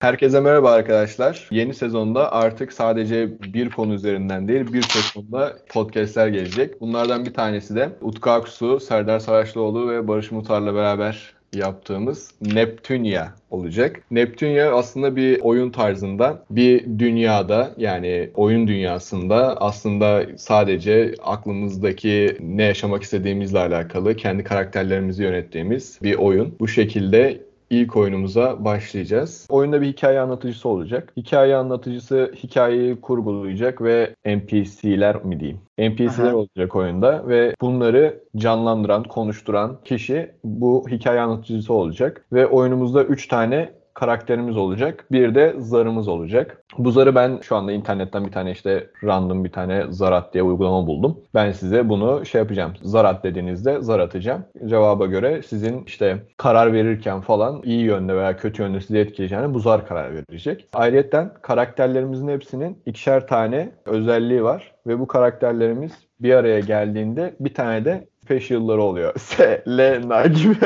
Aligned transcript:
Herkese 0.00 0.40
merhaba 0.40 0.70
arkadaşlar. 0.70 1.48
Yeni 1.50 1.74
sezonda 1.74 2.32
artık 2.32 2.72
sadece 2.72 3.30
bir 3.40 3.70
konu 3.70 3.94
üzerinden 3.94 4.48
değil 4.48 4.72
birçok 4.72 5.02
konuda 5.14 5.56
podcastler 5.68 6.28
gelecek. 6.28 6.80
Bunlardan 6.80 7.24
bir 7.24 7.34
tanesi 7.34 7.74
de 7.74 7.88
Utku 8.00 8.30
Aksu, 8.30 8.80
Serdar 8.80 9.18
Saraçlıoğlu 9.18 9.90
ve 9.90 10.08
Barış 10.08 10.30
Mutar'la 10.30 10.74
beraber 10.74 11.34
yaptığımız 11.54 12.30
Neptunia 12.40 13.26
olacak. 13.50 14.00
Neptunia 14.10 14.78
aslında 14.78 15.16
bir 15.16 15.40
oyun 15.40 15.70
tarzında 15.70 16.44
bir 16.50 16.84
dünyada 16.98 17.74
yani 17.76 18.30
oyun 18.34 18.68
dünyasında 18.68 19.56
aslında 19.56 20.26
sadece 20.36 21.14
aklımızdaki 21.22 22.36
ne 22.40 22.62
yaşamak 22.62 23.02
istediğimizle 23.02 23.58
alakalı 23.58 24.16
kendi 24.16 24.44
karakterlerimizi 24.44 25.22
yönettiğimiz 25.22 25.98
bir 26.02 26.14
oyun. 26.14 26.54
Bu 26.60 26.68
şekilde 26.68 27.49
ilk 27.70 27.96
oyunumuza 27.96 28.64
başlayacağız. 28.64 29.46
Oyunda 29.50 29.80
bir 29.80 29.86
hikaye 29.86 30.20
anlatıcısı 30.20 30.68
olacak. 30.68 31.12
Hikaye 31.16 31.56
anlatıcısı 31.56 32.32
hikayeyi 32.36 33.00
kurgulayacak 33.00 33.82
ve 33.82 34.14
NPC'ler 34.26 35.24
mi 35.24 35.40
diyeyim? 35.40 35.60
NPC'ler 35.78 36.26
Aha. 36.26 36.36
olacak 36.36 36.76
oyunda 36.76 37.28
ve 37.28 37.54
bunları 37.60 38.24
canlandıran, 38.36 39.02
konuşturan 39.02 39.78
kişi 39.84 40.30
bu 40.44 40.84
hikaye 40.90 41.20
anlatıcısı 41.20 41.72
olacak. 41.72 42.26
Ve 42.32 42.46
oyunumuzda 42.46 43.04
3 43.04 43.28
tane 43.28 43.79
karakterimiz 44.00 44.56
olacak. 44.56 45.04
Bir 45.12 45.34
de 45.34 45.54
zarımız 45.58 46.08
olacak. 46.08 46.64
Bu 46.78 46.90
zarı 46.90 47.14
ben 47.14 47.38
şu 47.42 47.56
anda 47.56 47.72
internetten 47.72 48.26
bir 48.26 48.32
tane 48.32 48.50
işte 48.50 48.90
random 49.04 49.44
bir 49.44 49.52
tane 49.52 49.84
zarat 49.90 50.34
diye 50.34 50.42
uygulama 50.42 50.86
buldum. 50.86 51.18
Ben 51.34 51.52
size 51.52 51.88
bunu 51.88 52.26
şey 52.26 52.38
yapacağım. 52.38 52.72
Zarat 52.82 53.24
dediğinizde 53.24 53.82
zar 53.82 54.00
atacağım. 54.00 54.44
Cevaba 54.66 55.06
göre 55.06 55.42
sizin 55.42 55.84
işte 55.84 56.18
karar 56.36 56.72
verirken 56.72 57.20
falan 57.20 57.62
iyi 57.64 57.84
yönde 57.84 58.16
veya 58.16 58.36
kötü 58.36 58.62
yönde 58.62 58.80
sizi 58.80 58.98
etkileyeceğine 58.98 59.54
bu 59.54 59.58
zar 59.58 59.86
karar 59.86 60.14
verecek. 60.14 60.68
Ayrıca 60.72 61.34
karakterlerimizin 61.42 62.28
hepsinin 62.28 62.82
ikişer 62.86 63.26
tane 63.26 63.72
özelliği 63.86 64.44
var 64.44 64.72
ve 64.86 64.98
bu 64.98 65.06
karakterlerimiz 65.06 65.92
bir 66.20 66.34
araya 66.34 66.60
geldiğinde 66.60 67.34
bir 67.40 67.54
tane 67.54 67.84
de 67.84 68.08
special'ları 68.24 68.82
oluyor. 68.82 69.14
S, 69.18 69.64
L, 69.68 70.06
N 70.06 70.28
gibi. 70.28 70.56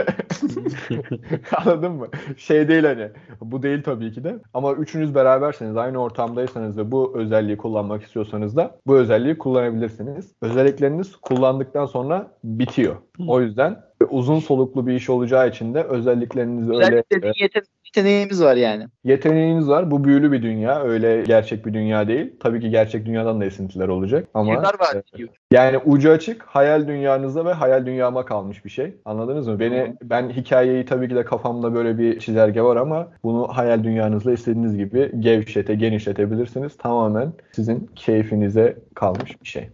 Anladın 1.56 1.92
mı? 1.92 2.08
Şey 2.36 2.68
değil 2.68 2.84
hani. 2.84 3.08
Bu 3.40 3.62
değil 3.62 3.82
tabii 3.82 4.12
ki 4.12 4.24
de. 4.24 4.38
Ama 4.54 4.72
üçünüz 4.72 5.14
beraberseniz, 5.14 5.76
aynı 5.76 6.02
ortamdaysanız 6.02 6.78
ve 6.78 6.90
bu 6.90 7.12
özelliği 7.18 7.56
kullanmak 7.56 8.02
istiyorsanız 8.02 8.56
da 8.56 8.78
bu 8.86 8.96
özelliği 8.96 9.38
kullanabilirsiniz. 9.38 10.32
Özellikleriniz 10.42 11.16
kullandıktan 11.16 11.86
sonra 11.86 12.30
bitiyor. 12.44 12.96
O 13.26 13.40
yüzden 13.40 13.82
uzun 14.10 14.38
soluklu 14.38 14.86
bir 14.86 14.94
iş 14.94 15.10
olacağı 15.10 15.48
için 15.48 15.74
de 15.74 15.82
özelliklerinizi 15.82 16.70
öyle 16.70 16.82
Özellikle 16.82 17.32
yeteneğimiz 17.96 18.42
var 18.42 18.56
yani. 18.56 18.86
yeteneğiniz 19.04 19.68
var. 19.68 19.90
Bu 19.90 20.04
büyülü 20.04 20.32
bir 20.32 20.42
dünya. 20.42 20.82
Öyle 20.82 21.22
gerçek 21.22 21.66
bir 21.66 21.74
dünya 21.74 22.08
değil. 22.08 22.32
Tabii 22.40 22.60
ki 22.60 22.70
gerçek 22.70 23.06
dünyadan 23.06 23.40
da 23.40 23.44
esintiler 23.44 23.88
olacak. 23.88 24.28
Ama 24.34 24.52
Yıllar 24.52 24.80
var 24.80 24.94
e, 25.18 25.26
yani 25.52 25.78
ucu 25.78 26.10
açık 26.10 26.42
hayal 26.42 26.88
dünyanızda 26.88 27.44
ve 27.44 27.52
hayal 27.52 27.86
dünyama 27.86 28.24
kalmış 28.24 28.64
bir 28.64 28.70
şey. 28.70 28.94
Anladınız 29.04 29.48
mı? 29.48 29.60
Beni 29.60 29.96
ben 30.02 30.30
hikayeyi 30.30 30.84
tabii 30.84 31.08
ki 31.08 31.14
de 31.14 31.24
kafamda 31.24 31.74
böyle 31.74 31.98
bir 31.98 32.18
çizelge 32.18 32.62
var 32.62 32.76
ama 32.76 33.08
bunu 33.24 33.48
hayal 33.48 33.84
dünyanızla 33.84 34.32
istediğiniz 34.32 34.76
gibi 34.76 35.10
gevşete, 35.18 35.74
genişletebilirsiniz. 35.74 36.76
Tamamen 36.76 37.32
sizin 37.52 37.90
keyfinize 37.96 38.76
kalmış 38.94 39.42
bir 39.42 39.48
şey. 39.48 39.68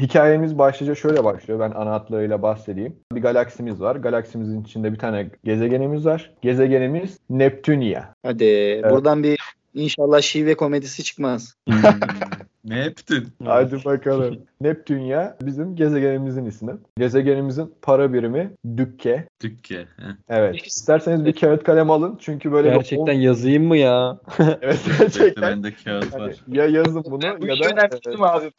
Hikayemiz 0.00 0.58
başlıca 0.58 0.94
şöyle 0.94 1.24
başlıyor. 1.24 1.60
Ben 1.60 1.70
ana 1.70 1.90
hatlarıyla 1.90 2.42
bahsedeyim. 2.42 2.96
Bir 3.12 3.22
galaksimiz 3.22 3.80
var. 3.80 3.96
Galaksimizin 3.96 4.62
içinde 4.62 4.92
bir 4.92 4.98
tane 4.98 5.30
gezegenimiz 5.44 6.06
var. 6.06 6.32
Gezegenimiz 6.42 7.18
Neptunia. 7.30 8.02
Hadi 8.22 8.82
buradan 8.90 9.22
bir 9.22 9.38
inşallah 9.74 10.20
şive 10.20 10.54
komedisi 10.54 11.04
çıkmaz. 11.04 11.54
ne 12.64 12.78
yaptın? 12.78 13.26
Hadi 13.44 13.84
bakalım. 13.84 14.38
Neptunia 14.60 15.36
bizim 15.42 15.76
gezegenimizin 15.76 16.44
ismi. 16.44 16.72
Gezegenimizin 16.98 17.74
para 17.82 18.12
birimi 18.12 18.50
dükke. 18.76 19.24
Dükke. 19.42 19.78
heh. 19.78 20.04
Evet. 20.28 20.66
İsterseniz 20.66 21.24
bir 21.24 21.32
kağıt 21.32 21.64
kalem 21.64 21.90
alın. 21.90 22.18
Çünkü 22.20 22.52
böyle 22.52 22.68
bir 22.70 22.74
Gerçekten 22.74 23.14
on- 23.14 23.20
yazayım 23.20 23.64
mı 23.64 23.76
ya? 23.76 24.18
Evet 24.62 24.80
gerçekten. 24.98 25.42
bende 25.42 25.74
kağıt 25.84 26.12
Hani 26.14 26.22
var. 26.22 26.34
ya 26.48 26.66
yazın 26.66 27.04
bunu 27.04 27.40
Bu 27.40 27.46
ya 27.46 27.54
da 27.64 27.68
önemsedim 27.72 28.22
abi. 28.22 28.50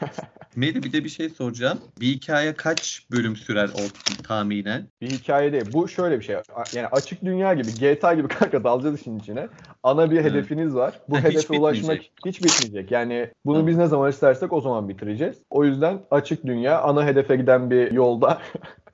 Meli 0.56 0.82
bir 0.82 0.92
de 0.92 1.04
bir 1.04 1.08
şey 1.08 1.28
soracağım. 1.28 1.78
Bir 2.00 2.06
hikaye 2.06 2.52
kaç 2.54 3.06
bölüm 3.12 3.36
sürer 3.36 3.68
o 3.68 3.80
tahminen? 4.22 4.88
bir 5.00 5.10
hikaye 5.10 5.52
değil. 5.52 5.64
Bu 5.72 5.88
şöyle 5.88 6.20
bir 6.20 6.24
şey. 6.24 6.36
Yani 6.74 6.86
açık 6.86 7.24
dünya 7.24 7.54
gibi, 7.54 7.68
GTA 7.80 8.14
gibi 8.14 8.28
kanka 8.38 8.64
dalacağız 8.64 9.00
işin 9.00 9.18
içine. 9.18 9.48
Ana 9.82 10.10
bir 10.10 10.16
Hı. 10.18 10.22
hedefiniz 10.22 10.74
var. 10.74 11.00
Bu 11.08 11.16
Ha, 11.16 11.18
hiç 11.20 11.24
hedefe 11.24 11.54
ulaşmak 11.54 11.82
bitmeyecek. 11.82 12.12
hiç 12.26 12.42
bitmeyecek. 12.44 12.90
Yani 12.90 13.30
bunu 13.44 13.62
Hı. 13.62 13.66
biz 13.66 13.76
ne 13.76 13.86
zaman 13.86 14.10
istersek 14.10 14.52
o 14.52 14.60
zaman 14.60 14.88
bitireceğiz. 14.88 15.36
O 15.50 15.64
yüzden 15.64 15.98
açık 16.10 16.46
dünya 16.46 16.80
ana 16.82 17.06
hedefe 17.06 17.36
giden 17.36 17.70
bir 17.70 17.92
yolda 17.92 18.38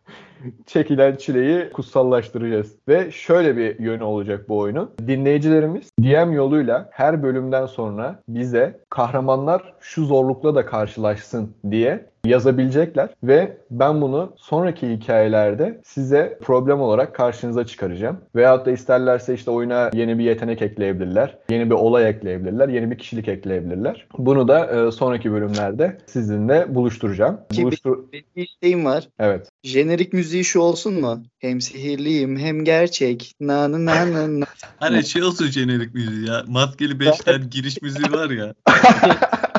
çekilen 0.67 1.17
çileyi 1.17 1.71
kutsallaştıracağız. 1.71 2.77
Ve 2.89 3.11
şöyle 3.11 3.57
bir 3.57 3.79
yönü 3.79 4.03
olacak 4.03 4.49
bu 4.49 4.59
oyunun. 4.59 4.91
Dinleyicilerimiz 5.07 5.91
DM 6.01 6.33
yoluyla 6.33 6.89
her 6.93 7.23
bölümden 7.23 7.67
sonra 7.67 8.23
bize 8.29 8.81
kahramanlar 8.91 9.75
şu 9.81 10.05
zorlukla 10.05 10.55
da 10.55 10.67
karşılaşsın 10.67 11.55
diye 11.71 12.12
yazabilecekler 12.27 13.09
ve 13.23 13.57
ben 13.71 14.01
bunu 14.01 14.33
sonraki 14.37 14.91
hikayelerde 14.91 15.81
size 15.85 16.39
problem 16.43 16.81
olarak 16.81 17.15
karşınıza 17.15 17.67
çıkaracağım. 17.67 18.21
Veyahut 18.37 18.67
da 18.67 18.71
isterlerse 18.71 19.35
işte 19.35 19.51
oyuna 19.51 19.91
yeni 19.95 20.19
bir 20.19 20.25
yetenek 20.25 20.63
ekleyebilirler, 20.63 21.39
yeni 21.51 21.67
bir 21.71 21.75
olay 21.75 22.09
ekleyebilirler, 22.09 22.69
yeni 22.69 22.91
bir 22.91 22.99
kişilik 22.99 23.29
ekleyebilirler. 23.29 24.07
Bunu 24.19 24.49
da 24.49 24.67
e, 24.67 24.93
sonraki 24.93 25.33
bölümlerde 25.33 25.99
sizinle 26.07 26.75
buluşturacağım. 26.75 27.41
Ki- 27.53 27.63
Buluştur 27.63 27.99
Benim 28.13 28.25
bir 28.37 28.47
isteğim 28.47 28.85
var. 28.85 29.09
evet. 29.19 29.49
Jenerik 29.65 30.13
müziği 30.13 30.45
şu 30.45 30.61
olsun 30.61 31.01
mu? 31.01 31.23
Hem 31.39 31.61
sihirliyim 31.61 32.37
hem 32.39 32.65
gerçek. 32.65 33.35
Na 33.41 33.73
na 33.73 33.85
na 33.85 34.13
na 34.13 34.41
na. 34.41 34.45
Hani 34.77 35.05
şey 35.05 35.23
olsun 35.23 35.47
jenerik 35.47 35.95
müziği 35.95 36.29
ya. 36.29 36.43
Maskeli 36.49 37.01
beşler 37.01 37.37
giriş 37.51 37.83
müziği 37.83 38.13
var 38.13 38.31
ya. 38.31 38.55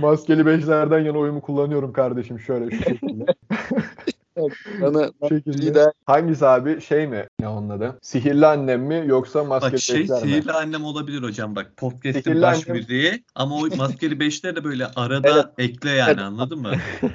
Maskeli 0.00 0.46
beşlerden 0.46 0.98
yana 0.98 1.18
oyumu 1.18 1.40
kullanıyorum 1.40 1.92
kardeşim 1.92 2.40
şöyle 2.40 2.70
şu 2.70 2.84
şekilde. 2.84 3.24
Bana, 4.80 5.10
lider 5.46 5.92
Hangisi 6.06 6.46
abi 6.46 6.80
şey 6.80 7.06
mi? 7.06 7.26
Ne 7.40 7.48
onun 7.48 7.68
adı? 7.68 7.98
Sihirli 8.02 8.46
annem 8.46 8.82
mi 8.82 9.02
yoksa 9.06 9.44
maskeli 9.44 9.72
Bak 9.72 9.78
şey 9.80 10.00
beşler 10.00 10.22
mi? 10.22 10.28
sihirli 10.30 10.52
annem 10.52 10.84
olabilir 10.84 11.22
hocam 11.22 11.56
bak. 11.56 11.76
Podcast'in 11.76 12.20
Sihirli 12.22 12.42
baş 12.42 12.68
annem. 12.68 12.76
müziği 12.76 13.24
ama 13.34 13.54
o 13.56 13.76
maskeli 13.76 14.20
beşler 14.20 14.56
de 14.56 14.64
böyle 14.64 14.86
arada 14.96 15.52
ekle 15.58 15.90
yani 15.90 16.20
anladın 16.20 16.58
mı? 16.60 16.72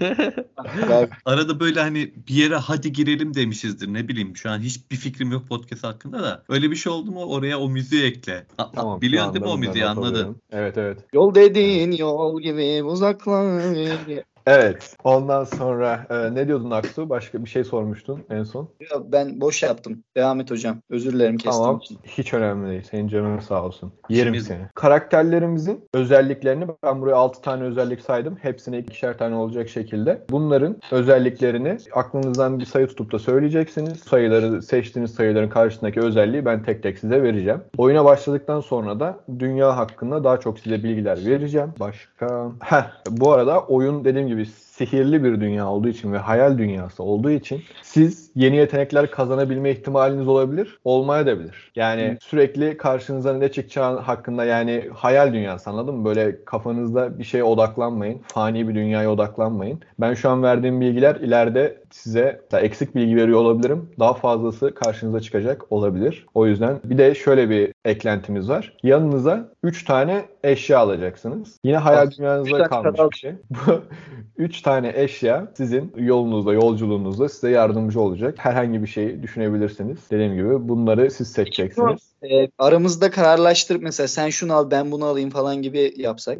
abi. 0.91 1.09
Arada 1.25 1.59
böyle 1.59 1.79
hani 1.81 2.13
bir 2.27 2.33
yere 2.33 2.55
hadi 2.55 2.91
girelim 2.91 3.33
demişizdir 3.33 3.93
ne 3.93 4.07
bileyim 4.07 4.37
şu 4.37 4.49
an 4.49 4.59
hiçbir 4.59 4.95
fikrim 4.95 5.31
yok 5.31 5.47
podcast 5.47 5.83
hakkında 5.83 6.23
da. 6.23 6.43
Öyle 6.49 6.71
bir 6.71 6.75
şey 6.75 6.91
oldu 6.93 7.11
mu 7.11 7.25
oraya 7.25 7.59
o 7.59 7.69
müziği 7.69 8.03
ekle. 8.03 8.45
A- 8.57 8.71
Tamam. 8.71 9.01
Biliyorsun 9.01 9.29
şu 9.29 9.33
değil 9.33 9.45
mi 9.45 9.51
o 9.51 9.57
müziği 9.57 9.83
not 9.83 9.89
anladın? 9.97 10.11
alıyorum. 10.13 10.37
Evet 10.51 10.77
evet. 10.77 10.97
Yol 11.13 11.35
dediğin 11.35 11.91
yol 11.91 12.41
gibi 12.41 12.83
uzaklar. 12.83 13.47
Evet. 14.49 14.95
Ondan 15.03 15.43
sonra 15.43 16.07
e, 16.09 16.35
ne 16.35 16.47
diyordun 16.47 16.71
Aksu? 16.71 17.09
Başka 17.09 17.43
bir 17.45 17.49
şey 17.49 17.63
sormuştun 17.63 18.23
en 18.29 18.43
son. 18.43 18.69
Ya 18.91 19.11
Ben 19.11 19.41
boş 19.41 19.63
yaptım. 19.63 20.03
Devam 20.17 20.39
et 20.39 20.51
hocam. 20.51 20.77
Özür 20.89 21.13
dilerim 21.13 21.37
kestiğim 21.37 21.65
Tamam. 21.65 21.77
için. 21.83 21.97
Hiç 22.03 22.33
önemli 22.33 22.69
değil. 22.69 22.81
Senin 22.91 23.07
canın 23.07 23.39
sağ 23.39 23.63
olsun. 23.63 23.91
Yerim 24.09 24.35
Şimdi- 24.35 24.47
seni. 24.47 24.61
Karakterlerimizin 24.75 25.85
özelliklerini 25.93 26.65
ben 26.83 27.01
buraya 27.01 27.15
6 27.15 27.41
tane 27.41 27.63
özellik 27.63 28.01
saydım. 28.01 28.37
Hepsine 28.41 28.77
ikişer 28.79 29.17
tane 29.17 29.35
olacak 29.35 29.69
şekilde. 29.69 30.21
Bunların 30.29 30.77
özelliklerini 30.91 31.77
aklınızdan 31.93 32.59
bir 32.59 32.65
sayı 32.65 32.87
tutup 32.87 33.11
da 33.11 33.19
söyleyeceksiniz. 33.19 33.99
Sayıları 33.99 34.61
seçtiğiniz 34.61 35.13
sayıların 35.13 35.49
karşısındaki 35.49 35.99
özelliği 35.99 36.45
ben 36.45 36.63
tek 36.63 36.83
tek 36.83 36.99
size 36.99 37.23
vereceğim. 37.23 37.61
Oyuna 37.77 38.05
başladıktan 38.05 38.59
sonra 38.59 38.99
da 38.99 39.19
dünya 39.39 39.77
hakkında 39.77 40.23
daha 40.23 40.39
çok 40.39 40.59
size 40.59 40.83
bilgiler 40.83 41.25
vereceğim. 41.25 41.73
Başka? 41.79 42.51
Heh, 42.59 42.91
bu 43.09 43.31
arada 43.31 43.61
oyun 43.61 44.05
dediğim 44.05 44.27
gibi 44.27 44.36
plus. 44.37 44.66
Sihirli 44.77 45.23
bir 45.23 45.41
dünya 45.41 45.67
olduğu 45.67 45.87
için 45.87 46.13
ve 46.13 46.17
hayal 46.17 46.57
dünyası 46.57 47.03
olduğu 47.03 47.31
için 47.31 47.61
siz 47.81 48.31
yeni 48.35 48.55
yetenekler 48.55 49.11
kazanabilme 49.11 49.71
ihtimaliniz 49.71 50.27
olabilir, 50.27 50.79
olmayabilir. 50.83 51.71
Yani 51.75 52.17
sürekli 52.21 52.77
karşınıza 52.77 53.33
ne 53.33 53.51
çıkacağı 53.51 53.99
hakkında 53.99 54.45
yani 54.45 54.89
hayal 54.93 55.33
dünyası 55.33 55.69
anladın 55.69 55.95
mı? 55.95 56.05
Böyle 56.05 56.45
kafanızda 56.45 57.19
bir 57.19 57.23
şeye 57.23 57.43
odaklanmayın. 57.43 58.21
Fani 58.27 58.67
bir 58.67 58.75
dünyaya 58.75 59.11
odaklanmayın. 59.11 59.79
Ben 59.99 60.13
şu 60.13 60.29
an 60.29 60.43
verdiğim 60.43 60.81
bilgiler 60.81 61.15
ileride 61.15 61.77
size 61.91 62.41
eksik 62.53 62.95
bilgi 62.95 63.15
veriyor 63.15 63.39
olabilirim. 63.39 63.89
Daha 63.99 64.13
fazlası 64.13 64.73
karşınıza 64.73 65.19
çıkacak 65.19 65.71
olabilir. 65.71 66.25
O 66.33 66.47
yüzden 66.47 66.79
bir 66.83 66.97
de 66.97 67.15
şöyle 67.15 67.49
bir 67.49 67.73
eklentimiz 67.85 68.49
var. 68.49 68.77
Yanınıza 68.83 69.49
3 69.63 69.85
tane 69.85 70.25
eşya 70.43 70.79
alacaksınız. 70.79 71.59
Yine 71.63 71.77
hayal 71.77 72.09
tane 72.09 72.67
kalmış 72.67 72.99
bir 73.11 73.17
şey. 73.17 73.31
Bu 73.49 73.81
3 74.37 74.61
tane 74.67 74.93
eşya 74.95 75.47
sizin 75.57 75.93
yolunuzda, 75.97 76.53
yolculuğunuzda 76.53 77.29
size 77.29 77.49
yardımcı 77.49 78.01
olacak. 78.01 78.35
Herhangi 78.37 78.81
bir 78.81 78.87
şey 78.87 79.23
düşünebilirsiniz. 79.23 79.99
Dediğim 80.11 80.33
gibi 80.35 80.67
bunları 80.69 81.11
siz 81.11 81.31
seçeceksiniz. 81.31 82.01
E, 82.23 82.49
aramızda 82.57 83.11
kararlaştırıp 83.11 83.81
mesela 83.81 84.07
sen 84.07 84.29
şunu 84.29 84.53
al 84.53 84.71
ben 84.71 84.91
bunu 84.91 85.05
alayım 85.05 85.29
falan 85.29 85.61
gibi 85.61 85.93
yapsak. 85.97 86.37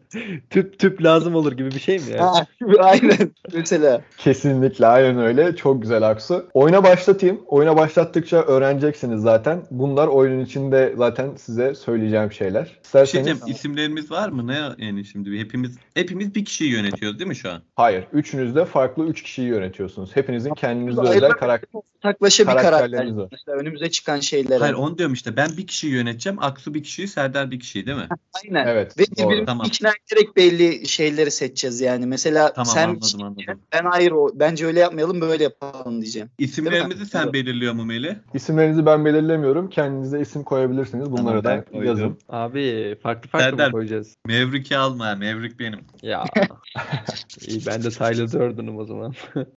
tüp 0.50 0.78
tüp 0.78 1.02
lazım 1.02 1.34
olur 1.34 1.52
gibi 1.52 1.70
bir 1.70 1.80
şey 1.80 1.98
mi 1.98 2.12
ya? 2.12 2.26
Ha, 2.26 2.46
aynen 2.78 3.30
mesela. 3.54 4.00
Kesinlikle 4.18 4.86
aynen 4.86 5.18
öyle. 5.18 5.56
Çok 5.56 5.82
güzel 5.82 6.08
Aksu. 6.08 6.46
Oyuna 6.54 6.84
başlatayım. 6.84 7.40
Oyuna 7.46 7.76
başlattıkça 7.76 8.36
öğreneceksiniz 8.36 9.22
zaten. 9.22 9.62
Bunlar 9.70 10.06
oyunun 10.06 10.44
içinde 10.44 10.94
zaten 10.96 11.36
size 11.36 11.74
söyleyeceğim 11.74 12.32
şeyler. 12.32 12.62
Bir 12.62 12.68
şey 12.68 12.78
İsterseniz 12.84 13.26
diyeceğim, 13.26 13.56
isimlerimiz 13.56 14.10
var 14.10 14.28
mı? 14.28 14.46
Ne 14.46 14.84
yani 14.86 15.04
şimdi 15.04 15.38
hepimiz 15.38 15.78
hepimiz 15.94 16.34
bir 16.34 16.44
kişiyi 16.44 16.70
yönetiyoruz 16.70 17.18
değil 17.18 17.28
mi 17.28 17.36
şu 17.36 17.50
an? 17.50 17.62
hayır. 17.76 18.04
Üçünüz 18.12 18.54
de 18.54 18.64
farklı 18.64 19.06
üç 19.06 19.22
kişiyi 19.22 19.48
yönetiyorsunuz. 19.48 20.16
Hepinizin 20.16 20.54
kendinize 20.54 21.00
özel 21.00 21.30
karakter. 21.30 21.82
Taklaşa 22.00 22.42
bir 22.42 22.48
karakter. 22.48 22.70
Karakterleriniz 22.70 23.16
var. 23.16 23.28
Mesela 23.32 23.58
önümüze 23.58 23.90
çıkan 23.90 24.20
şeylere. 24.20 24.58
Hayır 24.58 24.74
onu 24.74 24.98
diyorum 24.98 25.13
işte 25.14 25.36
ben 25.36 25.48
bir 25.56 25.66
kişiyi 25.66 25.92
yöneteceğim. 25.92 26.42
Aksu 26.42 26.74
bir 26.74 26.82
kişiyi, 26.82 27.08
Serdar 27.08 27.50
bir 27.50 27.60
kişiyi 27.60 27.86
değil 27.86 27.98
mi? 27.98 28.08
Aynen. 28.44 28.66
Evet, 28.66 28.98
Ve 28.98 29.04
doğru. 29.06 29.16
birbirimizi 29.16 29.46
Tamam. 29.46 29.66
ikna 29.66 29.88
ederek 29.88 30.36
belli 30.36 30.88
şeyleri 30.88 31.30
seçeceğiz 31.30 31.80
yani. 31.80 32.06
Mesela 32.06 32.52
Tamam 32.52 32.74
sen 32.74 32.88
anladım 32.88 33.22
anladım. 33.22 33.60
ben 33.72 33.84
hayır 33.84 34.12
o 34.12 34.30
bence 34.34 34.66
öyle 34.66 34.80
yapmayalım 34.80 35.20
böyle 35.20 35.42
yapalım 35.44 36.00
diyeceğim. 36.02 36.30
İsimlerimizi 36.38 37.06
sen 37.06 37.32
belirliyor 37.32 37.72
mu 37.72 37.84
Melih? 37.84 38.14
İsimlerinizi 38.34 38.86
ben 38.86 39.04
belirlemiyorum. 39.04 39.70
Kendinize 39.70 40.20
isim 40.20 40.42
koyabilirsiniz. 40.42 41.10
Bunları 41.10 41.42
Tamam, 41.42 41.44
ben 41.44 41.58
da 41.58 41.64
koydum. 41.64 41.86
yazın. 41.86 42.18
Abi 42.28 42.96
farklı 43.02 43.28
farklı 43.28 43.44
Serdar. 43.44 43.66
mı 43.66 43.72
koyacağız? 43.72 44.16
Maverick'i 44.26 44.76
alma. 44.76 45.14
Maverick 45.14 45.58
benim. 45.58 45.80
Ya. 46.02 46.24
İyi 47.48 47.66
ben 47.66 47.82
de 47.84 47.90
Tyler 47.90 48.32
Durden'ım 48.32 48.78
o 48.78 48.84
zaman. 48.84 49.14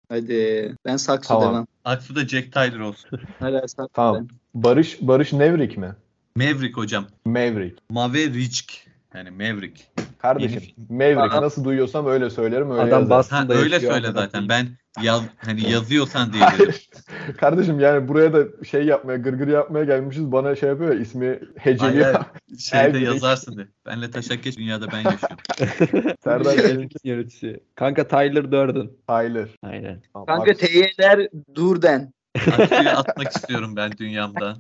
Hadi 0.10 0.76
ben 0.86 0.98
saksı 0.98 1.30
Tamam. 1.30 1.54
demem. 1.54 1.66
Aksu 1.86 2.16
da 2.16 2.28
Jack 2.28 2.54
Tyler 2.54 2.80
olsun. 2.80 3.20
Hala 3.40 3.68
saksı 3.68 3.94
Tamam. 3.94 4.16
demem. 4.16 4.28
Barış 4.64 4.98
Barış 5.02 5.34
Nevrik 5.34 5.78
mi? 5.78 5.96
Maverick 6.36 6.74
hocam. 6.74 7.06
Maverick. 7.26 7.76
Maverick. 7.90 8.64
Yani 9.16 9.32
Maverick. 9.32 9.84
Kardeşim 10.20 10.62
Yeni- 10.78 10.94
Maverick 11.14 11.36
Aa. 11.38 11.42
nasıl 11.42 11.64
duyuyorsam 11.64 12.08
öyle 12.08 12.30
söylerim 12.30 12.72
öyle 12.72 12.82
Adam 12.82 12.90
yazarım. 12.90 13.10
bas- 13.10 13.32
Ha 13.32 13.46
öyle 13.50 13.80
söyle 13.80 14.12
zaten. 14.12 14.50
Ben 14.50 14.68
yaz 15.04 15.22
hani 15.38 15.70
yazıyorsan 15.72 16.30
diye 16.34 16.44
dedim. 16.60 16.74
Kardeşim 17.38 17.80
yani 17.80 18.08
buraya 18.08 18.34
da 18.34 18.66
şey 18.66 18.84
yapmaya, 18.86 19.18
gırgır 19.18 19.48
yapmaya 19.48 19.86
gelmişiz. 19.86 20.32
Bana 20.32 20.56
şey 20.56 20.70
yapıyor 20.70 20.94
ya 20.96 21.00
ismi 21.02 21.40
heceliyor. 21.58 22.14
Hayır, 22.14 22.60
Şeyde 22.60 23.00
yazarsın 23.00 23.58
de. 23.58 23.68
Benle 23.86 24.12
taşak 24.12 24.44
geç 24.44 24.58
dünyada 24.58 24.88
ben 24.92 24.98
yaşıyorum. 24.98 25.38
Serdar 26.24 26.58
Elin 26.58 26.90
yöneticisi. 27.04 27.60
Kanka 27.76 28.08
Tyler 28.08 28.52
Durden. 28.52 28.90
Tyler. 29.08 29.48
Aynen. 29.64 30.02
Kanka 30.28 30.54
TY'ler 30.54 31.28
durden. 31.56 32.14
Aksu'yu 32.38 32.90
atmak 32.90 33.32
istiyorum 33.32 33.76
ben 33.76 33.92
dünyamdan. 33.98 34.58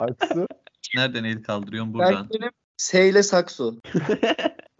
Aksu. 0.00 0.46
Nereden 0.94 1.24
el 1.24 1.42
kaldırıyorum 1.42 1.88
Ben 1.88 1.94
buradan. 1.94 2.28
benim 2.34 2.50
S 2.76 3.08
ile 3.08 3.22
saksu. 3.22 3.80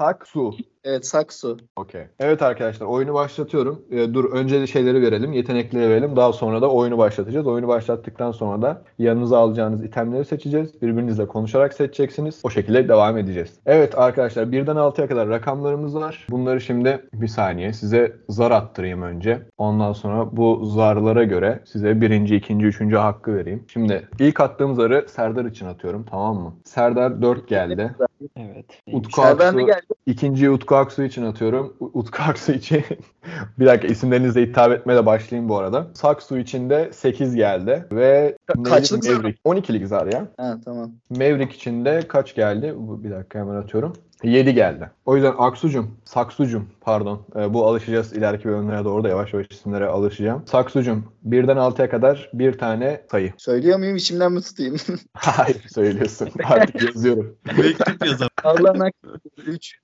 Saksu. 0.01 0.55
Evet 0.85 1.07
saksu. 1.07 1.59
Okey. 1.77 2.03
Evet 2.21 2.43
arkadaşlar 2.43 2.87
oyunu 2.87 3.15
başlatıyorum. 3.15 3.83
Ee, 3.91 4.15
dur 4.15 4.33
önce 4.33 4.61
de 4.61 4.67
şeyleri 4.67 5.03
verelim, 5.03 5.33
yetenekleri 5.33 5.91
verelim. 5.91 6.17
Daha 6.17 6.33
sonra 6.33 6.63
da 6.63 6.71
oyunu 6.71 6.99
başlatacağız. 6.99 7.47
Oyunu 7.47 7.69
başlattıktan 7.69 8.33
sonra 8.33 8.63
da 8.63 8.83
yanınıza 8.99 9.39
alacağınız 9.39 9.85
itemleri 9.85 10.25
seçeceğiz. 10.25 10.83
Birbirinizle 10.83 11.27
konuşarak 11.27 11.75
seçeceksiniz. 11.75 12.41
O 12.45 12.51
şekilde 12.51 12.89
devam 12.89 13.19
edeceğiz. 13.19 13.61
Evet 13.67 13.99
arkadaşlar 13.99 14.53
birden 14.53 14.77
6'ya 14.77 15.09
kadar 15.09 15.29
rakamlarımız 15.29 15.97
var. 15.97 16.27
Bunları 16.31 16.61
şimdi 16.61 17.09
bir 17.13 17.29
saniye 17.29 17.73
size 17.73 18.17
zar 18.29 18.51
attırayım 18.51 19.03
önce. 19.03 19.43
Ondan 19.59 19.93
sonra 19.93 20.37
bu 20.37 20.65
zarlara 20.65 21.25
göre 21.25 21.63
size 21.65 22.01
birinci, 22.01 22.37
ikinci, 22.37 22.67
üçüncü 22.67 22.97
hakkı 22.97 23.35
vereyim. 23.35 23.65
Şimdi 23.73 24.09
ilk 24.19 24.41
attığım 24.41 24.75
zarı 24.75 25.07
Serdar 25.09 25.45
için 25.45 25.67
atıyorum 25.67 26.05
tamam 26.11 26.37
mı? 26.37 26.55
Serdar 26.65 27.23
4 27.23 27.49
geldi. 27.49 27.95
Evet. 28.37 28.65
Utku 28.93 29.23
Aksu, 29.23 29.59
geldi. 29.67 29.81
ikinciyi 30.07 30.51
Utku 30.51 30.77
Aksu 30.77 31.03
için 31.03 31.23
atıyorum. 31.23 31.77
Utku 31.81 32.23
Aksu 32.23 32.53
için 32.53 32.85
bir 33.59 33.67
dakika 33.67 33.89
isimlerinizle 33.89 34.43
hitap 34.43 34.73
etmeye 34.73 34.95
de 34.97 35.07
başlayayım 35.07 35.49
bu 35.49 35.59
arada. 35.59 35.87
Saksu 35.95 36.39
için 36.39 36.71
de 36.71 36.91
8 36.93 37.35
geldi 37.35 37.87
ve 37.93 38.39
kaçlık? 38.65 39.05
Maverick. 39.05 39.41
12'lik 39.45 39.87
zar 39.87 40.07
ya. 40.07 40.29
Ha 40.37 40.57
tamam. 40.65 40.91
Maverick 41.11 41.55
için 41.55 41.85
de 41.85 42.01
kaç 42.09 42.35
geldi? 42.35 42.75
Bu- 42.77 43.05
Bir 43.05 43.11
dakika 43.11 43.39
hemen 43.39 43.55
atıyorum. 43.55 43.93
7 44.23 44.55
geldi. 44.55 44.91
O 45.07 45.17
yüzden 45.17 45.35
Aksucum, 45.39 45.91
Saksucum 46.05 46.69
pardon. 46.81 47.23
Ee, 47.37 47.55
bu 47.55 47.67
alışacağız 47.67 48.13
ileriki 48.13 48.45
bölümlere 48.45 48.85
doğru 48.85 49.05
da 49.05 49.09
yavaş 49.09 49.33
yavaş 49.33 49.47
isimlere 49.51 49.87
alışacağım. 49.87 50.43
Saksucum 50.47 51.13
birden 51.23 51.57
6'ya 51.57 51.91
kadar 51.91 52.31
bir 52.33 52.59
tane 52.59 53.03
sayı. 53.11 53.33
Söylüyor 53.37 53.79
muyum 53.79 53.97
içimden 53.97 54.33
mi 54.33 54.41
tutayım? 54.43 54.77
Hayır 55.15 55.63
söylüyorsun. 55.69 56.29
Artık 56.45 56.83
yazıyorum. 56.83 57.37
Mektup 57.57 58.07
yazalım. 58.07 58.31
Allah'ın 58.45 58.81
hakkı. 58.81 59.21
3. 59.47 59.79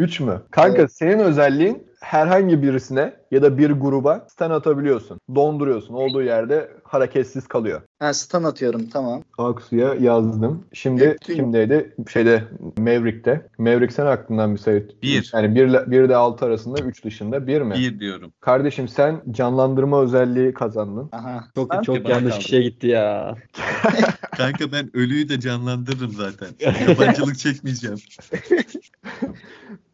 3 0.00 0.20
mü? 0.20 0.42
Kanka 0.50 0.78
Evet. 0.78 0.92
senin 0.92 1.18
özelliğin 1.18 1.86
herhangi 2.00 2.62
birisine 2.62 3.12
ya 3.30 3.42
da 3.42 3.58
bir 3.58 3.70
gruba 3.70 4.26
stun 4.30 4.50
atabiliyorsun. 4.50 5.20
Donduruyorsun. 5.34 5.94
Olduğu 5.94 6.22
yerde 6.22 6.70
hareketsiz 6.84 7.46
kalıyor. 7.48 7.80
Ha 7.98 8.14
stun 8.14 8.42
atıyorum 8.44 8.82
tamam. 8.92 9.22
Aksu'ya 9.38 9.94
yazdım. 9.94 10.64
Şimdi 10.72 11.06
Hepsi- 11.08 11.34
kimdeydi? 11.34 11.94
Şeyde 12.12 12.44
Maverick'te. 12.78 13.46
Maverick 13.58 13.94
sen 13.94 14.06
aklından 14.06 14.54
bir 14.54 14.58
sayı. 14.58 14.88
Bir. 15.02 15.30
Yani 15.34 15.54
1 15.54 15.66
ile, 15.66 15.90
bir 15.90 16.00
ile 16.02 16.16
6 16.16 16.44
arasında 16.46 16.80
3 16.82 17.04
dışında 17.04 17.46
1 17.46 17.60
mi? 17.62 17.74
Bir 17.74 18.00
diyorum. 18.00 18.32
Kardeşim 18.40 18.88
sen 18.88 19.22
canlandırma 19.30 20.02
özelliği 20.02 20.54
kazandın. 20.54 21.08
Aha. 21.12 21.44
Çok 21.54 21.70
Ben- 21.70 21.82
çok 21.82 22.08
yanlış 22.08 22.38
kişiye 22.38 22.62
gitti 22.62 22.86
ya. 22.86 23.34
Kanka 24.36 24.72
ben 24.72 24.96
ölüyü 24.96 25.28
de 25.28 25.40
canlandırırım 25.40 26.12
zaten. 26.12 26.48
Yabancılık 26.88 27.38
çekmeyeceğim. 27.38 27.98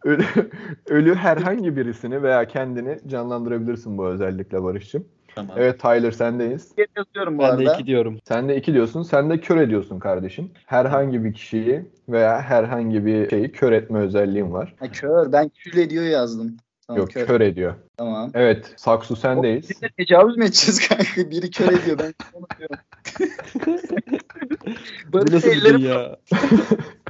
Ölü, 0.06 0.24
ölü 0.88 1.14
herhangi 1.14 1.76
birisini 1.76 2.22
veya 2.22 2.48
kendini 2.48 2.98
canlandırabilirsin 3.06 3.98
bu 3.98 4.06
özellikle 4.06 4.62
Barış'cığım. 4.62 5.04
Tamam. 5.34 5.56
Evet 5.58 5.80
Tyler 5.80 6.10
sendeyiz. 6.10 6.72
yazıyorum 6.96 7.38
bu 7.38 7.42
Ben 7.42 7.48
de 7.48 7.52
arada. 7.52 7.74
iki 7.74 7.86
diyorum. 7.86 8.18
Sen 8.28 8.48
de 8.48 8.56
2 8.56 8.72
diyorsun. 8.74 9.02
Sen 9.02 9.30
de 9.30 9.40
kör 9.40 9.56
ediyorsun 9.56 9.98
kardeşim. 9.98 10.50
Herhangi 10.66 11.24
bir 11.24 11.34
kişiyi 11.34 11.90
veya 12.08 12.42
herhangi 12.42 13.06
bir 13.06 13.30
şeyi 13.30 13.52
kör 13.52 13.72
etme 13.72 13.98
özelliğin 13.98 14.52
var. 14.52 14.74
Ha, 14.78 14.86
kör. 14.92 15.32
Ben 15.32 15.48
kül 15.48 15.78
ediyor 15.78 16.04
yazdım. 16.04 16.56
Tamam, 16.86 17.00
Yok 17.00 17.10
kör. 17.10 17.40
ediyor. 17.40 17.74
Tamam. 17.96 18.30
Evet 18.34 18.74
Saksu 18.76 19.16
sendeyiz. 19.16 19.70
Birine 19.70 19.90
tecavüz 19.96 20.36
mü 20.36 20.44
edeceğiz 20.44 20.88
kanka? 20.88 21.30
Biri 21.30 21.50
kör 21.50 21.72
ediyor. 21.72 21.98
Ben 21.98 22.14
onu 22.32 22.46
diyorum. 22.58 22.76
Bu 25.06 25.12
Barış 25.12 25.32
nasıl 25.32 25.48
bir 25.50 25.56
ellerim 25.56 25.80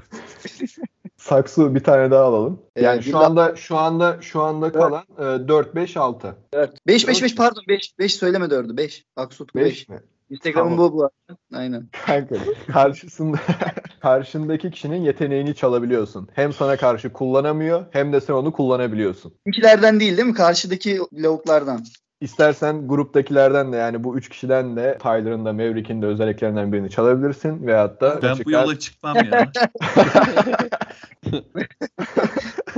Saksu 1.30 1.74
bir 1.74 1.80
tane 1.80 2.10
daha 2.10 2.24
alalım. 2.24 2.58
Ee, 2.76 2.82
Yani 2.82 3.02
şu 3.02 3.18
anda 3.18 3.56
şu 3.56 3.76
anda 3.76 4.16
şu 4.20 4.42
anda 4.42 4.72
kalan 4.72 5.04
e, 5.18 5.48
4 5.48 5.74
5 5.74 5.96
6. 5.96 6.36
4. 6.54 6.86
5 6.86 7.08
5 7.08 7.22
5 7.22 7.34
pardon 7.36 7.62
5 7.68 7.98
5 7.98 8.14
söyleme 8.14 8.44
4'ü 8.44 8.76
5. 8.76 9.04
Aksut 9.16 9.54
5. 9.54 9.64
5 9.64 9.88
mi? 9.88 10.00
Instagram'ım 10.30 10.76
Tamam. 10.76 10.92
bu 10.92 10.98
bu. 10.98 11.10
Aynen. 11.54 11.88
Kanka 12.06 12.34
karşısında 12.72 13.36
karşındaki 14.00 14.70
kişinin 14.70 15.02
yeteneğini 15.04 15.54
çalabiliyorsun. 15.54 16.28
Hem 16.34 16.52
sana 16.52 16.76
karşı 16.76 17.12
kullanamıyor 17.12 17.84
hem 17.90 18.12
de 18.12 18.20
sen 18.20 18.34
onu 18.34 18.52
kullanabiliyorsun. 18.52 19.32
Bizimkilerden 19.46 20.00
değil 20.00 20.16
değil 20.16 20.28
mi? 20.28 20.34
Karşıdaki 20.34 20.98
lavuklardan. 21.12 21.84
İstersen 22.20 22.88
gruptakilerden 22.88 23.72
de 23.72 23.76
yani 23.76 24.04
bu 24.04 24.18
üç 24.18 24.28
kişiden 24.28 24.76
de 24.76 24.98
Tyler'ın 25.02 25.44
da 25.44 25.52
Maverick'in 25.52 26.02
de 26.02 26.06
özelliklerinden 26.06 26.72
birini 26.72 26.90
çalabilirsin 26.90 27.66
veyahut 27.66 28.00
da 28.00 28.22
Ben 28.22 28.32
bu 28.32 28.36
çıkar- 28.36 28.50
yola 28.62 28.78
çıkmam 28.78 29.16
ya. 29.16 29.48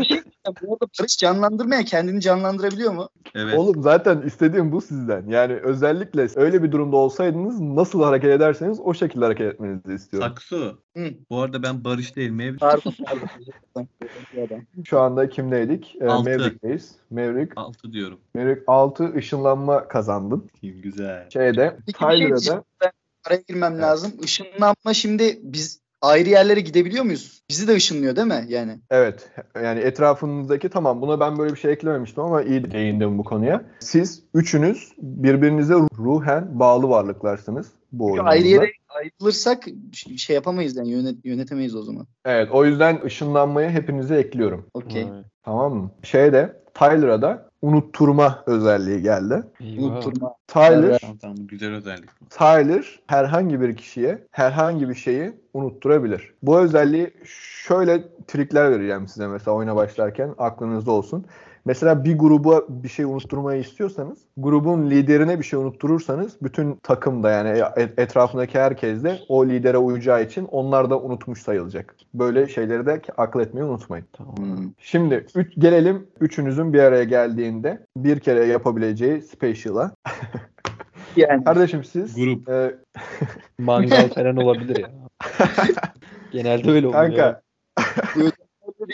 Şey 0.09 0.23
bu 0.62 0.73
arada 0.73 0.87
Barış 1.00 1.19
canlandırmaya 1.19 1.85
kendini 1.85 2.21
canlandırabiliyor 2.21 2.93
mu? 2.93 3.09
Evet. 3.35 3.59
Oğlum 3.59 3.83
zaten 3.83 4.23
istediğim 4.23 4.73
bu 4.73 4.81
sizden. 4.81 5.26
Yani 5.28 5.55
özellikle 5.55 6.28
öyle 6.37 6.62
bir 6.62 6.73
durumda 6.73 6.97
olsaydınız 6.97 7.61
nasıl 7.61 8.02
hareket 8.02 8.31
ederseniz 8.31 8.81
o 8.81 8.95
şekilde 8.95 9.25
hareket 9.25 9.55
etmenizi 9.55 9.95
istiyorum. 9.95 10.28
Saksu. 10.28 10.78
Hı. 10.97 11.11
Bu 11.31 11.40
arada 11.40 11.62
ben 11.62 11.85
Barış 11.85 12.17
değil 12.17 12.31
Maverick. 12.31 12.59
Pardon 12.59 12.95
pardon. 14.35 14.62
Şu 14.85 15.00
anda 15.00 15.28
kimdeydik? 15.28 15.97
Ee, 16.00 16.07
Altı. 16.07 16.31
Maverick'teyiz. 16.31 16.97
Maverick, 17.11 17.52
6 17.57 17.93
diyorum. 17.93 18.21
Maverick 18.35 18.62
6 18.67 19.14
ışınlanma 19.14 19.88
kazandın. 19.88 20.49
Kim 20.61 20.83
güzel. 20.83 21.31
Şeyde 21.31 21.76
Peki 21.87 22.05
bir 22.05 22.17
şey 22.19 22.26
diyeceğim. 22.28 22.62
Ben 22.81 22.90
araya 23.26 23.43
girmem 23.49 23.73
Evet. 23.73 23.83
lazım. 23.83 24.12
Işınlanma 24.23 24.95
şimdi 24.95 25.38
biz 25.43 25.81
ayrı 26.02 26.28
yerlere 26.28 26.61
gidebiliyor 26.61 27.05
muyuz? 27.05 27.43
Bizi 27.50 27.69
de 27.69 27.75
ışınlıyor 27.75 28.17
değil 28.17 28.26
mi? 28.26 28.45
Yani. 28.49 28.78
Evet. 28.90 29.31
Yani 29.62 29.81
etrafınızdaki 29.81 30.69
tamam 30.69 31.00
buna 31.00 31.21
ben 31.21 31.38
böyle 31.38 31.55
bir 31.55 31.59
şey 31.59 31.73
eklememiştim 31.73 32.23
ama 32.25 32.43
iyi 32.43 32.71
değindim 32.71 33.19
bu 33.19 33.25
konuya. 33.25 33.64
Siz 33.81 34.23
üçünüz 34.35 34.93
birbirinize 34.99 35.75
ruhen 35.75 36.59
bağlı 36.59 36.88
varlıklarsınız 36.88 37.67
bu 37.93 38.05
Çünkü 38.05 38.12
oyunumuzda. 38.12 38.31
ayrı 38.31 38.49
yere 38.49 38.73
ayrılırsak 38.88 39.64
şey 40.17 40.35
yapamayız 40.35 40.76
yani 40.76 40.90
yönet, 40.90 41.25
yönetemeyiz 41.25 41.76
o 41.76 41.83
zaman. 41.83 42.07
Evet 42.25 42.49
o 42.52 42.64
yüzden 42.64 43.00
ışınlanmayı 43.05 43.69
hepinize 43.69 44.17
ekliyorum. 44.17 44.67
Okey. 44.75 45.07
Tamam 45.45 45.75
mı? 45.75 45.90
Şeyde 46.02 46.62
Tyler'a 46.75 47.23
da 47.23 47.48
unutturma 47.62 48.42
özelliği 48.46 49.02
geldi. 49.02 49.42
Eyvah. 49.60 49.82
Unutturma. 49.82 50.34
Tyler. 50.46 51.00
Tamam, 51.20 51.36
güzel 51.36 51.74
özellik. 51.74 52.08
bu. 52.20 52.28
Tyler 52.30 53.00
herhangi 53.06 53.60
bir 53.60 53.76
kişiye 53.76 54.26
herhangi 54.30 54.88
bir 54.88 54.94
şeyi 54.94 55.32
unutturabilir. 55.54 56.34
Bu 56.42 56.58
özelliği 56.58 57.14
şöyle 57.64 58.04
trikler 58.26 58.70
vereceğim 58.70 59.08
size 59.08 59.26
mesela 59.26 59.54
oyuna 59.54 59.76
başlarken 59.76 60.34
aklınızda 60.38 60.92
olsun. 60.92 61.26
Mesela 61.68 62.04
bir 62.04 62.18
gruba 62.18 62.62
bir 62.68 62.88
şey 62.88 63.04
unutturmayı 63.04 63.60
istiyorsanız, 63.60 64.18
grubun 64.37 64.90
liderine 64.90 65.38
bir 65.38 65.44
şey 65.44 65.58
unutturursanız 65.58 66.37
bütün 66.42 66.75
takım 66.82 67.22
da 67.22 67.30
yani 67.30 67.62
et- 67.76 67.98
etrafındaki 67.98 68.58
herkes 68.58 69.04
de 69.04 69.18
o 69.28 69.46
lidere 69.46 69.78
uyacağı 69.78 70.22
için 70.22 70.44
onlar 70.44 70.90
da 70.90 71.00
unutmuş 71.00 71.42
sayılacak. 71.42 71.96
Böyle 72.14 72.48
şeyleri 72.48 72.87
de 72.87 73.00
akıl 73.16 73.40
etmeyi 73.40 73.66
unutmayın. 73.66 74.06
Tamam. 74.12 74.37
Hmm. 74.37 74.72
Şimdi 74.78 75.26
üç, 75.34 75.54
gelelim 75.58 76.06
üçünüzün 76.20 76.72
bir 76.72 76.78
araya 76.80 77.04
geldiğinde 77.04 77.87
bir 77.96 78.20
kere 78.20 78.44
yapabileceği 78.44 79.22
special'a. 79.22 79.92
Yani 81.16 81.44
Kardeşim 81.44 81.84
siz 81.84 82.14
Grup. 82.14 82.48
e, 82.48 82.75
Mangal 83.58 84.08
falan 84.08 84.37
olabilir 84.37 84.76
ya. 84.76 84.90
Genelde 86.32 86.70
öyle 86.70 86.87
oluyor. 86.87 87.02
kanka 87.02 87.40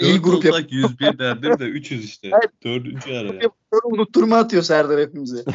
iyi 0.05 0.15
Dört 0.15 0.25
grup 0.25 0.45
yap. 0.45 0.55
olsak 0.55 0.73
101 0.73 1.19
derdim 1.19 1.59
de 1.59 1.65
300 1.65 2.05
işte. 2.11 2.29
Evet. 2.29 2.51
Dördüncü 2.65 3.11
araya. 3.13 3.41
Sonra 3.73 3.83
unutturma 3.85 4.37
atıyor 4.37 4.63
Serdar 4.63 5.01
hepimize. 5.01 5.45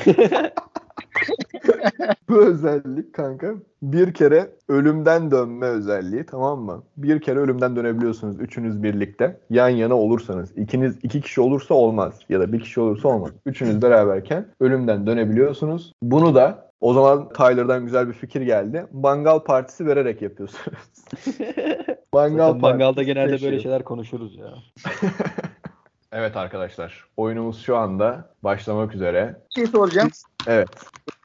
Bu 2.29 2.41
özellik 2.45 3.13
kanka 3.13 3.53
bir 3.81 4.13
kere 4.13 4.49
ölümden 4.67 5.31
dönme 5.31 5.65
özelliği 5.65 6.25
tamam 6.25 6.59
mı? 6.59 6.83
Bir 6.97 7.21
kere 7.21 7.39
ölümden 7.39 7.75
dönebiliyorsunuz 7.75 8.39
üçünüz 8.39 8.83
birlikte. 8.83 9.39
Yan 9.49 9.69
yana 9.69 9.95
olursanız. 9.95 10.57
ikiniz 10.57 10.95
iki 11.03 11.21
kişi 11.21 11.41
olursa 11.41 11.73
olmaz. 11.73 12.19
Ya 12.29 12.39
da 12.39 12.53
bir 12.53 12.59
kişi 12.59 12.79
olursa 12.81 13.07
olmaz. 13.07 13.31
Üçünüz 13.45 13.81
beraberken 13.81 14.45
ölümden 14.59 15.07
dönebiliyorsunuz. 15.07 15.93
Bunu 16.01 16.35
da 16.35 16.68
o 16.81 16.93
zaman 16.93 17.29
Tyler'dan 17.29 17.85
güzel 17.85 18.07
bir 18.07 18.13
fikir 18.13 18.41
geldi. 18.41 18.85
Mangal 18.91 19.39
partisi 19.39 19.85
vererek 19.85 20.21
yapıyorsunuz. 20.21 20.77
Mangal 22.13 22.47
Zaten 22.47 22.61
mangalda 22.61 23.03
genelde 23.03 23.37
special. 23.37 23.51
böyle 23.51 23.63
şeyler 23.63 23.83
konuşuruz 23.83 24.35
ya. 24.37 24.53
Evet 26.11 26.37
arkadaşlar. 26.37 27.05
Oyunumuz 27.17 27.61
şu 27.61 27.77
anda 27.77 28.33
başlamak 28.43 28.95
üzere. 28.95 29.35
Bir 29.49 29.61
şey 29.61 29.65
soracağım. 29.71 30.09
Evet. 30.47 30.69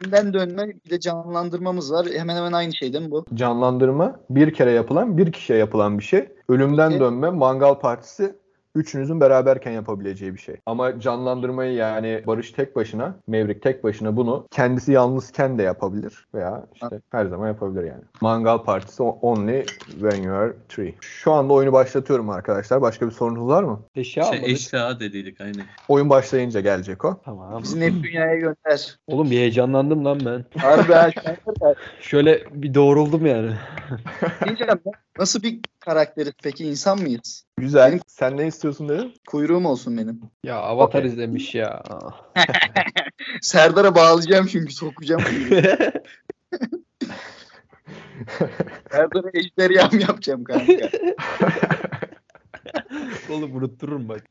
Önden 0.07 0.35
dönme 0.35 0.69
bir 0.85 0.91
de 0.91 1.01
canlandırmamız 1.01 1.93
var. 1.93 2.07
Hemen 2.17 2.37
hemen 2.37 2.53
aynı 2.53 2.75
şey 2.75 2.93
değil 2.93 3.05
mi 3.05 3.11
bu? 3.11 3.25
Canlandırma 3.35 4.21
bir 4.31 4.55
kere 4.55 4.71
yapılan, 4.71 5.19
bir 5.19 5.33
kişiye 5.33 5.59
yapılan 5.59 5.99
bir 5.99 6.05
şey. 6.05 6.29
Ölümden 6.49 6.89
Peki. 6.89 7.01
dönme, 7.01 7.31
mangal 7.31 7.75
partisi 7.75 8.37
üçünüzün 8.75 9.21
beraberken 9.21 9.73
yapabileceği 9.73 10.35
bir 10.35 10.39
şey. 10.39 10.57
Ama 10.67 11.01
canlandırmayı 11.01 11.73
yani 11.75 12.23
Barış 12.27 12.51
tek 12.53 12.77
başına, 12.77 13.15
Mevrik 13.27 13.63
tek 13.63 13.85
başına 13.85 14.17
bunu 14.17 14.47
kendisi 14.51 14.93
yalnızken 14.93 15.59
de 15.59 15.63
yapabilir 15.63 16.27
veya 16.35 16.67
işte 16.75 17.01
her 17.11 17.27
zaman 17.27 17.49
yapabilir 17.49 17.85
yani. 17.85 18.03
Mangal 18.21 18.59
partisi 18.63 19.03
only 19.03 19.67
when 19.91 20.23
you 20.23 20.35
are 20.37 20.53
three. 20.69 20.95
Şu 21.01 21.33
anda 21.33 21.53
oyunu 21.53 21.73
başlatıyorum 21.73 22.31
arkadaşlar. 22.31 22.83
Başka 22.83 23.07
bir 23.07 23.13
sorunuz 23.13 23.49
var 23.49 23.63
mı? 23.63 23.81
Eşya 23.95 24.25
Şey, 24.25 24.39
almadık. 24.39 24.53
eşya 24.55 25.01
dediydik 25.01 25.41
aynen. 25.41 25.65
Oyun 25.89 26.11
başlayınca 26.11 26.61
gelecek 26.61 27.05
o. 27.05 27.21
Tamam. 27.25 27.63
Bizi 27.63 27.81
net 27.81 28.03
dünyaya 28.03 28.37
gönder. 28.37 28.99
Oğlum 29.07 29.31
bir 29.31 29.37
heyecanlandım 29.37 30.05
lan 30.05 30.21
ben. 30.27 30.45
Harbi 30.61 30.95
Şöyle 32.01 32.43
bir 32.53 32.75
doğruldum 32.75 33.27
yani. 33.27 33.51
Diyeceğim, 34.45 34.79
Nasıl 35.19 35.43
bir 35.43 35.61
karakteriz 35.81 36.33
peki? 36.43 36.65
insan 36.65 36.99
mıyız? 37.01 37.45
Güzel. 37.59 37.91
Benim- 37.93 38.03
Sen 38.07 38.37
ne 38.37 38.47
istiyorsun 38.47 38.89
dedin? 38.89 39.15
Kuyruğum 39.27 39.67
olsun 39.67 39.97
benim. 39.99 40.21
Ya 40.45 40.57
Avatar 40.57 40.99
Okey. 40.99 41.11
izlemiş 41.11 41.55
ya. 41.55 41.83
Serdar'a 43.43 43.95
bağlayacağım 43.95 44.47
çünkü 44.47 44.75
sokacağım. 44.75 45.23
Serdar'a 48.91 49.31
ejderham 49.35 49.99
yapacağım 50.01 50.45
kanka. 50.45 50.73
Oğlum 53.31 53.57
unuttururum 53.57 54.09
bak. 54.09 54.23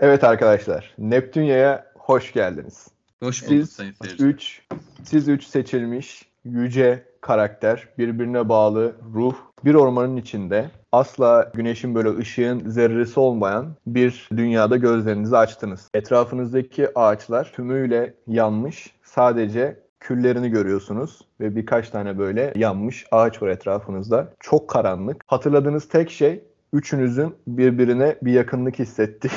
Evet 0.00 0.24
arkadaşlar. 0.24 0.94
Neptünya'ya 0.98 1.92
hoş 1.94 2.32
geldiniz. 2.32 2.86
Hoş 3.22 3.42
bulduk 3.42 3.52
Siz 3.52 3.70
sayın 3.72 3.92
seyirciler. 3.92 4.28
3 4.28 4.62
siz 5.04 5.28
3 5.28 5.44
seçilmiş 5.44 6.28
yüce 6.44 7.04
karakter, 7.20 7.88
birbirine 7.98 8.48
bağlı 8.48 8.96
ruh, 9.14 9.34
bir 9.64 9.74
ormanın 9.74 10.16
içinde 10.16 10.70
asla 10.92 11.50
güneşin 11.54 11.94
böyle 11.94 12.18
ışığın 12.18 12.70
zerresi 12.70 13.20
olmayan 13.20 13.66
bir 13.86 14.28
dünyada 14.36 14.76
gözlerinizi 14.76 15.36
açtınız. 15.36 15.88
Etrafınızdaki 15.94 16.98
ağaçlar 16.98 17.52
tümüyle 17.52 18.14
yanmış. 18.26 18.94
Sadece 19.02 19.80
küllerini 20.00 20.50
görüyorsunuz 20.50 21.20
ve 21.40 21.56
birkaç 21.56 21.90
tane 21.90 22.18
böyle 22.18 22.52
yanmış 22.56 23.06
ağaç 23.10 23.42
var 23.42 23.48
etrafınızda. 23.48 24.32
Çok 24.40 24.70
karanlık. 24.70 25.24
Hatırladığınız 25.26 25.88
tek 25.88 26.10
şey 26.10 26.44
üçünüzün 26.72 27.34
birbirine 27.46 28.16
bir 28.22 28.32
yakınlık 28.32 28.78
hissettiği. 28.78 29.32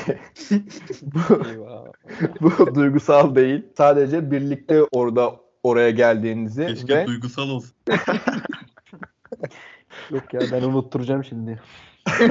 bu, 1.01 1.47
Eyvah. 1.49 1.85
bu 2.41 2.75
duygusal 2.75 3.35
değil. 3.35 3.65
Sadece 3.77 4.31
birlikte 4.31 4.83
orada 4.91 5.35
oraya 5.63 5.89
geldiğinizi 5.89 6.67
Keşke 6.67 6.97
ve 6.97 7.07
duygusal 7.07 7.49
olsun. 7.49 7.71
Yok 10.09 10.33
ya 10.33 10.41
ben 10.51 10.61
unutturacağım 10.61 11.23
şimdi. 11.23 11.61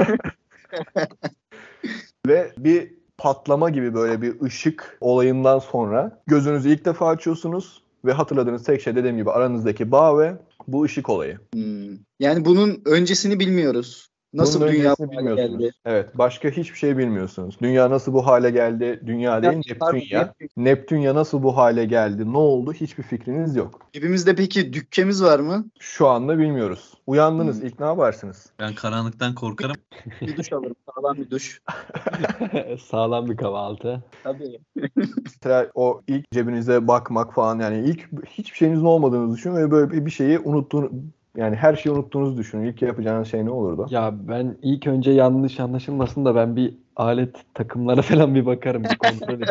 ve 2.27 2.51
bir 2.57 2.93
patlama 3.17 3.69
gibi 3.69 3.93
böyle 3.93 4.21
bir 4.21 4.41
ışık 4.41 4.97
olayından 5.01 5.59
sonra 5.59 6.21
gözünüzü 6.27 6.69
ilk 6.69 6.85
defa 6.85 7.07
açıyorsunuz 7.07 7.83
ve 8.05 8.11
hatırladığınız 8.11 8.63
tek 8.63 8.81
şey 8.81 8.95
dediğim 8.95 9.17
gibi 9.17 9.31
aranızdaki 9.31 9.91
bağ 9.91 10.19
ve 10.19 10.33
bu 10.67 10.83
ışık 10.83 11.09
olayı. 11.09 11.39
Hmm. 11.53 11.97
Yani 12.19 12.45
bunun 12.45 12.81
öncesini 12.85 13.39
bilmiyoruz. 13.39 14.10
Nasıl 14.33 14.61
Bunun 14.61 14.71
dünya 14.71 14.95
bu 14.99 15.03
hale 15.07 15.11
bilmiyorsunuz. 15.17 15.59
geldi? 15.59 15.71
Evet, 15.85 16.17
başka 16.17 16.49
hiçbir 16.49 16.77
şey 16.77 16.97
bilmiyorsunuz. 16.97 17.57
Dünya 17.61 17.89
nasıl 17.89 18.13
bu 18.13 18.25
hale 18.27 18.49
geldi? 18.49 18.99
Dünya 19.05 19.41
değil, 19.43 19.53
Yapmışlar 19.53 19.93
mı? 19.93 19.99
Neptünya. 19.99 20.33
Neptünya 20.57 21.15
nasıl 21.15 21.43
bu 21.43 21.57
hale 21.57 21.85
geldi? 21.85 22.33
Ne 22.33 22.37
oldu? 22.37 22.73
Hiçbir 22.73 23.03
fikriniz 23.03 23.55
yok. 23.55 23.79
Cebimizde 23.93 24.35
peki 24.35 24.73
dükkemiz 24.73 25.23
var 25.23 25.39
mı? 25.39 25.65
Şu 25.79 26.07
anda 26.07 26.37
bilmiyoruz. 26.39 26.93
Uyandınız, 27.07 27.59
Hmm. 27.61 27.67
ilk 27.67 27.79
ne 27.79 27.85
yaparsınız? 27.85 28.49
Ben 28.59 28.75
karanlıktan 28.75 29.35
korkarım. 29.35 29.75
Bir 30.21 30.37
duş 30.37 30.53
alırım. 30.53 30.75
Sağlam 30.95 31.17
bir 31.17 31.29
duş. 31.29 31.61
Sağlam 32.89 33.29
bir 33.29 33.37
kahvaltı. 33.37 34.03
Tabii. 34.23 34.59
Mesela 35.25 35.67
o 35.75 36.01
ilk 36.07 36.31
cebinize 36.31 36.87
bakmak 36.87 37.33
falan 37.33 37.59
yani 37.59 37.89
ilk 37.89 38.09
hiçbir 38.27 38.57
şeyinizin 38.57 38.85
olmadığını 38.85 39.33
düşünün 39.35 39.55
ve 39.55 39.71
böyle 39.71 39.91
bir- 39.91 40.05
bir 40.05 40.11
şeyi 40.11 40.39
unuttuğunu 40.39 40.91
yani 41.37 41.55
her 41.55 41.75
şeyi 41.75 41.93
unuttuğunuzu 41.93 42.37
düşünün. 42.37 42.67
İlk 42.67 42.81
yapacağınız 42.81 43.27
şey 43.27 43.45
ne 43.45 43.49
olurdu? 43.49 43.87
Ya 43.89 44.13
ben 44.27 44.57
ilk 44.61 44.87
önce 44.87 45.11
yanlış 45.11 45.59
anlaşılmasın 45.59 46.25
da 46.25 46.35
ben 46.35 46.55
bir 46.55 46.73
alet 46.95 47.35
takımlara 47.53 48.01
falan 48.01 48.35
bir 48.35 48.45
bakarım 48.45 48.83
bir 48.83 48.97
kontrol 48.97 49.41
et. 49.41 49.49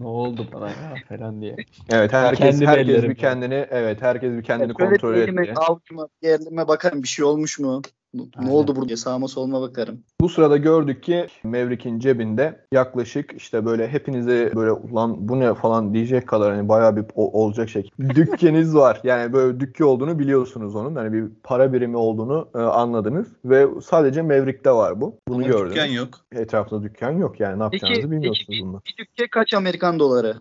ne 0.00 0.06
oldu 0.06 0.46
bana 0.52 0.68
ya 0.68 1.02
falan 1.08 1.40
diye. 1.40 1.56
Evet 1.90 2.12
herkes 2.12 2.38
Kendim 2.38 2.66
herkes 2.66 3.02
bir 3.02 3.14
kendini 3.14 3.66
evet 3.70 4.02
herkes 4.02 4.32
bir 4.32 4.42
kendini 4.42 4.74
Şöyle 4.76 4.90
kontrol 4.90 5.14
elime, 5.14 5.42
etti. 5.42 5.54
avucuma, 5.60 6.08
yerlerime 6.22 6.68
bakarım. 6.68 7.02
Bir 7.02 7.08
şey 7.08 7.24
olmuş 7.24 7.58
mu? 7.58 7.82
Ne 8.14 8.22
Aynen. 8.36 8.50
oldu 8.50 8.76
burada? 8.76 8.96
Sağıma 8.96 9.28
soluma 9.28 9.60
bakarım. 9.60 10.00
Bu 10.20 10.28
sırada 10.28 10.56
gördük 10.56 11.02
ki 11.02 11.26
Maverickin 11.44 11.98
cebinde 11.98 12.64
yaklaşık 12.72 13.32
işte 13.36 13.64
böyle 13.66 13.88
hepinize 13.88 14.52
böyle 14.56 14.72
ulan 14.72 15.28
bu 15.28 15.40
ne 15.40 15.54
falan 15.54 15.94
diyecek 15.94 16.26
kadar 16.28 16.54
hani 16.54 16.68
bayağı 16.68 16.96
bir 16.96 17.04
o- 17.14 17.42
olacak 17.44 17.68
şey. 17.68 17.90
Dükkeniz 18.00 18.74
var. 18.74 19.00
Yani 19.04 19.32
böyle 19.32 19.60
dükki 19.60 19.84
olduğunu 19.84 20.18
biliyorsunuz 20.18 20.76
onun. 20.76 20.96
Hani 20.96 21.12
bir 21.12 21.24
para 21.42 21.72
birimi 21.72 21.96
olduğunu 21.96 22.48
e, 22.54 22.58
anladınız 22.58 23.26
ve 23.44 23.66
sadece 23.82 24.22
Maverick'te 24.22 24.70
var 24.72 25.00
bu. 25.00 25.16
Bunu 25.28 25.36
Ama 25.36 25.46
gördünüz. 25.46 25.70
dükkan 25.70 25.86
yok. 25.86 26.08
Etrafında 26.32 26.82
dükkan 26.82 27.12
yok 27.12 27.40
yani 27.40 27.58
ne 27.58 27.62
yapacağınızı 27.62 28.00
Peki, 28.00 28.10
bilmiyorsunuz 28.10 28.46
peki 28.48 28.62
bununla. 28.62 28.80
Bir 28.86 28.96
dükke 29.04 29.28
kaç 29.30 29.54
Amerikan 29.54 29.98
doları? 29.98 30.36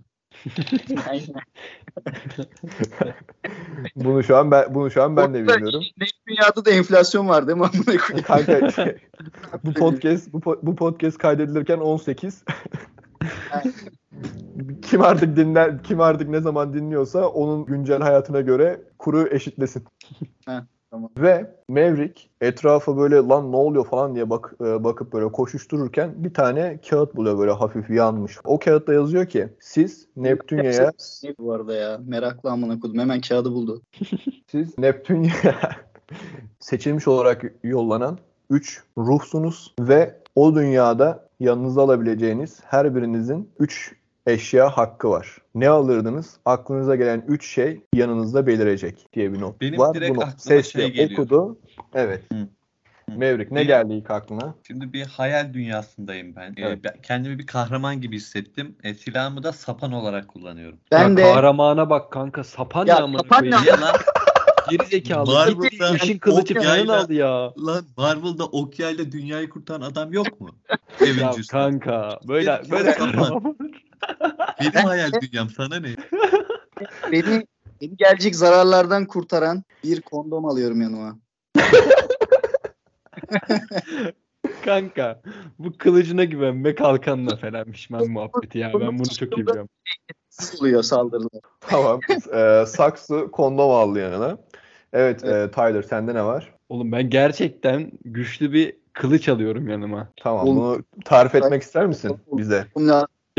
Bunu 3.96 4.24
şu 4.24 4.38
an 4.38 4.52
ben 4.52 4.76
bunu 4.76 4.92
şu 4.92 5.04
an 5.04 5.18
ben 5.18 5.34
de 5.34 5.48
bilmiyorum. 5.48 5.84
Ne 5.98 6.06
dünyada 6.28 6.66
da 6.66 6.72
enflasyon 6.72 7.28
var 7.28 7.48
değil 7.48 7.58
mi? 7.58 7.64
Amına. 7.66 8.22
Kanka 8.24 8.72
şey, 8.72 8.96
bu 9.64 9.74
podcast 9.74 10.34
bu, 10.34 10.60
bu 10.64 10.76
podcast 10.76 11.18
kaydedilirken 11.18 11.78
18. 11.78 12.44
kim 14.82 15.02
artık 15.02 15.38
dinler 15.38 15.84
kim 15.84 16.02
artık 16.02 16.30
ne 16.30 16.40
zaman 16.40 16.74
dinliyorsa 16.74 17.28
onun 17.28 17.66
güncel 17.66 18.02
hayatına 18.02 18.42
göre 18.42 18.82
kuru 19.00 19.28
eşitlesin. 19.28 19.84
Tamam. 20.92 21.12
Ve 21.18 21.56
Maverick 21.68 22.22
etrafa 22.42 22.98
böyle 22.98 23.16
lan 23.16 23.52
ne 23.52 23.56
oluyor 23.56 23.86
falan 23.86 24.16
diye 24.16 24.30
bak 24.30 24.54
e, 24.62 24.84
bakıp 24.84 25.14
böyle 25.14 25.32
koşuştururken 25.32 26.24
bir 26.24 26.34
tane 26.34 26.80
kağıt 26.90 27.16
buluyor 27.16 27.40
böyle 27.40 27.52
hafif 27.52 27.90
yanmış. 27.90 28.38
O 28.46 28.60
kağıtta 28.60 28.94
yazıyor 28.94 29.26
ki 29.26 29.50
siz 29.60 30.08
Neptünya'ya 30.16 30.92
Ne 31.24 31.34
bu 31.40 31.54
arada 31.54 31.76
ya? 31.76 32.00
Meraklı 32.06 32.52
amına 32.52 32.80
koydum. 32.80 33.00
Hemen 33.00 33.22
kağıdı 33.22 33.52
buldu. 33.52 33.82
Siz 34.52 34.78
Neptünya'ya 34.78 35.60
seçilmiş 36.60 37.08
olarak 37.08 37.44
yollanan 37.64 38.18
3 38.50 38.84
ruhsunuz 38.98 39.74
ve 39.80 40.20
o 40.36 40.56
dünyada 40.56 41.30
yanınıza 41.40 41.82
alabileceğiniz 41.82 42.60
her 42.64 42.96
birinizin 42.96 43.50
3 43.60 43.96
eşya 44.32 44.70
hakkı 44.70 45.10
var. 45.10 45.38
Ne 45.56 45.70
alırdınız? 45.70 46.38
Aklınıza 46.46 46.96
gelen 46.96 47.24
3 47.28 47.48
şey 47.48 47.82
yanınızda 47.96 48.48
belirecek 48.48 49.08
diye 49.14 49.34
bir 49.34 49.42
not 49.42 49.62
Benim 49.62 49.80
var. 49.80 49.94
direkt 49.94 50.12
Bunu 50.12 50.20
aklıma 50.20 50.38
sesle 50.38 50.82
şey 50.82 50.92
geliyor. 50.92 51.20
okudu. 51.20 51.58
Evet. 51.94 52.22
Hı. 52.34 52.48
Mevrik 53.18 53.52
ne 53.52 53.56
Benim- 53.56 53.68
geldi 53.68 53.94
ilk 53.94 54.12
aklına? 54.12 54.56
Şimdi 54.68 54.94
bir 54.94 55.06
hayal 55.06 55.54
dünyasındayım 55.54 56.36
ben. 56.36 56.50
Ee, 56.52 56.54
Evet. 56.58 56.80
kendimi 57.04 57.40
bir 57.40 57.46
kahraman 57.48 58.02
gibi 58.02 58.16
hissettim. 58.16 58.76
E, 58.84 58.94
silahımı 58.94 59.44
da 59.44 59.54
sapan 59.54 59.92
olarak 59.92 60.28
kullanıyorum. 60.28 60.80
Ben 60.92 61.10
ya 61.10 61.18
de 61.18 61.22
kahramana 61.22 61.90
bak 61.90 62.12
kanka. 62.12 62.44
Sapan 62.44 62.86
Ya 62.86 62.96
ya 63.00 63.08
sapan. 63.18 63.44
Niye 63.44 63.54
lan? 63.82 63.96
Geri 64.70 64.86
zekalı. 64.86 65.34
Marvel'da 65.34 65.68
Gitti 65.68 65.84
ışın 65.94 66.18
kılıcı 66.18 66.54
falan 66.54 66.88
aldı 66.88 67.14
ya. 67.14 67.54
Lan 67.66 67.86
Marvel'da 67.98 68.46
Okya'yla 68.46 69.12
dünyayı 69.12 69.50
kurtaran 69.50 69.82
adam 69.82 70.14
yok 70.14 70.42
mu? 70.42 70.50
Ya 71.20 71.32
kanka 71.52 72.20
böyle 72.28 72.62
böyle. 72.72 72.98
Benim 74.62 74.86
hayal 74.88 75.12
dünyam 75.22 75.50
sana 75.50 75.80
ne? 75.80 75.88
beni, 77.12 77.46
beni 77.82 77.96
gelecek 77.98 78.36
zararlardan 78.36 79.06
kurtaran 79.06 79.64
bir 79.84 80.02
kondom 80.02 80.46
alıyorum 80.46 80.82
yanıma. 80.82 81.20
Kanka 84.66 85.22
bu 85.60 85.78
kılıcına 85.78 86.24
güvenme 86.24 86.76
kalkanla 86.76 87.36
falan 87.36 87.72
pişman 87.72 88.08
muhabbeti 88.08 88.58
ya. 88.58 88.72
Ben 88.74 89.00
bunu 89.00 89.08
çok 89.10 89.38
iyi 89.38 89.42
biliyorum. 89.48 89.70
Oluyor 90.60 90.84
saldırılar. 90.84 91.42
Tamam. 91.62 92.00
Ee, 92.34 92.64
saksı 92.68 93.32
kondom 93.32 93.72
aldı 93.72 94.00
yanına. 94.00 94.38
Evet, 94.94 95.24
e, 95.24 95.52
Tyler 95.52 95.82
sende 95.82 96.14
ne 96.14 96.24
var? 96.26 96.54
Oğlum 96.70 96.92
ben 96.92 97.10
gerçekten 97.10 97.92
güçlü 98.06 98.54
bir 98.54 98.76
kılıç 98.94 99.30
alıyorum 99.30 99.70
yanıma. 99.70 100.08
Tamam. 100.18 100.48
Oğlum- 100.48 100.56
Bunu 100.56 100.84
tarif 101.06 101.36
etmek 101.36 101.62
ister 101.62 101.86
misin 101.86 102.18
bize? 102.32 102.66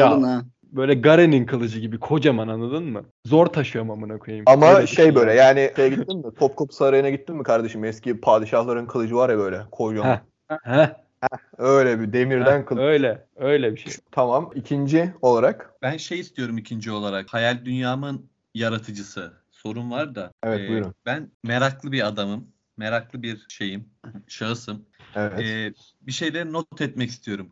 Ya 0.01 0.23
ha. 0.23 0.43
böyle 0.73 0.95
Garen'in 0.95 1.47
kılıcı 1.47 1.81
gibi 1.81 1.99
kocaman 1.99 2.49
anladın 2.49 2.85
mı? 2.85 3.05
Zor 3.27 3.47
taşıyorum 3.47 3.91
amına 3.91 4.19
koyayım. 4.19 4.45
Ama 4.49 4.75
Öyle 4.75 4.87
şey 4.87 5.15
böyle 5.15 5.33
ya. 5.35 5.45
yani 5.47 5.73
şeye 5.77 5.89
gittin 5.89 6.19
mi? 6.19 6.35
Topkapı 6.39 6.75
Sarayı'na 6.77 7.11
gittin 7.11 7.37
mi 7.37 7.43
kardeşim? 7.43 7.85
Eski 7.85 8.21
padişahların 8.21 8.87
kılıcı 8.87 9.17
var 9.17 9.31
ya 9.31 9.39
böyle 9.39 9.61
kocaman. 9.71 10.21
Heh. 10.49 10.89
Heh, 11.23 11.29
Öyle 11.59 12.01
bir 12.01 12.13
demirden 12.13 12.61
heh, 12.61 12.67
kılıç. 12.67 12.83
öyle 12.83 13.27
öyle 13.37 13.73
bir 13.73 13.77
şey. 13.81 13.93
Tamam. 14.11 14.51
İkinci 14.55 15.15
olarak. 15.23 15.75
Ben 15.83 15.97
şey 15.97 16.21
istiyorum 16.21 16.59
ikinci 16.59 16.91
olarak. 16.91 17.27
Hayal 17.35 17.65
dünyamın 17.65 18.31
yaratıcısı. 18.55 19.33
Sorun 19.51 19.91
var 19.91 20.15
da. 20.15 20.33
Evet, 20.45 20.61
e, 20.61 20.69
buyurun. 20.69 20.95
Ben 21.07 21.31
meraklı 21.45 21.93
bir 21.93 22.07
adamım. 22.07 22.47
Meraklı 22.77 23.23
bir 23.23 23.47
şeyim. 23.49 23.85
Şahısım. 24.29 24.85
Evet. 25.17 25.41
E, 25.41 25.73
bir 26.01 26.13
şeyleri 26.13 26.53
not 26.53 26.81
etmek 26.81 27.11
istiyorum. 27.11 27.49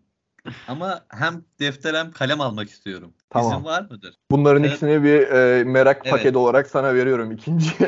Ama 0.69 1.00
hem 1.09 1.43
defter 1.61 1.95
hem 1.95 2.11
kalem 2.11 2.40
almak 2.40 2.69
istiyorum. 2.71 3.12
Tamam. 3.31 3.52
İzin 3.52 3.64
var 3.64 3.83
mıdır? 3.90 4.14
Bunların 4.31 4.62
evet. 4.62 4.71
ikisini 4.71 5.02
bir 5.02 5.21
e, 5.21 5.64
merak 5.64 6.00
Evet. 6.02 6.11
paketi 6.11 6.38
olarak 6.38 6.67
sana 6.67 6.95
veriyorum. 6.95 7.33
İkinci. 7.33 7.78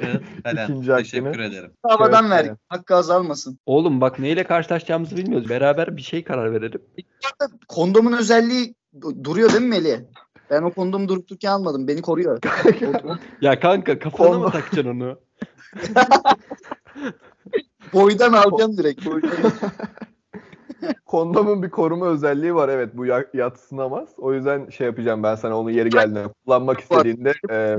Kalem. 0.42 0.64
İkinci 0.70 0.90
hakkını. 0.90 1.02
Teşekkür 1.04 1.38
ederim. 1.40 1.72
Havadan 1.82 2.24
Evet, 2.24 2.32
ver. 2.32 2.44
evet. 2.44 2.58
Hakkı 2.68 2.94
azalmasın. 2.94 3.58
Oğlum 3.66 4.00
bak 4.00 4.18
neyle 4.18 4.44
karşılaşacağımızı 4.44 5.16
bilmiyoruz. 5.16 5.48
Beraber 5.48 5.96
bir 5.96 6.02
şey 6.02 6.24
karar 6.24 6.52
verelim. 6.52 6.82
Kondomun 7.68 8.12
özelliği 8.12 8.74
du- 8.98 9.24
duruyor 9.24 9.50
değil 9.52 9.62
mi 9.62 9.68
Melih? 9.68 9.98
Ben 10.50 10.62
o 10.62 10.70
kondomu 10.72 11.08
durup 11.08 11.28
dururken 11.28 11.50
almadım. 11.50 11.88
Beni 11.88 12.02
koruyor. 12.02 12.38
Ya 13.40 13.60
kanka 13.60 13.98
kafana 13.98 14.28
Kondom. 14.28 14.42
mı 14.42 14.50
takacaksın 14.50 14.90
onu? 14.90 15.20
Boydan 17.92 18.32
alacağım 18.32 18.76
direkt. 18.76 19.06
Boydan. 19.06 19.30
Kondomun 21.06 21.62
bir 21.62 21.70
koruma 21.70 22.06
özelliği 22.06 22.54
var. 22.54 22.68
Evet 22.68 22.90
bu 22.94 23.06
ya- 23.06 23.26
yatsınamaz. 23.34 24.08
O 24.18 24.32
yüzden 24.32 24.68
şey 24.68 24.86
yapacağım 24.86 25.22
ben 25.22 25.34
sana 25.34 25.58
onu 25.58 25.70
yeri 25.70 25.90
geldiğinde 25.90 26.28
kullanmak 26.44 26.80
istediğinde 26.80 27.34
e, 27.50 27.76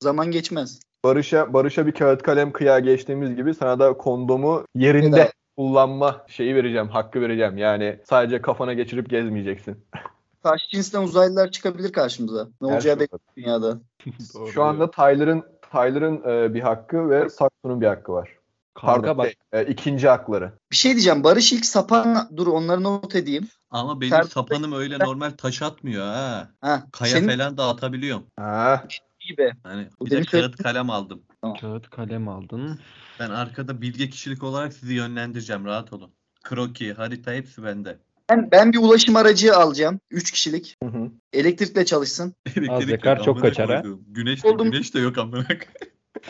Zaman 0.00 0.30
geçmez. 0.30 0.80
Barış'a 1.04 1.52
Barış'a 1.52 1.86
bir 1.86 1.92
kağıt 1.92 2.22
kalem 2.22 2.52
kıya 2.52 2.78
geçtiğimiz 2.78 3.36
gibi 3.36 3.54
sana 3.54 3.78
da 3.78 3.92
kondomu 3.92 4.64
yerinde 4.74 5.20
Evet. 5.20 5.32
kullanma 5.56 6.24
şeyi 6.28 6.54
vereceğim, 6.54 6.88
hakkı 6.88 7.20
vereceğim. 7.20 7.58
Yani 7.58 8.00
sadece 8.04 8.42
kafana 8.42 8.72
geçirip 8.72 9.10
gezmeyeceksin. 9.10 9.84
Karşı 10.42 10.68
cinsten 10.68 11.02
uzaylılar 11.02 11.50
çıkabilir 11.50 11.92
karşımıza. 11.92 12.48
Ne 12.60 12.68
Her 12.68 12.74
olacağı 12.74 12.98
şey 12.98 13.00
belli 13.00 13.18
dünyada. 13.36 13.78
Şu 14.52 14.62
anda 14.62 14.90
Tyler'ın 14.90 15.44
Tyler'ın 15.72 16.22
e, 16.30 16.54
bir 16.54 16.60
hakkı 16.60 17.10
ve 17.10 17.28
Saksu'nun 17.28 17.80
bir 17.80 17.86
hakkı 17.86 18.12
var. 18.12 18.37
Kanka 18.80 19.02
Pardon, 19.02 19.18
bak 19.18 19.26
şey, 19.26 19.60
e, 19.60 19.66
ikinci 19.66 20.08
hakları. 20.08 20.52
Bir 20.70 20.76
şey 20.76 20.92
diyeceğim. 20.92 21.24
Barış 21.24 21.52
ilk 21.52 21.66
sapan 21.66 22.28
dur 22.36 22.46
onları 22.46 22.82
not 22.82 23.14
edeyim. 23.14 23.48
Ama 23.70 24.00
benim 24.00 24.10
Sen- 24.10 24.22
sapanım 24.22 24.72
öyle 24.72 24.98
normal 24.98 25.30
taş 25.30 25.62
atmıyor 25.62 26.06
ha. 26.06 26.50
Ha, 26.60 26.86
Kaya 26.92 27.12
senin 27.12 27.28
falan 27.28 27.56
da 27.56 27.68
atabiliyorum. 27.68 28.26
Ha, 28.36 28.84
gibi. 29.28 29.52
Hani 29.62 29.88
Bu 30.00 30.06
bir 30.06 30.10
de 30.10 30.22
kağıt 30.22 30.56
kalem 30.56 30.90
aldım. 30.90 31.22
kağıt 31.60 31.90
kalem 31.90 32.28
aldın. 32.28 32.80
Ben 33.20 33.30
arkada 33.30 33.80
bilge 33.80 34.08
kişilik 34.10 34.42
olarak 34.42 34.72
sizi 34.72 34.94
yönlendireceğim. 34.94 35.64
Rahat 35.64 35.92
olun. 35.92 36.10
Kroki, 36.44 36.92
harita 36.94 37.32
hepsi 37.32 37.64
bende. 37.64 37.98
Ben, 38.30 38.50
ben 38.52 38.72
bir 38.72 38.78
ulaşım 38.78 39.16
aracı 39.16 39.56
alacağım. 39.56 40.00
3 40.10 40.30
kişilik. 40.30 40.76
hı 40.82 40.88
hı. 40.88 41.10
Elektrikle 41.32 41.84
çalışsın. 41.84 42.34
Elektrik 42.56 42.88
yakar, 42.88 43.16
yok, 43.16 43.24
çok 43.24 43.40
kaçar 43.40 43.70
ha. 43.70 43.82
Güneş 44.06 44.44
de, 44.44 44.48
Oldum. 44.48 44.70
güneş 44.70 44.94
de 44.94 45.00
yok 45.00 45.18
amına. 45.18 45.46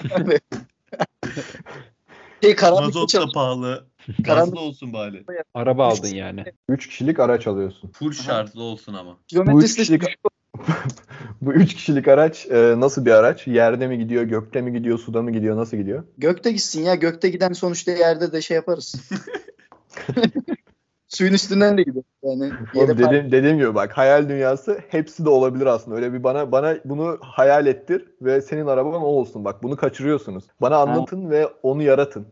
Şey 2.42 2.56
Mazot 2.62 3.14
da 3.14 3.26
pahalı. 3.34 3.86
Karanlık- 4.24 4.24
Gazlı 4.54 4.60
olsun 4.60 4.92
bari. 4.92 5.24
Araba 5.54 5.86
aldın 5.86 6.14
yani. 6.14 6.44
Üç 6.68 6.86
kişilik 6.88 7.20
araç 7.20 7.46
alıyorsun. 7.46 7.90
Full 7.90 8.12
şarjlı 8.12 8.62
olsun 8.62 8.94
ama. 8.94 9.16
Kilometresi 9.28 9.78
de 9.78 9.82
kişilik- 9.82 10.00
düşük. 10.06 10.18
Bu 11.40 11.52
üç 11.52 11.74
kişilik 11.74 12.08
araç 12.08 12.46
e, 12.50 12.74
nasıl 12.80 13.04
bir 13.04 13.10
araç? 13.10 13.46
Yerde 13.46 13.86
mi 13.86 13.98
gidiyor, 13.98 14.22
gökte 14.22 14.60
mi 14.60 14.72
gidiyor, 14.72 14.98
suda 14.98 15.22
mı 15.22 15.30
gidiyor, 15.32 15.56
nasıl 15.56 15.76
gidiyor? 15.76 16.04
Gökte 16.18 16.52
gitsin 16.52 16.82
ya. 16.82 16.94
Gökte 16.94 17.28
giden 17.28 17.52
sonuçta 17.52 17.92
yerde 17.92 18.32
de 18.32 18.42
şey 18.42 18.54
yaparız. 18.54 18.94
Suyun 21.08 21.32
üstünden 21.32 21.78
de 21.78 21.82
gider. 21.82 22.02
Yani 22.22 22.52
Oğlum 22.74 22.90
par- 22.90 22.98
dediğim, 22.98 23.32
dediğim 23.32 23.58
gibi 23.58 23.74
bak 23.74 23.92
hayal 23.98 24.28
dünyası 24.28 24.80
hepsi 24.88 25.24
de 25.24 25.28
olabilir 25.28 25.66
aslında. 25.66 25.96
Öyle 25.96 26.12
bir 26.12 26.22
bana 26.22 26.52
bana 26.52 26.76
bunu 26.84 27.18
hayal 27.20 27.66
ettir 27.66 28.04
ve 28.22 28.42
senin 28.42 28.66
araban 28.66 29.02
o 29.02 29.06
olsun. 29.06 29.44
Bak 29.44 29.62
bunu 29.62 29.76
kaçırıyorsunuz. 29.76 30.44
Bana 30.60 30.76
anlatın 30.76 31.30
ve 31.30 31.46
onu 31.46 31.82
yaratın. 31.82 32.26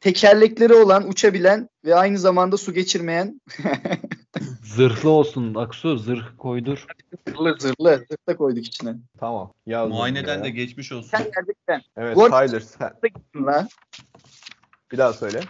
tekerlekleri 0.00 0.74
olan, 0.74 1.08
uçabilen 1.08 1.68
ve 1.84 1.94
aynı 1.94 2.18
zamanda 2.18 2.56
su 2.56 2.72
geçirmeyen 2.74 3.40
Zırhlı 4.64 5.10
olsun 5.10 5.54
Aksu 5.54 5.98
zırh 5.98 6.24
koydur. 6.38 6.86
zırhlı 7.28 7.56
zırhlı. 7.58 8.04
Zırh 8.10 8.28
da 8.28 8.36
koyduk 8.36 8.66
içine. 8.66 8.94
Tamam. 9.20 9.52
Yazdım 9.66 9.96
Muayeneden 9.96 10.38
ya. 10.38 10.44
de 10.44 10.50
geçmiş 10.50 10.92
olsun. 10.92 11.08
Sen 11.08 11.24
giden. 11.24 11.82
Evet 11.96 12.16
Tyler 12.16 12.60
sen 12.60 12.92
bir 14.92 14.98
daha 14.98 15.12
söyle. 15.12 15.40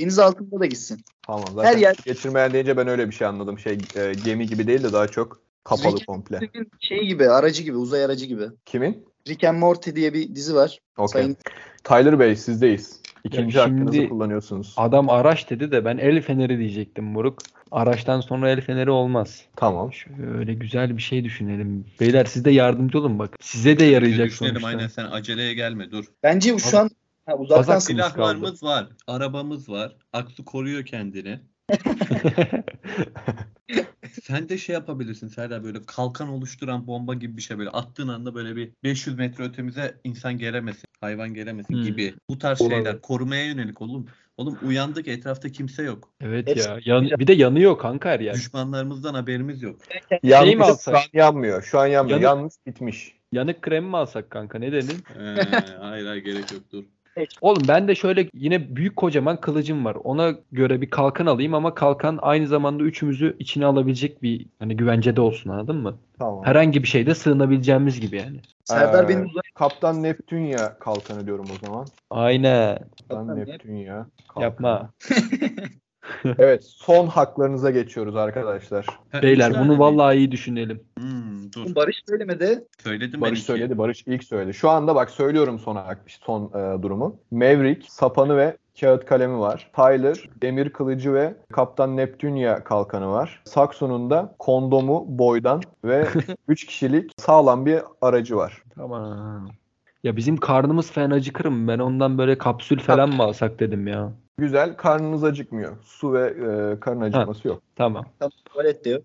Deniz 0.00 0.18
altında 0.18 0.60
da 0.60 0.66
gitsin. 0.66 1.00
Tamam 1.26 1.44
zaten 1.54 1.72
Her 1.72 1.76
yer- 1.76 1.96
geçirmeyen 2.04 2.52
deyince 2.52 2.76
ben 2.76 2.88
öyle 2.88 3.06
bir 3.08 3.14
şey 3.14 3.26
anladım. 3.26 3.58
Şey 3.58 3.78
e, 3.96 4.12
gemi 4.24 4.46
gibi 4.46 4.66
değil 4.66 4.82
de 4.82 4.92
daha 4.92 5.08
çok 5.08 5.40
kapalı 5.64 5.96
Rick- 5.96 6.04
komple. 6.06 6.40
Şey 6.80 7.06
gibi, 7.06 7.28
aracı 7.28 7.62
gibi, 7.62 7.76
uzay 7.76 8.04
aracı 8.04 8.26
gibi. 8.26 8.44
Kimin? 8.66 9.04
Rick 9.28 9.44
and 9.44 9.58
Morty 9.58 9.90
diye 9.94 10.14
bir 10.14 10.34
dizi 10.34 10.54
var. 10.54 10.78
Okey. 10.98 11.22
Sayın 11.22 11.36
Tyler 11.84 12.18
Bey 12.18 12.36
sizdeyiz. 12.36 13.00
İkinci 13.24 13.56
Ya 13.58 13.64
hakkınızı 13.64 13.94
şimdi- 13.96 14.08
kullanıyorsunuz. 14.08 14.74
Adam 14.76 15.10
araç 15.10 15.50
dedi 15.50 15.72
de 15.72 15.84
ben 15.84 15.98
el 15.98 16.22
feneri 16.22 16.58
diyecektim 16.58 17.04
moruk. 17.04 17.38
Araçtan 17.70 18.20
sonra 18.20 18.50
el 18.50 18.60
feneri 18.60 18.90
olmaz. 18.90 19.42
Tamam. 19.56 19.92
Şöyle 19.92 20.54
güzel 20.54 20.96
bir 20.96 21.02
şey 21.02 21.24
düşünelim. 21.24 21.84
Beyler 22.00 22.24
siz 22.24 22.44
de 22.44 22.50
yardımcı 22.50 22.98
olun 22.98 23.18
bak. 23.18 23.36
Size 23.40 23.78
de 23.78 23.84
yarayacak 23.84 24.26
Düşünelim 24.26 24.54
sonuçta. 24.60 24.68
aynen 24.68 24.88
sen 24.88 25.04
aceleye 25.04 25.54
gelme 25.54 25.90
dur. 25.90 26.04
Bence 26.22 26.58
şu 26.58 26.78
an 26.78 26.90
ha, 27.30 27.36
uzaktan 27.38 27.64
Kazak 27.64 27.82
Silahlarımız 27.82 28.62
var. 28.62 28.86
Arabamız 29.06 29.68
var. 29.68 29.96
Aksu 30.12 30.44
koruyor 30.44 30.84
kendini. 30.86 31.40
Sen 34.22 34.48
de 34.48 34.58
şey 34.58 34.72
yapabilirsin 34.74 35.28
Serdar 35.28 35.64
böyle 35.64 35.78
kalkan 35.86 36.28
oluşturan 36.28 36.86
bomba 36.86 37.14
gibi 37.14 37.36
bir 37.36 37.42
şey 37.42 37.58
böyle 37.58 37.70
attığın 37.70 38.08
anda 38.08 38.34
böyle 38.34 38.56
bir 38.56 38.70
500 38.84 39.18
metre 39.18 39.44
ötemize 39.44 39.94
insan 40.04 40.38
gelemesin, 40.38 40.88
hayvan 41.00 41.34
gelemesin 41.34 41.74
Hmm. 41.74 41.82
gibi. 41.84 42.14
Bu 42.30 42.38
tarz 42.38 42.60
Olabilir. 42.62 42.76
şeyler 42.76 43.00
korumaya 43.00 43.44
yönelik 43.46 43.82
oğlum. 43.82 44.06
Oğlum 44.36 44.58
uyandık 44.66 45.08
etrafta 45.08 45.48
kimse 45.48 45.82
yok. 45.82 46.12
evet 46.20 46.48
Hepsi- 46.48 46.68
ya. 46.68 46.78
Yan- 46.84 47.10
bir 47.18 47.26
de 47.26 47.32
yanıyor 47.32 47.78
kanka 47.78 48.08
her 48.08 48.20
yer. 48.20 48.34
Düşmanlarımızdan 48.34 49.14
haberimiz 49.14 49.62
yok. 49.62 49.80
Yanmış, 50.22 50.66
Şey 50.66 50.74
şu 50.84 50.96
an 50.96 51.02
yanmıyor. 51.12 51.62
Şu 51.62 51.78
an 51.78 51.86
yanmıyor. 51.86 52.20
Yanık- 52.20 52.24
Yanmış 52.36 52.54
bitmiş. 52.66 53.12
Yanık 53.32 53.62
krem 53.62 53.84
mi 53.84 53.96
alsak 53.96 54.30
kanka 54.30 54.58
ne 54.58 54.72
dedin? 54.72 54.96
Ee, 55.20 55.36
hayır 55.80 56.06
hayır 56.06 56.24
gerek 56.24 56.52
yok 56.52 56.62
dur. 56.72 56.84
Oğlum 57.40 57.68
ben 57.68 57.88
de 57.88 57.94
şöyle 57.94 58.28
yine 58.34 58.76
büyük 58.76 58.96
kocaman 58.96 59.40
kılıcım 59.40 59.84
var. 59.84 59.94
Ona 60.04 60.34
göre 60.52 60.80
bir 60.80 60.90
kalkan 60.90 61.26
alayım 61.26 61.54
ama 61.54 61.74
kalkan 61.74 62.18
aynı 62.22 62.46
zamanda 62.46 62.84
üçümüzü 62.84 63.36
içine 63.38 63.66
alabilecek 63.66 64.22
bir 64.22 64.46
hani 64.58 64.76
güvencede 64.76 65.20
olsun 65.20 65.50
anladın 65.50 65.76
mı? 65.76 65.98
Tamam. 66.18 66.44
Herhangi 66.44 66.82
bir 66.82 66.88
şeyde 66.88 67.14
sığınabileceğimiz 67.14 68.00
gibi 68.00 68.16
yani. 68.16 68.40
Serdar 68.64 69.04
Ee, 69.04 69.08
benim 69.08 69.24
uzay 69.24 69.42
Kaptan 69.54 70.02
Neptünya 70.02 70.78
kalkanı 70.78 71.26
diyorum 71.26 71.46
o 71.50 71.58
zaman. 71.58 71.86
Aynen. 72.10 72.78
Kaptan 72.78 73.26
Kaptan 73.26 73.36
Neptünya 73.36 74.06
kalkanı. 74.28 74.44
Yapma. 74.44 74.90
Evet 76.38 76.64
son 76.64 77.06
haklarınıza 77.06 77.70
geçiyoruz 77.70 78.16
arkadaşlar. 78.16 78.86
Ha, 79.12 79.22
Beyler 79.22 79.52
bunu 79.60 79.78
vallahi 79.78 80.16
iyi 80.16 80.32
düşünelim. 80.32 80.80
Hmm, 80.98 81.52
dur. 81.52 81.74
Barış 81.74 82.02
söylemedi. 82.08 82.64
Söyledim 82.82 83.12
ben 83.12 83.20
Barış 83.20 83.38
iki. 83.38 83.46
söyledi. 83.46 83.78
Barış 83.78 84.02
ilk 84.06 84.24
söyledi. 84.24 84.54
Şu 84.54 84.70
anda 84.70 84.94
bak 84.94 85.10
söylüyorum 85.10 85.58
son 85.58 85.76
hak- 85.76 85.98
son 86.06 86.44
e, 86.44 86.82
durumu. 86.82 87.16
Maverick, 87.30 87.86
sapanı 87.90 88.36
ve 88.36 88.56
kağıt 88.80 89.04
kalemi 89.06 89.38
var. 89.38 89.70
Tyler, 89.76 90.28
demir 90.42 90.70
kılıcı 90.70 91.14
ve 91.14 91.34
Kaptan 91.52 91.96
Neptunia 91.96 92.64
kalkanı 92.64 93.10
var. 93.10 93.42
Saxon'un 93.44 94.10
da 94.10 94.34
kondomu, 94.38 95.04
boydan 95.08 95.62
ve 95.84 96.08
3 96.48 96.66
kişilik 96.66 97.12
sağlam 97.18 97.66
bir 97.66 97.80
aracı 98.00 98.36
var. 98.36 98.62
Tamam. 98.74 99.48
Ya 100.04 100.16
bizim 100.16 100.36
karnımız 100.36 100.90
fena 100.92 101.14
acıkırım. 101.14 101.68
Ben 101.68 101.78
ondan 101.78 102.18
böyle 102.18 102.38
kapsül 102.38 102.78
falan 102.78 103.08
mı 103.16 103.22
alsak 103.22 103.60
dedim 103.60 103.86
ya. 103.86 104.12
Güzel. 104.40 104.76
Karnınız 104.76 105.24
acıkmıyor. 105.24 105.76
Su 105.84 106.12
ve 106.12 106.26
e, 106.26 106.80
karın 106.80 107.00
acıkması 107.00 107.48
yok. 107.48 107.62
Tamam. 107.76 108.06
Tam 108.18 108.30
tuvalet 108.44 108.84
diyor. 108.84 109.02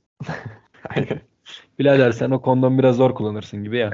Birader 1.80 2.12
sen 2.12 2.32
o 2.32 2.42
kondomu 2.42 2.80
biraz 2.80 2.96
zor 2.96 3.16
kullanırsın 3.16 3.64
gibi 3.64 3.78
ya. 3.78 3.92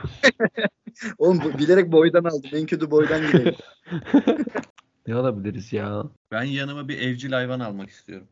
Oğlum 1.17 1.41
bu, 1.43 1.59
bilerek 1.59 1.91
boydan 1.91 2.23
aldım. 2.23 2.49
En 2.53 2.65
kötü 2.65 2.91
boydan 2.91 3.21
gidelim. 3.27 3.55
Ne 5.07 5.15
alabiliriz 5.15 5.73
ya? 5.73 6.03
Ben 6.31 6.43
yanıma 6.43 6.87
bir 6.87 7.01
evcil 7.01 7.31
hayvan 7.31 7.59
almak 7.59 7.89
istiyorum. 7.89 8.27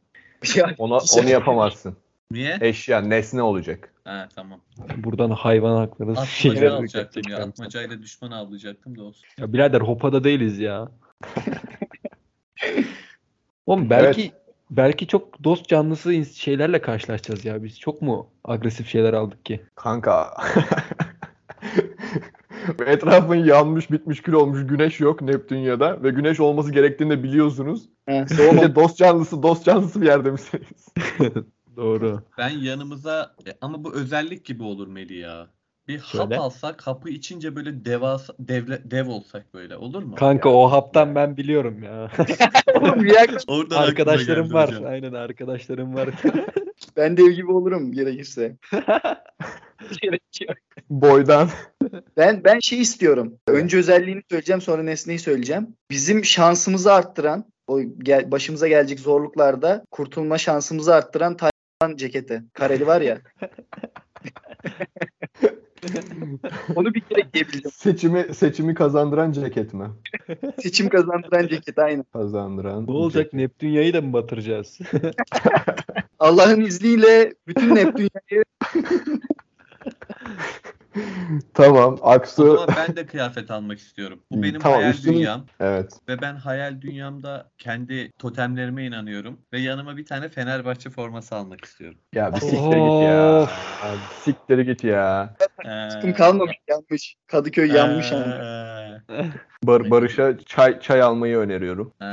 Ya, 0.55 0.75
Ona, 0.77 0.97
onu 1.17 1.29
yapamazsın. 1.29 1.95
Niye? 2.31 2.57
Eşya, 2.61 3.01
nesne 3.01 3.41
olacak. 3.41 3.93
Ha 4.03 4.29
tamam. 4.35 4.59
Buradan 4.97 5.31
hayvan 5.31 5.77
hakları 5.77 6.11
Atmaca 6.11 6.25
şeyleri 6.25 6.69
alacaktım 6.69 7.23
ya. 7.29 7.37
Atmacayla 7.37 8.01
düşman 8.01 8.31
avlayacaktım 8.31 8.97
da 8.97 9.03
olsun. 9.03 9.23
Ya 9.37 9.53
birader 9.53 9.81
hopada 9.81 10.23
değiliz 10.23 10.59
ya. 10.59 10.91
Oğlum 13.65 13.89
belki 13.89 14.31
belki 14.69 15.07
çok 15.07 15.43
dost 15.43 15.67
canlısı 15.67 16.25
şeylerle 16.25 16.81
karşılaşacağız 16.81 17.45
ya. 17.45 17.63
Biz 17.63 17.79
çok 17.79 18.01
mu 18.01 18.29
agresif 18.43 18.87
şeyler 18.87 19.13
aldık 19.13 19.45
ki? 19.45 19.61
Kanka. 19.75 20.33
Etrafın 22.85 23.35
yanmış 23.35 23.91
bitmiş 23.91 24.21
kül 24.21 24.33
olmuş 24.33 24.67
güneş 24.67 24.99
yok 24.99 25.21
Neptünya'da 25.21 26.03
ve 26.03 26.09
güneş 26.09 26.39
olması 26.39 26.71
gerektiğini 26.71 27.09
de 27.09 27.23
biliyorsunuz. 27.23 27.89
de 28.61 28.75
dost 28.75 28.97
canlısı 28.97 29.43
dost 29.43 29.65
canlısı 29.65 30.01
bir 30.01 30.05
yerde 30.05 30.31
misiniz? 30.31 30.87
Doğru. 31.75 32.23
Ben 32.37 32.49
yanımıza 32.49 33.35
e, 33.47 33.51
ama 33.61 33.83
bu 33.83 33.93
özellik 33.93 34.45
gibi 34.45 34.63
olur 34.63 34.87
Meli 34.87 35.15
ya. 35.15 35.47
Bir 35.89 35.99
Şöyle. 35.99 36.23
hap 36.35 36.43
alsak 36.43 36.81
hapı 36.81 37.09
içince 37.09 37.55
böyle 37.55 37.85
devasa 37.85 38.33
devle, 38.39 38.91
dev 38.91 39.07
olsak 39.07 39.53
böyle 39.53 39.77
olur 39.77 40.03
mu? 40.03 40.15
Kanka 40.15 40.49
o 40.49 40.71
haptan 40.71 41.15
ben 41.15 41.37
biliyorum 41.37 41.83
ya. 41.83 42.11
Oğlum. 42.75 43.07
Oradan 43.47 43.81
arkadaşlarım 43.81 44.53
var. 44.53 44.69
hocam. 44.69 44.85
Aynen 44.85 45.13
arkadaşlarım 45.13 45.95
var. 45.95 46.09
Ben 46.97 47.17
dev 47.17 47.29
gibi 47.29 47.51
olurum 47.51 47.91
gerekirse. 47.91 48.57
Gerek 50.01 50.21
yok. 50.47 50.57
Boydan. 50.89 51.49
Ben 52.17 52.43
ben 52.43 52.59
şey 52.59 52.81
istiyorum. 52.81 53.33
Önce 53.47 53.77
özelliğini 53.77 54.21
söyleyeceğim, 54.29 54.61
sonra 54.61 54.83
nesneyi 54.83 55.19
söyleyeceğim. 55.19 55.67
Bizim 55.91 56.25
şansımızı 56.25 56.93
arttıran, 56.93 57.45
o 57.67 57.81
gel, 57.81 58.31
başımıza 58.31 58.67
gelecek 58.67 58.99
zorluklarda 58.99 59.85
kurtulma 59.91 60.37
şansımızı 60.37 60.95
arttıran 60.95 61.37
Tayvan 61.37 61.97
ceketi. 61.97 62.43
Kareli 62.53 62.87
var 62.87 63.01
ya. 63.01 63.21
Onu 66.75 66.93
bir 66.93 66.99
kere 66.99 67.21
giyebildim. 67.33 67.71
Seçimi 67.71 68.33
seçimi 68.33 68.73
kazandıran 68.73 69.31
ceket 69.31 69.73
mi? 69.73 69.85
Seçim 70.61 70.89
kazandıran 70.89 71.47
ceket 71.47 71.79
aynen. 71.79 72.05
Kazandıran. 72.13 72.87
ne 72.87 72.91
olacak? 72.91 73.23
ceket. 73.23 73.33
Neptünya'yı 73.33 73.93
da 73.93 74.01
mı 74.01 74.13
batıracağız? 74.13 74.79
Allah'ın 76.19 76.61
izniyle 76.61 77.33
bütün 77.47 77.75
Neptünya'yı 77.75 78.43
Tamam. 81.53 81.97
O 82.01 82.09
Aksu. 82.09 82.43
zaman 82.57 82.67
ben 82.77 82.95
de 82.95 83.05
kıyafet 83.05 83.51
almak 83.51 83.79
istiyorum. 83.79 84.19
Bu 84.31 84.35
Hmm, 84.35 84.43
benim 84.43 84.61
tamam, 84.61 84.79
hayal 84.79 84.93
üstünü- 84.93 85.15
dünyam 85.15 85.45
Evet. 85.59 85.93
ve 86.09 86.21
ben 86.21 86.35
hayal 86.35 86.81
dünyamda 86.81 87.51
kendi 87.57 88.11
totemlerime 88.11 88.85
inanıyorum 88.85 89.39
ve 89.53 89.59
yanıma 89.59 89.97
bir 89.97 90.05
tane 90.05 90.29
Fenerbahçe 90.29 90.89
forması 90.89 91.35
almak 91.35 91.65
istiyorum. 91.65 91.97
Ya 92.15 92.33
bir 92.35 92.39
siktir 92.39 92.77
git 92.77 93.01
ya. 93.01 93.47
Abi, 93.81 94.01
siktir 94.23 94.59
git 94.59 94.83
ya. 94.83 95.35
Ee, 95.65 95.89
sıkım 95.89 96.13
kalmamış 96.13 96.57
yanmış. 96.67 97.15
Kadıköy 97.27 97.71
yanmış 97.71 98.11
yani. 98.11 98.33
ee, 99.09 99.23
Bar 99.63 99.91
Barış'a 99.91 100.37
çay 100.37 100.79
çay 100.79 101.01
almayı 101.01 101.37
öneriyorum. 101.37 101.93
ee. 102.01 102.05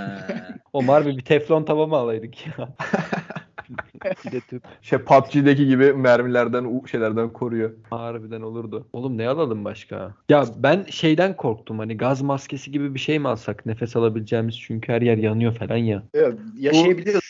Omar 0.72 1.06
bir, 1.06 1.16
bir 1.16 1.24
teflon 1.24 1.64
tava 1.64 1.86
mı 1.86 1.96
alaydık 1.96 2.46
ya? 2.46 2.68
bir 4.26 4.32
de 4.32 4.40
tüp. 4.40 4.62
Şey 4.82 4.98
PUBG'deki 4.98 5.66
gibi 5.66 5.92
mermilerden, 5.92 6.82
şeylerden 6.90 7.28
koruyor. 7.28 7.70
Harbiden 7.90 8.40
olurdu. 8.40 8.86
Oğlum 8.92 9.18
ne 9.18 9.28
alalım 9.28 9.64
başka? 9.64 10.14
Ya 10.28 10.44
ben 10.56 10.84
şeyden 10.90 11.36
korktum 11.36 11.78
hani 11.78 11.96
gaz 11.96 12.22
maskesi 12.22 12.70
gibi 12.72 12.94
bir 12.94 12.98
şey 13.00 13.18
mi 13.18 13.28
alsak 13.28 13.66
nefes 13.66 13.96
alabileceğimiz 13.96 14.60
çünkü 14.60 14.92
her 14.92 15.02
yer 15.02 15.16
yanıyor 15.16 15.52
falan 15.54 15.76
ya. 15.76 16.02
Evet, 16.14 16.38
Yaşayabiliriz. 16.58 17.20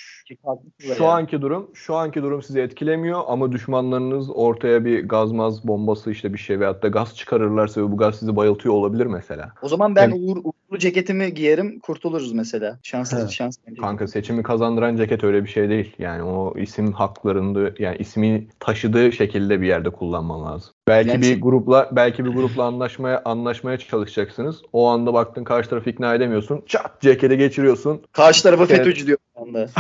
Şu 0.79 1.03
yani. 1.03 1.07
anki 1.07 1.43
durum, 1.43 1.71
şu 1.75 1.95
anki 1.95 2.23
durum 2.23 2.43
sizi 2.43 2.61
etkilemiyor 2.61 3.21
ama 3.27 3.53
düşmanlarınız 3.53 4.31
ortaya 4.31 4.85
bir 4.85 5.09
gazmaz 5.09 5.69
bombası 5.69 6.11
işte 6.11 6.33
bir 6.33 6.39
şey 6.39 6.61
veyahut 6.61 6.83
da 6.83 6.89
gaz 6.89 7.17
çıkarırlarsa 7.17 7.81
ve 7.83 7.93
bu 7.93 7.97
gaz 7.97 8.19
sizi 8.19 8.37
bayıltıyor 8.37 8.75
olabilir 8.75 9.07
mesela. 9.07 9.53
O 9.63 9.69
zaman 9.69 9.97
ben 9.97 10.03
Yani- 10.11 10.15
uğur, 10.15 10.37
uğurlu 10.69 10.79
ceketimi 10.79 11.35
giyerim 11.35 11.79
kurtuluruz 11.81 12.33
mesela. 12.33 12.79
Şanslı 12.83 13.27
He. 13.27 13.29
şans. 13.29 13.57
Kanka 13.81 14.07
seçimi 14.07 14.43
kazandıran 14.43 14.97
ceket 14.97 15.25
öyle 15.25 15.45
bir 15.45 15.49
şey 15.49 15.69
değil. 15.69 15.95
Yani 15.99 16.23
o 16.23 16.59
isim 16.59 16.93
haklarında 16.93 17.71
yani 17.79 17.97
ismi 17.97 18.49
taşıdığı 18.61 19.13
şekilde 19.13 19.61
bir 19.61 19.67
yerde 19.67 19.91
kullanman 19.91 20.45
lazım. 20.45 20.73
Belki 20.89 21.09
Yani 21.11 21.21
bir 21.21 21.27
şey- 21.27 21.41
grupla 21.41 21.89
belki 21.93 22.25
bir 22.25 22.31
grupla 22.31 22.65
anlaşmaya 22.65 23.23
anlaşmaya 23.25 23.79
çalışacaksınız. 23.79 24.63
O 24.73 24.87
anda 24.89 25.15
baktın 25.15 25.45
karşı 25.45 25.71
tarafı 25.71 25.91
ikna 25.91 26.15
edemiyorsun. 26.15 26.63
Çat 26.67 27.01
ceketi 27.01 27.37
geçiriyorsun. 27.39 28.03
Karşı 28.13 28.43
tarafa 28.43 28.65
Evet. 28.65 28.77
FETÖ'cü 28.77 29.07
diyor 29.07 29.19
anda. 29.37 29.67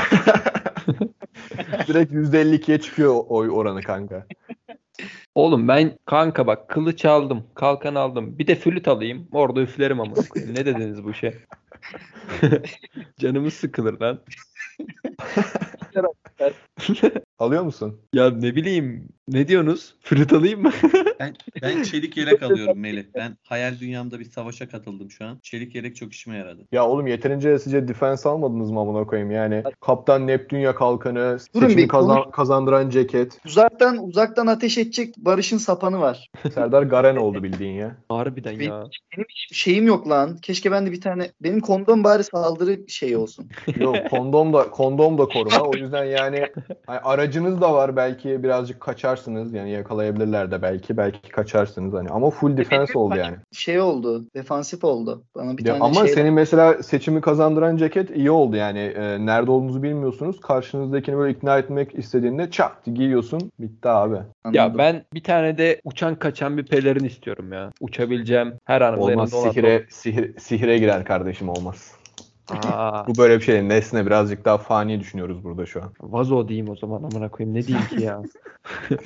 Direkt 1.88 2.12
%52'ye 2.12 2.80
çıkıyor 2.80 3.14
oy 3.28 3.50
oranı 3.50 3.82
kanka. 3.82 4.26
Oğlum 5.36 5.68
ben 5.68 5.98
kanka 6.06 6.46
bak 6.46 6.68
kılıç 6.68 7.04
aldım, 7.04 7.46
kalkan 7.54 7.94
aldım. 7.94 8.38
Bir 8.38 8.46
de 8.46 8.54
flüt 8.54 8.88
alayım. 8.88 9.28
Orada 9.32 9.60
üflerim 9.60 10.00
ama. 10.00 10.14
ne 10.36 10.66
dediniz 10.66 11.04
bu 11.04 11.14
şey? 11.14 11.34
Canımız 13.18 13.54
sıkılır 13.54 14.00
lan. 14.00 14.20
Alıyor 17.38 17.62
musun? 17.62 18.00
Ya 18.12 18.30
ne 18.30 18.56
bileyim. 18.56 19.08
Ne 19.28 19.48
diyorsunuz? 19.48 19.94
Flüt 20.00 20.32
alayım 20.32 20.62
mı? 20.62 20.72
Ben, 21.20 21.34
ben 21.62 21.82
çelik 21.82 22.16
yelek 22.16 22.42
alıyorum 22.42 22.78
Melih. 22.78 23.04
Ben 23.14 23.36
hayal 23.42 23.78
dünyamda 23.80 24.20
bir 24.20 24.24
savaşa 24.24 24.68
katıldım 24.68 25.10
şu 25.10 25.24
an. 25.24 25.38
Çelik 25.42 25.74
yelek 25.74 25.96
çok 25.96 26.12
işime 26.12 26.36
yaradı. 26.36 26.66
Ya 26.72 26.86
oğlum 26.86 27.06
yeterince 27.06 27.58
sizce 27.58 27.88
defense 27.88 28.28
almadınız 28.28 28.70
mı 28.70 28.80
amına 28.80 29.04
koyayım 29.06 29.30
yani? 29.30 29.62
Kaptan 29.80 30.26
Neptünya 30.26 30.74
kalkanı, 30.74 31.38
Durun 31.54 31.66
seçimi 31.66 31.82
bir, 31.82 31.88
kazan- 31.88 32.30
kazandıran 32.30 32.90
ceket. 32.90 33.38
Uzaktan 33.46 34.04
uzaktan 34.08 34.46
ateş 34.46 34.78
edecek 34.78 35.14
Barış'ın 35.18 35.58
sapanı 35.58 36.00
var. 36.00 36.30
Serdar 36.54 36.82
Garen 36.82 37.16
oldu 37.16 37.42
bildiğin 37.42 37.74
ya. 37.74 37.96
Harbiden 38.08 38.58
Benim, 38.58 38.70
ya. 38.70 38.84
benim 39.16 39.26
hiçbir 39.28 39.56
şeyim 39.56 39.86
yok 39.86 40.08
lan. 40.08 40.36
Keşke 40.36 40.72
ben 40.72 40.86
de 40.86 40.92
bir 40.92 41.00
tane 41.00 41.30
benim 41.42 41.60
kondom 41.60 42.04
bari 42.04 42.24
saldırı 42.24 42.88
şey 42.88 43.16
olsun. 43.16 43.50
Yok 43.76 43.96
kondom 44.10 44.52
da 44.52 44.70
kondom 44.70 45.18
da 45.18 45.26
koruma. 45.26 45.60
O 45.60 45.76
yüzden 45.76 46.04
yani 46.04 46.46
hani 46.86 46.98
aracınız 46.98 47.60
da 47.60 47.74
var 47.74 47.96
belki 47.96 48.42
birazcık 48.42 48.80
kaçarsınız 48.80 49.54
yani 49.54 49.70
yakalayabilirler 49.70 50.50
de 50.50 50.62
belki 50.62 50.96
belki 50.96 51.30
kaçarsınız 51.30 51.94
hani 51.94 52.08
ama 52.08 52.30
full 52.30 52.56
defense 52.56 52.98
oldu 52.98 53.16
yani. 53.16 53.36
Şey 53.52 53.80
oldu. 53.80 54.24
Defansif 54.34 54.84
oldu. 54.84 55.22
Bana 55.34 55.58
bir 55.58 55.66
Ya 55.66 55.72
tane 55.72 55.84
ama 55.84 56.06
şey 56.06 56.14
senin 56.14 56.34
mesela 56.34 56.82
seçimi 56.82 57.20
kazandıran 57.20 57.76
ceket 57.76 58.16
iyi 58.16 58.30
oldu 58.30 58.56
yani 58.56 58.92
Ee, 58.96 59.26
nerede 59.26 59.50
olduğunuzu 59.50 59.82
bilmiyorsunuz. 59.82 60.40
Karşınızdakini 60.40 61.16
böyle 61.16 61.32
ikna 61.32 61.58
etmek 61.58 61.98
istediğinde 61.98 62.50
çat 62.50 62.84
giyiyorsun 62.84 63.50
bitti 63.58 63.88
abi. 63.88 64.14
Ya 64.14 64.62
Anladım. 64.62 64.78
ben 64.78 65.04
bir 65.14 65.22
tane 65.22 65.58
de 65.58 65.80
uçan 65.84 66.14
kaçan 66.14 66.58
bir 66.58 66.66
pelerin 66.66 67.04
istiyorum 67.04 67.52
ya. 67.52 67.70
Uçabileceğim 67.80 68.54
her 68.64 68.80
an 68.80 68.98
Olmaz 68.98 69.30
sihire, 69.30 69.86
sihir, 69.90 70.38
sihire 70.38 70.78
girer 70.78 71.04
kardeşim 71.04 71.48
olmaz. 71.48 71.95
Aa, 72.48 73.06
Bu 73.06 73.16
böyle 73.18 73.38
bir 73.38 73.44
şey. 73.44 73.68
Nesne 73.68 74.06
birazcık 74.06 74.44
daha 74.44 74.58
fani 74.58 75.00
düşünüyoruz 75.00 75.44
burada 75.44 75.66
şu 75.66 75.82
an. 75.82 75.92
vazo 76.00 76.48
diyeyim 76.48 76.68
o 76.68 76.76
zaman 76.76 77.02
amına 77.02 77.28
koyayım. 77.30 77.54
Ne 77.56 77.66
diyeyim 77.66 77.88
ki 77.88 78.02
ya? 78.02 78.22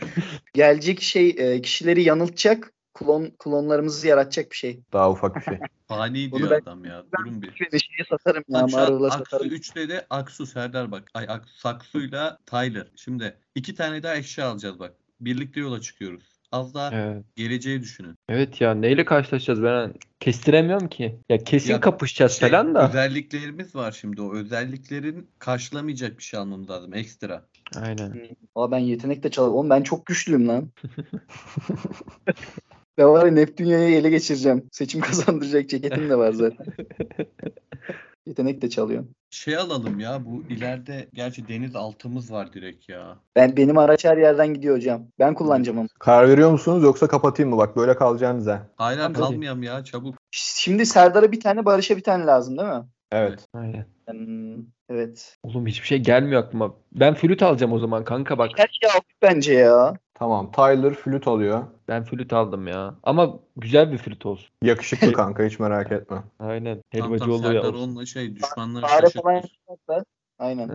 Gelecek 0.54 1.02
şey 1.02 1.34
e, 1.38 1.62
kişileri 1.62 2.02
yanıltacak. 2.02 2.72
Klon 2.94 3.30
klonlarımızı 3.38 4.06
yaratacak 4.08 4.50
bir 4.50 4.56
şey. 4.56 4.80
Daha 4.92 5.10
ufak 5.10 5.36
bir 5.36 5.40
şey. 5.42 5.58
Fani 5.88 6.32
diyor 6.32 6.50
ben- 6.50 6.60
adam 6.60 6.84
ya. 6.84 7.04
Durun 7.18 7.42
bir. 7.42 7.48
Bir 7.72 7.78
şeyi 7.78 8.06
satarım 8.08 8.44
ya. 8.48 8.66
Marvel'a 8.66 9.06
Aksu 9.06 9.18
satarım. 9.18 9.46
3'te 9.48 9.88
de 9.88 10.06
Aksu 10.10 10.46
Serdar 10.46 10.90
bak. 10.90 11.10
Ay 11.14 11.26
Ak- 11.28 11.48
Saksu'yla 11.48 12.38
Tyler. 12.46 12.86
Şimdi 12.96 13.36
iki 13.54 13.74
tane 13.74 14.02
daha 14.02 14.16
eşya 14.16 14.48
alacağız 14.48 14.78
bak. 14.78 14.92
Birlikte 15.20 15.60
yola 15.60 15.80
çıkıyoruz. 15.80 16.29
Az 16.52 16.74
daha 16.74 16.94
Evet. 16.94 17.24
geleceği 17.36 17.80
düşünün. 17.80 18.14
Evet 18.28 18.60
ya 18.60 18.74
neyle 18.74 19.04
karşılaşacağız 19.04 19.62
ben 19.62 19.94
kestiremiyorum 20.20 20.88
ki. 20.88 21.18
Ya 21.28 21.38
kesin 21.38 21.72
Ya 21.72 21.80
kapışacağız 21.80 22.32
Şey, 22.32 22.50
falan 22.50 22.74
da. 22.74 22.88
Özelliklerimiz 22.88 23.74
var 23.74 23.92
şimdi. 23.92 24.22
O 24.22 24.34
özelliklerin 24.34 25.28
karşılamayacak 25.38 26.18
bir 26.18 26.22
şey 26.22 26.40
almamız 26.40 26.70
lazım. 26.70 26.94
Ekstra. 26.94 27.46
Aynen. 27.76 28.28
Aa 28.54 28.70
ben 28.70 28.78
yetenek 28.78 29.22
de 29.22 29.30
çalıyorum. 29.30 29.58
Oğlum 29.58 29.70
ben 29.70 29.82
çok 29.82 30.06
güçlüyüm 30.06 30.48
lan. 30.48 30.70
ben 32.98 33.06
var 33.06 33.26
ya 33.26 33.32
Neptünya'yı 33.32 33.96
ele 33.96 34.10
geçireceğim. 34.10 34.68
Seçim 34.72 35.00
kazandıracak 35.00 35.70
ceketim 35.70 36.10
de 36.10 36.18
var 36.18 36.32
zaten. 36.32 36.66
yetenek 38.26 38.62
de 38.62 38.70
çalıyorum. 38.70 39.08
Şey 39.30 39.56
alalım 39.56 40.00
ya 40.00 40.24
bu 40.24 40.42
ileride 40.48 41.08
gerçi 41.14 41.48
deniz 41.48 41.76
altımız 41.76 42.32
var 42.32 42.52
direkt 42.52 42.88
ya. 42.88 43.16
Ben 43.36 43.56
benim 43.56 43.78
araç 43.78 44.04
her 44.04 44.16
yerden 44.16 44.54
gidiyor 44.54 44.76
hocam. 44.76 45.06
Ben 45.18 45.34
kullanacağım 45.34 45.78
onu. 45.78 45.88
Karar 45.98 46.28
veriyor 46.28 46.50
musunuz 46.50 46.82
yoksa 46.82 47.08
kapatayım 47.08 47.50
mı? 47.50 47.58
Bak 47.58 47.76
böyle 47.76 47.96
kalacağınız 47.96 48.46
ha. 48.46 48.66
Hala 48.76 49.06
Tabii. 49.06 49.18
kalmayalım 49.18 49.62
ya 49.62 49.84
çabuk. 49.84 50.14
Şimdi 50.30 50.86
Serdar'a 50.86 51.32
bir 51.32 51.40
tane, 51.40 51.64
Barış'a 51.64 51.96
bir 51.96 52.02
tane 52.02 52.26
lazım 52.26 52.58
değil 52.58 52.68
mi? 52.68 52.84
Evet. 53.12 53.46
Aynen. 53.54 53.86
Hmm, 54.08 54.64
evet. 54.88 55.36
Oğlum 55.42 55.66
hiçbir 55.66 55.86
şey 55.86 55.98
gelmiyor 55.98 56.42
aklıma. 56.42 56.74
Ben 56.92 57.14
flüt 57.14 57.42
alacağım 57.42 57.72
o 57.72 57.78
zaman 57.78 58.04
kanka 58.04 58.38
bak. 58.38 58.50
Her 58.56 58.68
şey 58.80 58.90
aldık 58.90 59.16
bence 59.22 59.52
ya. 59.52 59.94
Tamam. 60.20 60.52
Tyler 60.52 60.94
flüt 60.94 61.28
alıyor. 61.28 61.62
Ben 61.88 62.04
flüt 62.04 62.32
aldım 62.32 62.66
ya. 62.68 62.94
Ama 63.02 63.38
güzel 63.56 63.92
bir 63.92 63.98
flüt 63.98 64.26
olsun. 64.26 64.48
Yakışıklı 64.62 65.12
kanka 65.12 65.44
hiç 65.44 65.58
merak 65.58 65.92
etme. 65.92 66.22
Aynen. 66.38 66.82
Helvacı 66.90 67.18
tam 67.18 67.30
oluyor 67.30 67.52
ya. 67.52 67.62
Serdar 67.62 67.74
onunla 67.78 68.06
şey 68.06 68.36
düşmanları 68.36 68.86
Fare 68.86 69.10
falan 69.10 69.34
şaşırtır. 69.40 69.58
yapacaklar. 69.68 70.04
Aynen. 70.38 70.70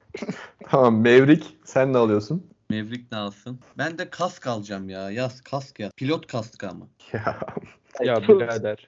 Tamam 0.68 0.94
Maverick 0.94 1.46
sen 1.64 1.92
ne 1.92 1.98
alıyorsun? 1.98 2.46
Mevrik 2.70 3.12
ne 3.12 3.18
alsın? 3.18 3.60
Ben 3.78 3.98
de 3.98 4.10
kask 4.10 4.46
alacağım 4.46 4.88
ya. 4.88 5.10
Yaz 5.10 5.40
kask 5.40 5.80
ya. 5.80 5.90
Pilot 5.96 6.26
kaskı 6.26 6.68
ama. 6.68 6.86
Ya, 7.12 8.14
Ya 8.14 8.28
birader. 8.28 8.86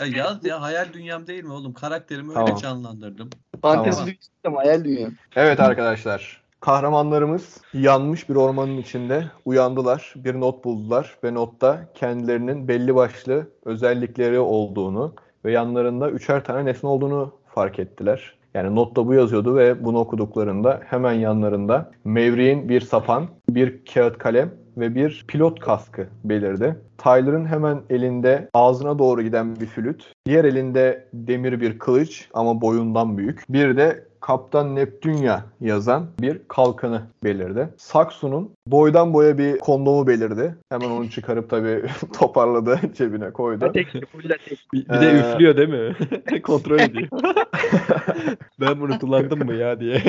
Ya 0.00 0.06
yaz 0.06 0.44
ya 0.44 0.60
hayal 0.60 0.92
dünyam 0.92 1.26
değil 1.26 1.44
mi 1.44 1.52
oğlum? 1.52 1.74
Karakterimi 1.74 2.30
öyle 2.30 2.34
Tamam. 2.40 2.56
canlandırdım. 2.56 3.30
Fantezi 3.62 3.96
Tamam. 3.96 4.06
dünyası 4.06 4.58
hayal 4.60 4.84
dünya. 4.84 5.08
Evet 5.36 5.60
arkadaşlar. 5.60 6.47
Kahramanlarımız 6.60 7.60
yanmış 7.74 8.28
bir 8.28 8.34
ormanın 8.34 8.76
içinde 8.76 9.24
uyandılar. 9.44 10.14
Bir 10.16 10.40
not 10.40 10.64
buldular 10.64 11.16
ve 11.24 11.34
notta 11.34 11.88
kendilerinin 11.94 12.68
belli 12.68 12.94
başlı 12.94 13.46
özellikleri 13.64 14.38
olduğunu 14.38 15.14
ve 15.44 15.52
yanlarında 15.52 16.10
üçer 16.10 16.44
tane 16.44 16.64
nesne 16.64 16.88
olduğunu 16.88 17.32
fark 17.54 17.78
ettiler. 17.78 18.38
Yani 18.54 18.74
notta 18.74 19.06
bu 19.06 19.14
yazıyordu 19.14 19.56
ve 19.56 19.84
bunu 19.84 19.98
okuduklarında 19.98 20.80
hemen 20.84 21.12
yanlarında 21.12 21.90
Maverick'in 22.04 22.68
bir 22.68 22.80
sapan, 22.80 23.26
bir 23.48 23.84
kağıt 23.94 24.18
kalem 24.18 24.50
ve 24.76 24.94
bir 24.94 25.24
pilot 25.28 25.60
kaskı 25.60 26.06
belirdi. 26.24 26.76
Tyler'ın 26.98 27.46
hemen 27.46 27.80
elinde 27.90 28.48
ağzına 28.54 28.98
doğru 28.98 29.22
giden 29.22 29.60
bir 29.60 29.66
flüt, 29.66 30.12
diğer 30.26 30.44
elinde 30.44 31.08
demir 31.12 31.60
bir 31.60 31.78
kılıç 31.78 32.28
ama 32.34 32.60
boyundan 32.60 33.18
büyük. 33.18 33.44
Bir 33.48 33.76
de 33.76 34.08
Kaptan 34.20 34.76
Neptünya 34.76 35.44
yazan 35.60 36.06
bir 36.20 36.40
kalkanı 36.48 37.02
belirdi. 37.24 37.68
Saksu'nun 37.76 38.50
boydan 38.66 39.14
boya 39.14 39.38
bir 39.38 39.58
kondomu 39.58 40.06
belirdi. 40.06 40.54
Hemen 40.68 40.90
onu 40.90 41.10
çıkarıp 41.10 41.50
tabii 41.50 41.82
toparladı 42.18 42.80
cebine 42.96 43.30
koydu. 43.30 43.64
Full 43.66 43.72
tek. 43.72 43.94
Bir, 44.72 44.88
bir 44.88 45.00
de 45.00 45.10
Ee, 45.10 45.18
üflüyor 45.20 45.56
değil 45.56 45.68
mi? 45.68 45.96
Kontrol 46.42 46.78
ediyor. 46.80 47.08
ben 48.60 48.80
bunu 48.80 48.98
kullandım 48.98 49.44
mı 49.46 49.54
ya 49.54 49.80
diye. 49.80 50.02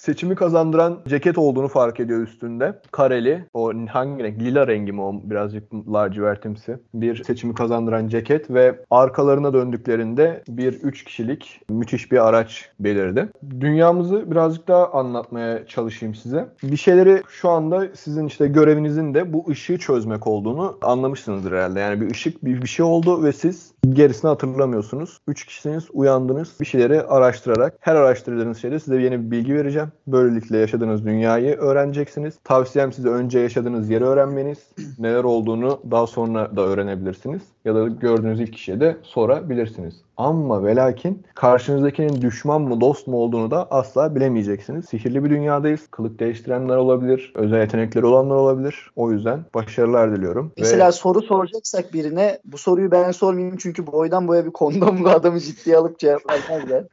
Seçimi 0.00 0.34
kazandıran 0.34 0.98
ceket 1.08 1.38
olduğunu 1.38 1.68
fark 1.68 2.00
ediyor 2.00 2.20
üstünde. 2.20 2.80
Kareli, 2.90 3.44
o 3.54 3.72
hangi 3.88 4.24
renk? 4.24 4.40
Lila 4.40 4.66
rengi 4.66 4.92
mi 4.92 5.02
o 5.02 5.20
birazcık 5.24 5.74
lacivertimsi. 5.74 6.78
Bir 6.94 7.24
seçimi 7.24 7.54
kazandıran 7.54 8.08
ceket 8.08 8.50
ve 8.50 8.84
arkalarına 8.90 9.54
döndüklerinde 9.54 10.42
bir 10.48 10.72
üç 10.72 11.04
kişilik 11.04 11.60
müthiş 11.70 12.12
bir 12.12 12.28
araç 12.28 12.70
belirdi. 12.80 13.28
Dünyamızı 13.60 14.30
birazcık 14.30 14.68
daha 14.68 14.92
anlatmaya 14.92 15.66
çalışayım 15.66 16.14
size. 16.14 16.48
Bir 16.62 16.76
şeyleri 16.76 17.22
şu 17.28 17.48
anda 17.48 17.88
sizin 17.94 18.26
işte 18.26 18.48
görevinizin 18.48 19.14
de 19.14 19.32
bu 19.32 19.44
ışığı 19.48 19.78
çözmek 19.78 20.26
olduğunu 20.26 20.78
anlamışsınızdır 20.82 21.52
herhalde. 21.52 21.80
Yani 21.80 22.00
bir 22.00 22.10
ışık 22.10 22.44
bir, 22.44 22.62
bir 22.62 22.68
şey 22.68 22.86
oldu 22.86 23.24
ve 23.24 23.32
siz 23.32 23.72
gerisini 23.88 24.28
hatırlamıyorsunuz. 24.28 25.18
Üç 25.28 25.46
kişisiniz, 25.46 25.84
uyandınız. 25.92 26.60
Bir 26.60 26.66
şeyleri 26.66 27.02
araştırarak 27.02 27.76
her 27.80 27.96
araştırdığınız 27.96 28.58
şeyde 28.58 28.80
size 28.80 29.02
yeni 29.02 29.24
bir 29.24 29.30
bilgi 29.30 29.54
vereceğim. 29.54 29.89
Böylelikle 30.06 30.58
yaşadığınız 30.58 31.06
dünyayı 31.06 31.56
öğreneceksiniz. 31.56 32.34
Tavsiyem 32.44 32.92
size 32.92 33.08
önce 33.08 33.38
yaşadığınız 33.38 33.90
yeri 33.90 34.04
öğrenmeniz. 34.04 34.58
Neler 34.98 35.24
olduğunu 35.24 35.80
daha 35.90 36.06
sonra 36.06 36.56
da 36.56 36.60
öğrenebilirsiniz. 36.62 37.42
Ya 37.64 37.74
da 37.74 37.88
gördüğünüz 37.88 38.40
ilk 38.40 38.52
kişiye 38.52 38.80
de 38.80 38.96
sorabilirsiniz. 39.02 39.94
Ama 40.16 40.64
ve 40.64 40.76
lakin 40.76 41.22
karşınızdakinin 41.34 42.22
düşman 42.22 42.62
mı 42.62 42.80
dost 42.80 43.06
mu 43.06 43.16
olduğunu 43.16 43.50
da 43.50 43.70
asla 43.70 44.14
bilemeyeceksiniz. 44.14 44.84
Sihirli 44.84 45.24
bir 45.24 45.30
dünyadayız. 45.30 45.80
Kılık 45.90 46.20
değiştirenler 46.20 46.76
olabilir. 46.76 47.32
Özel 47.34 47.60
yetenekleri 47.60 48.06
olanlar 48.06 48.34
olabilir. 48.34 48.90
O 48.96 49.12
yüzden 49.12 49.44
başarılar 49.54 50.16
diliyorum. 50.16 50.46
Ve- 50.46 50.52
Mesela 50.60 50.92
soru 50.92 51.22
soracaksak 51.22 51.92
birine 51.94 52.38
bu 52.44 52.58
soruyu 52.58 52.90
ben 52.90 53.10
sormayayım 53.10 53.56
çünkü 53.56 53.86
boydan 53.86 54.28
boya 54.28 54.46
bir 54.46 54.50
kondomlu 54.50 55.08
adamı 55.08 55.40
ciddiye 55.40 55.76
alıp 55.76 55.98
cevap 55.98 56.22
vermezler. 56.30 56.84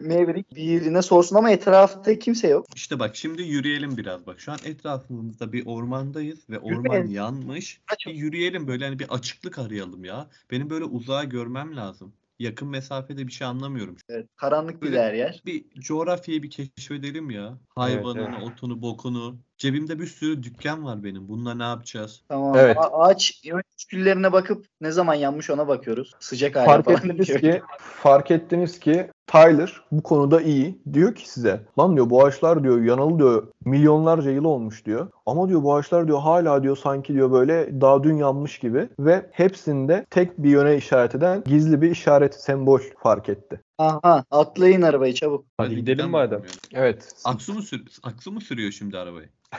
Maverick 0.00 0.56
birine 0.56 1.02
sorsun 1.02 1.36
ama 1.36 1.50
etrafta 1.50 2.18
kimse 2.18 2.48
yok. 2.48 2.66
İşte 2.74 2.98
bak 2.98 3.16
şimdi 3.16 3.42
yürüyelim 3.42 3.96
biraz 3.96 4.26
bak. 4.26 4.40
Şu 4.40 4.52
an 4.52 4.58
etrafımızda 4.64 5.52
bir 5.52 5.66
ormandayız 5.66 6.50
ve 6.50 6.58
orman 6.58 6.82
Yürüyelim. 6.84 7.10
yanmış. 7.10 7.80
Bir 8.06 8.14
yürüyelim 8.14 8.68
böyle 8.68 8.84
hani 8.84 8.98
bir 8.98 9.08
açıklık 9.08 9.58
arayalım 9.58 10.04
ya. 10.04 10.28
Benim 10.50 10.70
böyle 10.70 10.84
uzağa 10.84 11.24
görmem 11.24 11.76
lazım. 11.76 12.12
Yakın 12.38 12.68
mesafede 12.68 13.26
bir 13.26 13.32
şey 13.32 13.46
anlamıyorum. 13.46 13.96
Evet, 14.08 14.26
karanlık 14.36 14.82
bir 14.82 14.86
Böyle- 14.86 15.16
yer. 15.16 15.42
Bir 15.46 15.64
coğrafyayı 15.80 16.42
bir 16.42 16.50
keşfedelim 16.50 17.30
ya. 17.30 17.58
Hayvanını, 17.68 18.34
evet. 18.38 18.48
otunu, 18.48 18.82
bokunu. 18.82 19.38
Cebimde 19.58 19.98
bir 19.98 20.06
sürü 20.06 20.42
dükkan 20.42 20.84
var 20.84 21.04
benim. 21.04 21.28
Bununla 21.28 21.54
ne 21.54 21.62
yapacağız? 21.62 22.22
Tamam. 22.28 22.56
Evet. 22.56 22.76
A- 22.76 23.02
ağaç 23.02 23.42
güllerine 23.90 24.32
bakıp 24.32 24.66
ne 24.80 24.92
zaman 24.92 25.14
yanmış 25.14 25.50
ona 25.50 25.68
bakıyoruz. 25.68 26.14
Sıcak 26.20 26.56
hali 26.56 26.66
fark 26.66 26.84
falan. 26.84 26.96
ettiniz 26.96 27.28
diyor. 27.28 27.40
ki 27.40 27.62
fark 27.78 28.30
ettiniz 28.30 28.80
ki 28.80 29.10
Tyler 29.26 29.80
bu 29.92 30.02
konuda 30.02 30.40
iyi. 30.40 30.78
Diyor 30.92 31.14
ki 31.14 31.30
size 31.30 31.60
lan 31.78 31.96
diyor 31.96 32.10
bu 32.10 32.24
ağaçlar 32.24 32.64
diyor 32.64 32.82
yanalı 32.82 33.18
diyor 33.18 33.46
milyonlarca 33.64 34.30
yıl 34.30 34.44
olmuş 34.44 34.86
diyor. 34.86 35.08
Ama 35.26 35.48
diyor 35.48 35.62
bu 35.62 35.74
ağaçlar 35.74 36.06
diyor 36.06 36.18
hala 36.18 36.62
diyor 36.62 36.76
sanki 36.76 37.14
diyor 37.14 37.32
böyle 37.32 37.80
daha 37.80 38.02
dün 38.02 38.16
yanmış 38.16 38.58
gibi 38.58 38.88
ve 39.00 39.30
hepsinde 39.32 40.06
tek 40.10 40.38
bir 40.38 40.50
yöne 40.50 40.76
işaret 40.76 41.14
eden 41.14 41.42
gizli 41.46 41.82
bir 41.82 41.90
işaret 41.90 42.34
sembol 42.34 42.80
fark 43.02 43.28
etti. 43.28 43.60
Aha 43.78 44.24
atlayın 44.30 44.82
arabayı 44.82 45.14
çabuk. 45.14 45.44
Hadi 45.58 45.76
gidelim 45.76 46.10
madem. 46.10 46.42
Evet. 46.72 47.12
Aksu 47.24 47.54
mu, 47.54 47.62
sür 47.62 47.82
Aksu 48.02 48.32
mu 48.32 48.40
sürüyor 48.40 48.72
şimdi 48.72 48.98
arabayı? 48.98 49.28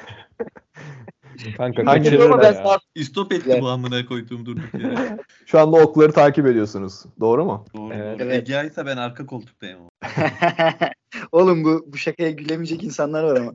Kanka 1.57 1.81
Hangi- 1.81 1.81
Ama 1.81 1.93
kaçırırlar 2.03 2.41
ben 2.41 2.53
ya. 2.53 2.79
İstop 2.95 3.33
etti 3.33 3.57
bu 3.61 3.67
amına 3.69 4.05
koyduğum 4.05 4.45
durduk 4.45 4.73
yere. 4.73 5.19
Şu 5.45 5.59
anda 5.59 5.77
okları 5.77 6.11
takip 6.11 6.45
ediyorsunuz. 6.47 7.03
Doğru 7.19 7.45
mu? 7.45 7.65
Doğru 7.75 7.93
Evet. 7.93 8.19
doğru. 8.19 8.27
Evet. 8.27 8.49
Ege 8.49 8.67
ise 8.67 8.85
ben 8.85 8.97
arka 8.97 9.25
koltuktayım. 9.25 9.79
ama. 9.79 9.89
Oğlum 11.31 11.63
bu 11.63 11.85
bu 11.87 11.97
şakaya 11.97 12.31
gülemeyecek 12.31 12.83
insanlar 12.83 13.23
var 13.23 13.35
ama. 13.35 13.53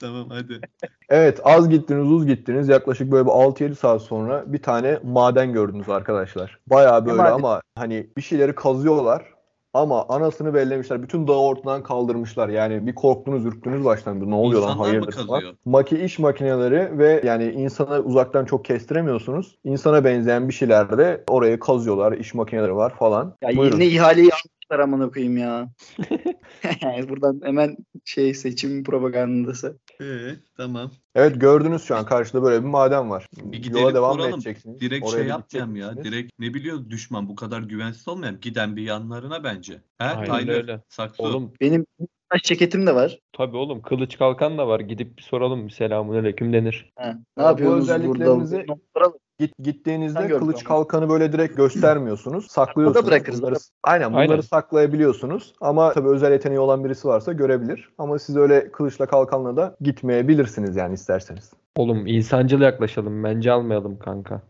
Tamam 0.00 0.28
hadi. 0.28 0.60
Evet 1.08 1.40
az 1.44 1.68
gittiniz 1.68 2.10
uz 2.10 2.26
gittiniz 2.26 2.68
yaklaşık 2.68 3.12
böyle 3.12 3.26
bir 3.26 3.30
6-7 3.30 3.74
saat 3.74 4.02
sonra 4.02 4.44
bir 4.46 4.62
tane 4.62 4.98
maden 5.02 5.52
gördünüz 5.52 5.88
arkadaşlar. 5.88 6.58
Bayağı 6.66 7.06
böyle 7.06 7.16
maden? 7.16 7.32
ama 7.32 7.62
hani 7.78 8.06
bir 8.16 8.22
şeyleri 8.22 8.54
kazıyorlar 8.54 9.32
ama 9.74 10.06
anasını 10.08 10.54
bellemişler. 10.54 11.02
Bütün 11.02 11.28
dağı 11.28 11.38
ortadan 11.38 11.82
kaldırmışlar. 11.82 12.48
Yani 12.48 12.86
bir 12.86 12.94
korktunuz 12.94 13.44
ürktünüz 13.44 13.84
baştan. 13.84 14.30
Ne 14.30 14.34
oluyor 14.34 14.62
lan 14.62 14.68
İnsanlar 14.68 14.84
mı 14.84 14.90
hayırdır 14.90 15.26
falan. 15.26 15.42
Maki 15.64 16.04
iş 16.04 16.18
makineleri 16.18 16.98
ve 16.98 17.22
yani 17.24 17.44
insana 17.44 17.98
uzaktan 17.98 18.44
çok 18.44 18.64
kestiremiyorsunuz. 18.64 19.58
İnsana 19.64 20.04
benzeyen 20.04 20.48
bir 20.48 20.54
şeyler 20.54 20.98
de 20.98 21.24
oraya 21.28 21.60
kazıyorlar. 21.60 22.12
İş 22.12 22.34
makineleri 22.34 22.76
var 22.76 22.94
falan. 22.94 23.36
Ya 23.42 23.56
Buyurun. 23.56 23.80
yine 23.80 23.86
ihaleyi 23.86 24.30
almışlar 24.72 24.78
amına 24.78 25.10
koyayım 25.10 25.36
ya. 25.36 25.70
Buradan 27.08 27.40
hemen 27.44 27.76
şey 28.04 28.34
seçim 28.34 28.84
propagandası. 28.84 29.78
Ee, 30.00 30.36
tamam. 30.56 30.90
Evet 31.14 31.40
gördünüz 31.40 31.82
şu 31.82 31.96
an 31.96 32.06
karşıda 32.06 32.42
böyle 32.42 32.62
bir 32.62 32.68
maden 32.68 33.10
var. 33.10 33.26
Bir 33.42 33.62
gidelim 33.62 33.82
Yola 33.82 33.94
devam 33.94 34.14
soralım. 34.14 34.34
edeceksiniz. 34.34 34.80
Direkt 34.80 35.06
Oraya 35.06 35.16
şey 35.16 35.24
bir 35.24 35.28
yapmayalım 35.28 35.76
ya. 35.76 36.04
Direkt 36.04 36.32
ne 36.38 36.54
biliyor 36.54 36.90
düşman 36.90 37.28
bu 37.28 37.34
kadar 37.34 37.62
güvensiz 37.62 38.08
olmayan 38.08 38.40
giden 38.40 38.76
bir 38.76 38.82
yanlarına 38.82 39.44
bence. 39.44 39.72
He 39.98 40.04
Aynen 40.04 40.24
Tyler, 40.24 40.54
öyle. 40.54 40.80
Saksı. 40.88 41.22
Oğlum 41.22 41.52
Benim 41.60 41.86
taş 42.32 42.42
ceketim 42.42 42.86
de 42.86 42.94
var. 42.94 43.18
tabii 43.32 43.56
oğlum 43.56 43.82
kılıç 43.82 44.18
kalkan 44.18 44.58
da 44.58 44.68
var. 44.68 44.80
Gidip 44.80 45.18
bir 45.18 45.22
soralım 45.22 45.70
selamun 45.70 46.16
aleyküm 46.16 46.52
denir. 46.52 46.90
Ha, 46.96 47.14
ne 47.36 47.42
yapıyorsunuz 47.42 47.88
burada? 47.88 48.24
özelliklerinizi- 48.24 48.66
Soralım. 48.96 49.14
Git, 49.38 49.52
gittiğinizde 49.58 50.28
kılıç 50.28 50.56
ama. 50.56 50.64
kalkanı 50.68 51.08
böyle 51.08 51.32
direkt 51.32 51.56
göstermiyorsunuz. 51.56 52.46
Saklıyorsunuz. 52.46 52.96
Orada 52.96 53.10
bırakırız. 53.10 53.42
Bunları, 53.42 53.54
aynen 53.84 54.12
bunları 54.12 54.30
Aynen. 54.30 54.40
saklayabiliyorsunuz. 54.40 55.52
Ama 55.60 55.92
tabii 55.92 56.08
özel 56.08 56.32
yeteneği 56.32 56.60
olan 56.60 56.84
birisi 56.84 57.08
varsa 57.08 57.32
görebilir. 57.32 57.88
Ama 57.98 58.18
siz 58.18 58.36
öyle 58.36 58.72
kılıçla 58.72 59.06
kalkanla 59.06 59.56
da 59.56 59.76
gitmeyebilirsiniz 59.80 60.76
yani 60.76 60.94
isterseniz. 60.94 61.52
Oğlum 61.76 62.06
insancıl 62.06 62.60
yaklaşalım. 62.60 63.24
Bence 63.24 63.52
almayalım 63.52 63.98
kanka. 63.98 64.42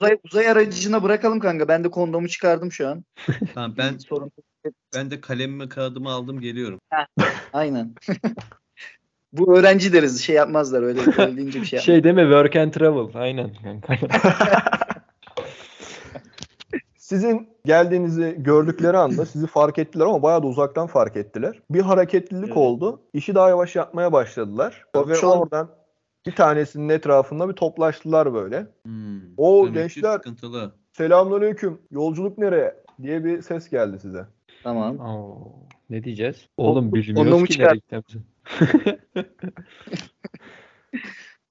Uzay, 0.00 0.16
uzay 0.24 0.48
aracına 0.48 1.02
bırakalım 1.02 1.40
kanka. 1.40 1.68
Ben 1.68 1.84
de 1.84 1.90
kondomu 1.90 2.28
çıkardım 2.28 2.72
şu 2.72 2.88
an. 2.88 3.04
Tamam 3.54 3.74
ben 3.78 3.98
Sorun. 3.98 4.30
Ben 4.94 5.10
de 5.10 5.20
kalemimi 5.20 5.68
kağıdımı 5.68 6.10
aldım 6.10 6.40
geliyorum. 6.40 6.80
Aynen. 7.52 7.94
Bu 9.32 9.58
öğrenci 9.58 9.92
deriz. 9.92 10.20
Şey 10.20 10.36
yapmazlar 10.36 10.82
öyle, 10.82 11.00
öyle 11.18 11.36
deyince 11.36 11.60
bir 11.60 11.66
şey 11.66 11.76
yapmaz. 11.76 11.86
Şey 11.86 12.04
değil 12.04 12.14
mi? 12.14 12.22
Work 12.22 12.56
and 12.56 12.72
travel. 12.72 13.20
Aynen 13.22 13.50
kanka. 13.86 14.06
Sizin 16.96 17.48
geldiğinizi 17.64 18.36
gördükleri 18.38 18.96
anda 18.96 19.26
sizi 19.26 19.46
fark 19.46 19.78
ettiler 19.78 20.04
ama 20.04 20.22
bayağı 20.22 20.42
da 20.42 20.46
uzaktan 20.46 20.86
fark 20.86 21.16
ettiler. 21.16 21.62
Bir 21.70 21.80
hareketlilik 21.80 22.44
Evet. 22.44 22.56
oldu. 22.56 23.00
İşi 23.12 23.34
daha 23.34 23.48
yavaş 23.48 23.76
yapmaya 23.76 24.12
başladılar. 24.12 24.84
Ve 25.08 25.14
Şu 25.14 25.32
an- 25.32 25.38
oradan 25.38 25.70
bir 26.26 26.34
tanesinin 26.34 26.88
etrafında 26.88 27.48
bir 27.48 27.54
toplaştılar 27.54 28.34
böyle. 28.34 28.66
Hmm. 28.84 29.36
Ki 29.66 29.72
gençler. 29.72 30.20
Selamünaleyküm. 30.92 31.78
Yolculuk 31.90 32.38
nereye? 32.38 32.80
diye 33.02 33.24
bir 33.24 33.42
ses 33.42 33.68
geldi 33.68 33.98
size. 33.98 34.26
Tamam. 34.62 34.98
Oo, 35.00 35.52
ne 35.90 36.04
diyeceğiz? 36.04 36.36
Oğlum 36.56 36.92
bilmiyoruz 36.92 37.44
ki 37.48 37.52
çıkar- 37.52 37.66
nereye 37.66 37.78
gideceğimizi. 37.78 38.18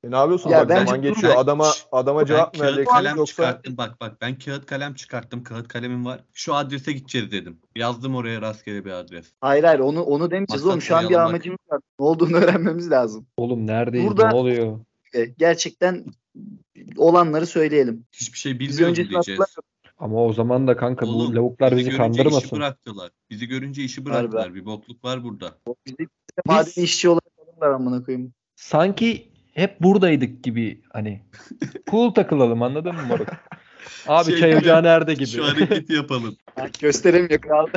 E 0.03 0.11
ne 0.11 0.15
yapıyorsun? 0.15 0.49
Ya 0.49 0.59
Bak 0.59 0.69
bence 0.69 0.85
zaman 0.85 1.01
geçiyor. 1.01 1.33
Adama 1.37 1.71
adama 1.91 2.19
Ben 2.21 2.25
cevap 2.25 2.53
mı 2.53 2.59
kağıt 2.59 2.71
vereceksiniz 2.71 2.97
kalem 2.97 3.17
yoksa 3.17 3.33
çıkarttım. 3.33 3.77
Bak 3.77 4.01
bak 4.01 4.21
ben 4.21 4.37
kağıt 4.39 4.65
kalem 4.65 4.93
çıkarttım. 4.93 5.43
Kağıt 5.43 5.67
kalemim 5.67 6.05
var. 6.05 6.23
Şu 6.33 6.53
adrese 6.55 6.91
gideceğiz 6.93 7.31
dedim. 7.31 7.59
Yazdım 7.75 8.15
oraya 8.15 8.41
rastgele 8.41 8.85
bir 8.85 8.91
adres. 8.91 9.33
Hayır 9.41 9.63
hayır 9.63 9.79
onu 9.79 10.01
onu 10.03 10.31
demeyeceğiz 10.31 10.63
Maksat 10.63 10.71
oğlum. 10.71 10.81
Şu 10.81 10.95
an 10.95 11.09
bir 11.09 11.15
amacımız 11.15 11.59
var. 11.71 11.79
Ne 11.99 12.05
olduğunu 12.05 12.35
öğrenmemiz 12.37 12.91
lazım. 12.91 13.27
Oğlum 13.37 13.67
neredeyiz? 13.67 14.07
Burada- 14.07 14.27
Ne 14.29 14.35
oluyor? 14.35 14.79
E, 15.13 15.25
Gerçekten 15.25 16.05
olanları 16.97 17.45
söyleyelim. 17.47 18.05
Hiçbir 18.11 18.37
şey 18.37 18.59
bilmiyoruz 18.59 18.95
diyeceğiz. 19.09 19.41
Ama 19.99 20.25
o 20.25 20.33
zaman 20.33 20.67
da 20.67 20.77
kanka 20.77 21.05
Oğlum, 21.05 21.31
bu 21.31 21.35
lavuklar 21.35 21.71
bizi 21.71 21.89
görünce 21.89 21.89
işi 21.89 21.97
kandırmasın. 21.97 22.59
bıraktılar. 22.59 23.11
Bizi 23.29 23.47
görünce 23.47 23.83
işi 23.83 24.01
Harbi. 24.01 24.09
bıraktılar. 24.09 24.55
Bir 24.55 24.65
bokluk 24.65 25.03
var 25.03 25.23
burada. 25.23 25.57
Bizi 25.85 25.97
bizi 25.99 26.09
maden 26.45 26.81
işçi 26.83 27.09
olarak 27.09 27.33
alırlar 27.37 27.71
amına 27.75 28.03
koyayım. 28.03 28.33
Sanki 28.55 29.31
hep 29.53 29.81
buradaydık 29.81 30.43
gibi 30.43 30.81
hani. 30.89 31.23
Cool 31.91 32.13
takılalım 32.13 32.61
anladın 32.61 32.95
mı 32.95 33.05
moruk? 33.07 33.29
Abi 34.07 34.31
Şey 34.31 34.39
çay 34.39 34.55
ocağı 34.55 34.83
nerede 34.83 35.13
gibi. 35.13 35.25
Şu 35.25 35.45
hareketi 35.45 35.93
yapalım. 35.93 36.37
Gösteremiyor 36.79 37.41
kral. 37.41 37.67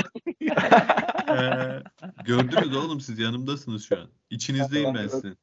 Ee, 1.29 1.83
gördünüz 2.25 2.77
oğlum 2.77 3.01
siz 3.01 3.19
yanımdasınız 3.19 3.85
şu 3.85 4.01
an. 4.01 4.09
İçinizdeyim 4.31 4.95
ben 4.95 5.07
sizin. 5.07 5.39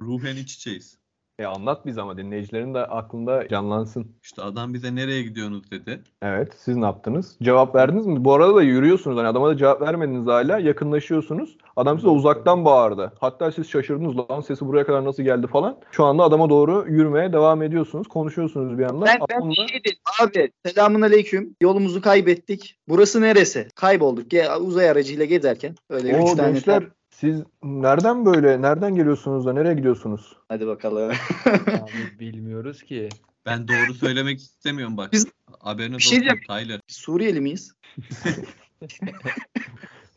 Ruhen 0.00 0.36
iç 0.36 0.54
içeyiz. 0.54 0.98
E 1.38 1.44
anlat 1.44 1.86
biz 1.86 1.98
ama 1.98 2.16
dinleyicilerin 2.16 2.74
de 2.74 2.78
aklında 2.78 3.48
canlansın. 3.48 4.06
İşte 4.22 4.42
adam 4.42 4.74
bize 4.74 4.94
nereye 4.94 5.22
gidiyorsunuz 5.22 5.70
dedi. 5.70 6.02
Evet, 6.22 6.52
siz 6.56 6.76
ne 6.76 6.84
yaptınız? 6.84 7.36
Cevap 7.42 7.74
verdiniz 7.74 8.06
mi? 8.06 8.24
Bu 8.24 8.34
arada 8.34 8.54
da 8.54 8.62
yürüyorsunuz. 8.62 9.18
Hani 9.18 9.28
adama 9.28 9.48
da 9.48 9.56
cevap 9.56 9.80
vermediniz 9.80 10.26
hala. 10.26 10.58
Yakınlaşıyorsunuz. 10.58 11.56
Adam 11.76 11.98
size 11.98 12.08
uzaktan 12.08 12.64
bağırdı. 12.64 13.12
Hatta 13.20 13.52
siz 13.52 13.68
şaşırdınız 13.68 14.16
lan 14.30 14.40
sesi 14.40 14.66
buraya 14.66 14.86
kadar 14.86 15.04
nasıl 15.04 15.22
geldi 15.22 15.46
falan. 15.46 15.76
Şu 15.90 16.04
anda 16.04 16.22
adama 16.22 16.50
doğru 16.50 16.84
yürümeye 16.88 17.32
devam 17.32 17.62
ediyorsunuz. 17.62 18.08
Konuşuyorsunuz 18.08 18.78
bir 18.78 18.82
yandan. 18.82 19.06
Ben, 19.06 19.18
ben 19.30 19.50
bir 19.50 19.54
şey 19.54 19.80
dedim. 19.80 19.98
Abi 20.22 20.50
selamun 20.66 21.00
aleyküm. 21.00 21.56
Yolumuzu 21.62 22.00
kaybettik. 22.00 22.76
Burası 22.88 23.20
neresi? 23.20 23.68
Kaybolduk. 23.74 24.32
Ge- 24.32 24.56
uzay 24.56 24.90
aracıyla 24.90 25.24
gezerken. 25.24 25.74
Öyle 25.90 26.08
üç 26.08 26.30
O 26.30 26.36
tane. 26.36 26.52
gençler 26.52 26.84
siz 27.20 27.42
nereden 27.62 28.26
böyle, 28.26 28.62
nereden 28.62 28.94
geliyorsunuz 28.94 29.46
da 29.46 29.52
nereye 29.52 29.74
gidiyorsunuz? 29.74 30.36
Hadi 30.48 30.66
bakalım. 30.66 31.12
Abi 31.46 32.18
bilmiyoruz 32.20 32.82
ki. 32.82 33.08
Ben 33.46 33.68
doğru 33.68 33.94
söylemek 33.94 34.38
istemiyorum 34.40 34.96
bak. 34.96 35.12
Biz- 35.12 35.26
Haberiniz 35.60 35.98
Bir 35.98 36.02
şey 36.02 36.18
olsun 36.18 36.20
diyeceğim. 36.28 36.44
Tyler. 36.48 36.80
Biz 36.88 36.96
Suriyeli 36.96 37.40
miyiz? 37.40 37.72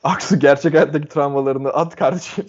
Aksu 0.04 0.40
gerçek 0.40 0.74
hayattaki 0.74 1.08
travmalarını 1.08 1.70
at 1.70 1.96
kardeşim. 1.96 2.46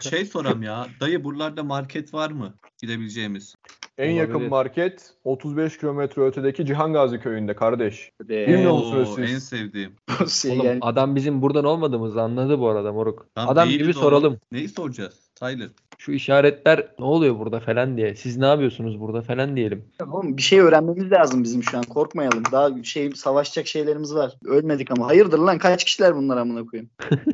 Şey 0.00 0.24
soram 0.26 0.62
ya. 0.62 0.86
Dayı 1.00 1.24
buralarda 1.24 1.62
market 1.64 2.14
var 2.14 2.30
mı? 2.30 2.54
Gidebileceğimiz. 2.82 3.54
En 3.98 4.10
yakın 4.10 4.48
market 4.48 5.14
35 5.24 5.78
kilometre 5.78 6.22
ötedeki 6.22 6.66
Cihangazi 6.66 7.20
köyünde 7.20 7.54
kardeş. 7.54 8.12
Be. 8.28 8.46
Bilmiyor 8.46 8.72
musunuz 8.72 9.08
siz? 9.16 9.34
En 9.34 9.38
sevdiğim. 9.38 9.92
Şey 10.28 10.50
Oğlum 10.50 10.66
yani- 10.66 10.78
adam 10.82 11.16
bizim 11.16 11.42
buradan 11.42 11.64
olmadığımızı 11.64 12.22
anladı 12.22 12.60
bu 12.60 12.68
arada 12.68 12.92
moruk. 12.92 13.26
Tam 13.34 13.48
adam 13.48 13.68
gibi 13.68 13.84
oğlum. 13.84 13.92
soralım. 13.92 14.38
Neyi 14.52 14.68
soracağız? 14.68 15.14
Tyler. 15.34 15.68
Şu 15.98 16.12
işaretler 16.12 16.88
ne 16.98 17.04
oluyor 17.04 17.38
burada 17.38 17.60
falan 17.60 17.96
diye. 17.96 18.14
Siz 18.14 18.36
ne 18.36 18.46
yapıyorsunuz 18.46 19.00
burada 19.00 19.22
falan 19.22 19.56
diyelim. 19.56 19.84
Oğlum 20.12 20.36
bir 20.36 20.42
şey 20.42 20.60
öğrenmemiz 20.60 21.12
lazım 21.12 21.44
bizim 21.44 21.62
şu 21.62 21.78
an. 21.78 21.82
Korkmayalım. 21.84 22.42
Daha 22.52 22.82
şey 22.82 23.12
savaşacak 23.12 23.66
şeylerimiz 23.66 24.14
var. 24.14 24.32
Ölmedik 24.44 24.90
ama. 24.90 25.06
Hayırdır 25.06 25.38
lan 25.38 25.58
kaç 25.58 25.84
kişiler 25.84 26.16
bunlar 26.16 26.36
amına 26.36 26.66
koyayım. 26.66 26.90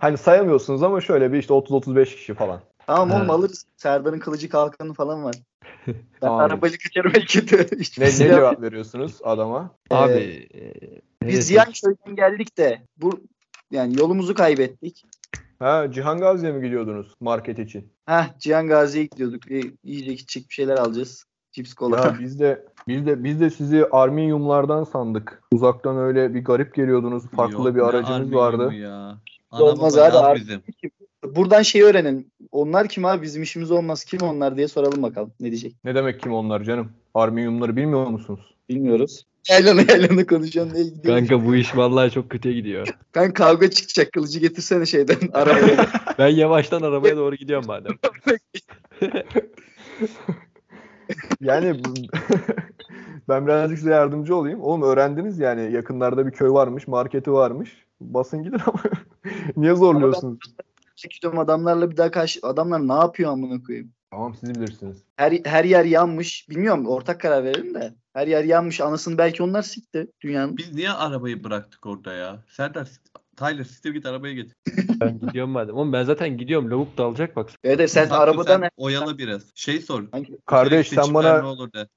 Hani 0.00 0.18
sayamıyorsunuz 0.18 0.82
ama 0.82 1.00
şöyle 1.00 1.32
bir 1.32 1.38
işte 1.38 1.54
30-35 1.54 2.04
kişi 2.04 2.34
falan. 2.34 2.60
Tamam 2.90 3.10
oğlum 3.10 3.20
Evet. 3.20 3.30
alırız. 3.30 3.66
Serdar'ın 3.76 4.18
kılıcı 4.18 4.48
kalkanı 4.48 4.94
falan 4.94 5.24
var. 5.24 5.34
Ben 5.86 5.94
Tamam. 6.20 6.40
arabayla 6.40 6.78
kaçarım 6.84 7.12
kötü. 7.12 7.76
Hiçbir 7.80 8.02
Ne, 8.02 8.06
ne 8.06 8.10
cevap 8.10 8.62
veriyorsunuz 8.62 9.18
adama? 9.22 9.70
Abi 9.90 10.48
Ee, 10.54 11.28
Biz? 11.28 11.46
Ziyan 11.46 11.72
köyden 11.72 12.16
geldik 12.16 12.58
de 12.58 12.82
bu 12.96 13.20
yani 13.70 13.98
yolumuzu 13.98 14.34
kaybettik. 14.34 15.04
Ha 15.58 15.86
Cihangazi'ye 15.90 16.52
mi 16.52 16.62
gidiyordunuz 16.62 17.14
market 17.20 17.58
için? 17.58 17.92
Heh 18.06 18.38
Cihan 18.38 18.66
Gazi'ye 18.68 19.04
gidiyorduk. 19.04 19.50
E, 19.50 19.60
yiyecek 19.84 20.20
içecek 20.20 20.48
bir 20.48 20.54
şeyler 20.54 20.76
alacağız. 20.76 21.24
Cips 21.52 21.74
kola. 21.74 21.96
Ya 21.96 22.16
biz 22.20 22.40
de 22.40 22.66
biz 22.88 23.06
de 23.06 23.24
biz 23.24 23.40
de 23.40 23.50
sizi 23.50 23.86
Arminiumlardan 23.86 24.84
sandık. 24.84 25.42
Uzaktan 25.52 25.96
öyle 25.98 26.34
bir 26.34 26.44
garip 26.44 26.74
geliyordunuz. 26.74 27.26
Farklı 27.30 27.64
Yok, 27.64 27.74
bir 27.74 27.80
aracınız 27.80 28.34
vardı. 28.34 28.74
Ya. 28.74 29.18
Olmaz 29.50 29.98
abi, 29.98 30.40
bizim. 30.40 30.62
Buradan 31.24 31.62
şeyi 31.62 31.84
öğrenin. 31.84 32.32
Onlar 32.52 32.88
kim 32.88 33.04
abi? 33.04 33.22
Bizim 33.22 33.42
işimiz 33.42 33.70
olmaz. 33.70 34.04
Kim 34.04 34.20
onlar 34.20 34.56
diye 34.56 34.68
soralım 34.68 35.02
bakalım. 35.02 35.32
Ne 35.40 35.50
diyecek? 35.50 35.74
Ne 35.84 35.94
demek 35.94 36.20
kim 36.20 36.32
onlar 36.32 36.62
canım? 36.64 36.92
Arminiumları 37.14 37.76
bilmiyor 37.76 38.06
musunuz? 38.06 38.40
Bilmiyoruz. 38.68 39.26
Yaylana 39.50 39.80
yaylana 39.88 40.26
konuşuyorsun. 40.26 40.74
Ne 40.74 40.82
gidiyor? 40.82 41.16
Kanka 41.18 41.46
bu 41.46 41.54
iş 41.56 41.76
vallahi 41.76 42.10
çok 42.10 42.30
kötüye 42.30 42.54
gidiyor. 42.54 42.88
Ben 43.14 43.32
kavga 43.32 43.70
çıkacak. 43.70 44.12
Kılıcı 44.12 44.40
getirsene 44.40 44.86
şeyden. 44.86 45.16
Arabaya. 45.32 45.88
Ben 46.18 46.28
yavaştan 46.28 46.82
arabaya 46.82 47.16
doğru 47.16 47.34
gidiyorum 47.36 47.66
madem. 47.66 47.92
Yani 51.40 51.84
bu- 51.84 51.94
ben 53.28 53.46
birazcık 53.46 53.78
size 53.78 53.90
yardımcı 53.90 54.36
olayım. 54.36 54.60
Oğlum 54.60 54.82
öğrendiniz 54.82 55.38
yani 55.38 55.72
yakınlarda 55.72 56.26
bir 56.26 56.30
köy 56.32 56.50
varmış, 56.50 56.88
marketi 56.88 57.32
varmış. 57.32 57.84
Basın 58.00 58.42
gidin 58.42 58.58
ama 58.66 58.80
niye 59.56 59.74
zorluyorsunuz? 59.74 60.38
Çekiyorum 61.00 61.38
adamlarla 61.38 61.90
bir 61.90 61.96
daha 61.96 62.10
karşı... 62.10 62.40
Adamlar 62.42 62.88
ne 62.88 62.92
yapıyor 62.92 63.32
amına 63.32 63.62
koyayım? 63.62 63.92
Tamam 64.10 64.34
siz 64.34 64.50
bilirsiniz. 64.50 65.02
Her, 65.16 65.32
her 65.44 65.64
yer 65.64 65.84
yanmış. 65.84 66.48
Bilmiyorum 66.50 66.86
ortak 66.86 67.20
karar 67.20 67.44
verelim 67.44 67.74
de. 67.74 67.94
Her 68.12 68.26
yer 68.26 68.44
yanmış. 68.44 68.80
Anasını 68.80 69.18
belki 69.18 69.42
onlar 69.42 69.62
sikti 69.62 70.06
dünyanın. 70.20 70.56
Biz 70.56 70.74
niye 70.74 70.90
arabayı 70.90 71.44
bıraktık 71.44 71.86
orada 71.86 72.12
ya? 72.12 72.42
Serdar, 72.48 72.88
Tyler 73.36 73.64
siktir 73.64 73.94
git 73.94 74.06
arabaya 74.06 74.34
git. 74.34 74.52
Ben 75.00 75.18
gidiyorum 75.18 75.50
madem. 75.50 75.74
Oğlum 75.74 75.92
ben 75.92 76.04
zaten 76.04 76.38
gidiyorum. 76.38 76.70
Lavuk 76.70 76.98
da 76.98 77.04
alacak 77.04 77.36
bak. 77.36 77.50
Evet 77.64 77.80
evet, 77.80 77.90
sen 77.90 78.04
Saklı 78.04 78.18
arabadan... 78.18 78.60
sen 78.60 78.70
oyala 78.76 79.18
biraz. 79.18 79.42
Şey 79.54 79.80
sor. 79.80 80.02
Hangi- 80.12 80.38
Kardeş 80.46 80.88
sen 80.88 81.14
bana 81.14 81.40
ne 81.40 81.46
olur 81.46 81.72
de. 81.72 81.88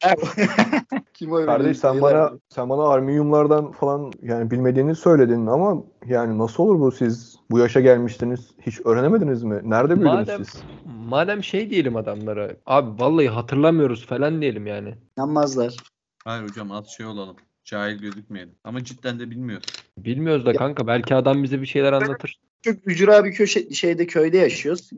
Kim 1.14 1.32
o 1.32 1.46
Kardeş 1.46 1.78
sen 1.78 2.02
bana 2.02 2.32
sen 2.50 2.70
bana 2.70 2.88
armiyumlardan 2.88 3.72
falan 3.72 4.12
yani 4.22 4.52
bilmediğini 4.52 4.96
söyledin 4.96 5.48
ama 5.48 5.84
yani 6.06 6.38
nasıl 6.38 6.64
olur 6.64 6.80
bu 6.80 6.92
siz 6.92 7.33
bu 7.52 7.60
yaşa 7.60 7.80
gelmiştiniz 7.80 8.48
hiç 8.62 8.80
öğrenemediniz 8.86 9.44
mi? 9.44 9.62
Nerede 9.64 9.96
büyüdünüz 9.96 10.28
Madem- 10.28 10.46
siz? 10.46 10.62
Madem 11.08 11.44
şey 11.44 11.70
diyelim 11.70 11.96
adamlara. 11.96 12.52
Abi 12.66 13.02
vallahi 13.02 13.28
hatırlamıyoruz 13.30 14.06
falan 14.06 14.42
diyelim 14.42 14.68
yani. 14.68 14.96
Yanmazlar. 15.18 15.76
Hayır 16.26 16.44
hocam 16.44 16.72
az 16.72 16.88
şey 16.88 17.06
olalım. 17.06 17.36
Cahil 17.66 17.98
gözükmeyelim. 17.98 18.56
Ama 18.64 18.84
cidden 18.84 19.20
de 19.20 19.30
bilmiyoruz. 19.32 19.66
Bilmiyoruz 19.98 20.46
da 20.46 20.54
kanka 20.54 20.88
belki 20.88 21.16
adam 21.16 21.44
bize 21.44 21.62
bir 21.62 21.66
şeyler 21.66 21.94
anlatır. 21.94 22.40
Çok 22.62 22.76
ücra 22.86 23.26
bir 23.26 23.34
köşe 23.34 23.74
şeyde 23.74 24.08
köyde 24.08 24.38
yaşıyoruz. 24.38 24.90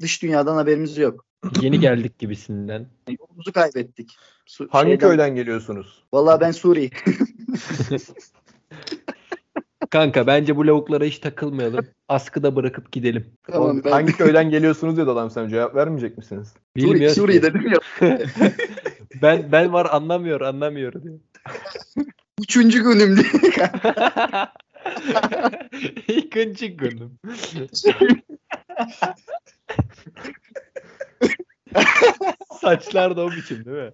Dış 0.00 0.22
dünyadan 0.22 0.56
haberimiz 0.56 0.98
yok. 0.98 1.24
Yeni 1.60 1.80
geldik 1.80 2.18
gibisinden. 2.18 2.86
Yolumuzu 3.20 3.52
kaybettik. 3.52 4.16
Su- 4.46 4.68
Hangi 4.70 4.90
şeyden- 4.90 5.08
köyden 5.08 5.34
geliyorsunuz? 5.34 6.02
Vallahi 6.12 6.40
ben 6.40 6.50
Suriye. 6.50 6.90
Kanka 9.92 10.26
bence 10.26 10.56
bu 10.56 10.66
lavuklara 10.66 11.04
hiç 11.04 11.18
takılmayalım. 11.18 11.86
Askıda 12.08 12.56
bırakıp 12.56 12.92
gidelim. 12.92 13.26
Tamam 13.46 13.62
Oğlum, 13.62 13.84
ben 13.84 13.90
Hangi 13.90 14.12
köyden 14.12 14.50
geliyorsunuz 14.50 14.96
dedi 14.96 15.10
adam 15.10 15.30
sen 15.30 15.48
cevap 15.48 15.74
vermeyecek 15.74 16.18
misiniz? 16.18 16.54
Suri, 16.78 16.92
Bilmiyoruz 16.92 17.16
Suriye 17.16 17.42
dedim 17.42 17.72
ya. 17.72 17.78
Ben 19.22 19.52
ben 19.52 19.72
var 19.72 19.86
anlamıyor 19.90 20.40
anlamıyor 20.40 20.92
diyor. 21.02 21.18
Üçüncü 22.40 22.82
günüm 22.82 23.16
diye. 23.16 23.26
İkinci 26.18 26.76
günüm. 26.76 27.18
Saçlar 32.60 33.16
da 33.16 33.24
o 33.24 33.30
biçim 33.30 33.64
değil 33.64 33.76
mi? 33.76 33.92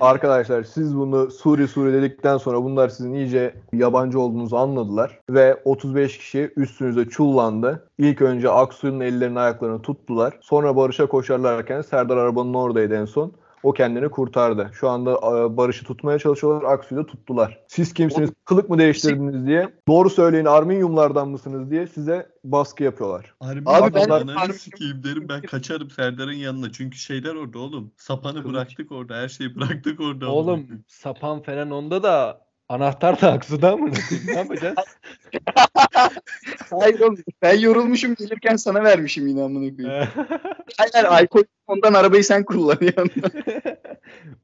Arkadaşlar 0.00 0.62
siz 0.62 0.96
bunu 0.96 1.30
Suri 1.30 1.68
Suri 1.68 1.92
dedikten 1.92 2.36
sonra 2.36 2.64
bunlar 2.64 2.88
sizin 2.88 3.12
iyice 3.12 3.54
yabancı 3.72 4.20
olduğunuzu 4.20 4.56
anladılar. 4.56 5.20
Ve 5.30 5.60
35 5.64 6.18
kişi 6.18 6.52
üstünüze 6.56 7.04
çullandı. 7.04 7.88
İlk 7.98 8.22
önce 8.22 8.50
Aksu'nun 8.50 9.00
ellerini 9.00 9.40
ayaklarını 9.40 9.82
tuttular. 9.82 10.38
Sonra 10.40 10.76
Barış'a 10.76 11.06
koşarlarken 11.06 11.82
Serdar 11.82 12.16
arabanın 12.16 12.54
oradaydı 12.54 12.94
en 12.94 13.04
son. 13.04 13.32
O 13.62 13.72
kendini 13.72 14.08
kurtardı. 14.08 14.70
Şu 14.72 14.88
anda 14.88 15.10
e, 15.12 15.56
Barış'ı 15.56 15.84
tutmaya 15.84 16.18
çalışıyorlar. 16.18 16.72
Aksu'yu 16.72 17.00
da 17.00 17.06
tuttular. 17.06 17.58
Siz 17.68 17.94
kimsiniz? 17.94 18.30
Kılık 18.44 18.70
mı 18.70 18.78
değiştirdiniz 18.78 19.46
diye. 19.46 19.74
Doğru 19.88 20.10
söyleyin 20.10 20.44
Arminyumlardan 20.44 21.28
mısınız 21.28 21.70
diye 21.70 21.86
size 21.86 22.28
baskı 22.44 22.84
yapıyorlar. 22.84 23.34
Harbi 23.40 23.62
Abi 23.66 23.94
ben 23.94 24.08
ananı 24.08 24.52
sikeyim 24.52 25.04
derim 25.04 25.28
ben 25.28 25.42
kaçarım 25.42 25.90
Serdar'ın 25.90 26.32
yanına. 26.32 26.72
Çünkü 26.72 26.98
şeyler 26.98 27.34
orada 27.34 27.58
oğlum. 27.58 27.92
Sapanı 27.96 28.42
Kılıç. 28.42 28.54
bıraktık 28.54 28.92
orada. 28.92 29.14
Her 29.14 29.28
şeyi 29.28 29.56
bıraktık 29.56 30.00
orada. 30.00 30.28
Oğlum 30.28 30.66
sapan 30.86 31.42
falan 31.42 31.70
onda 31.70 32.02
da 32.02 32.40
anahtar 32.74 33.20
da 33.20 33.32
Aksu'da 33.32 33.76
mı? 33.76 33.90
ne 34.26 34.32
yapacağız? 34.32 34.76
Hayır 36.70 37.00
oğlum 37.00 37.18
ben 37.42 37.58
yorulmuşum 37.58 38.14
gelirken 38.14 38.56
sana 38.56 38.84
vermişim 38.84 39.26
yine 39.26 39.42
amına 39.42 39.76
koyayım. 39.76 40.08
Hayır 40.78 41.04
alkol 41.04 41.42
ondan 41.66 41.94
arabayı 41.94 42.24
sen 42.24 42.44
kullanıyorsun. 42.44 43.10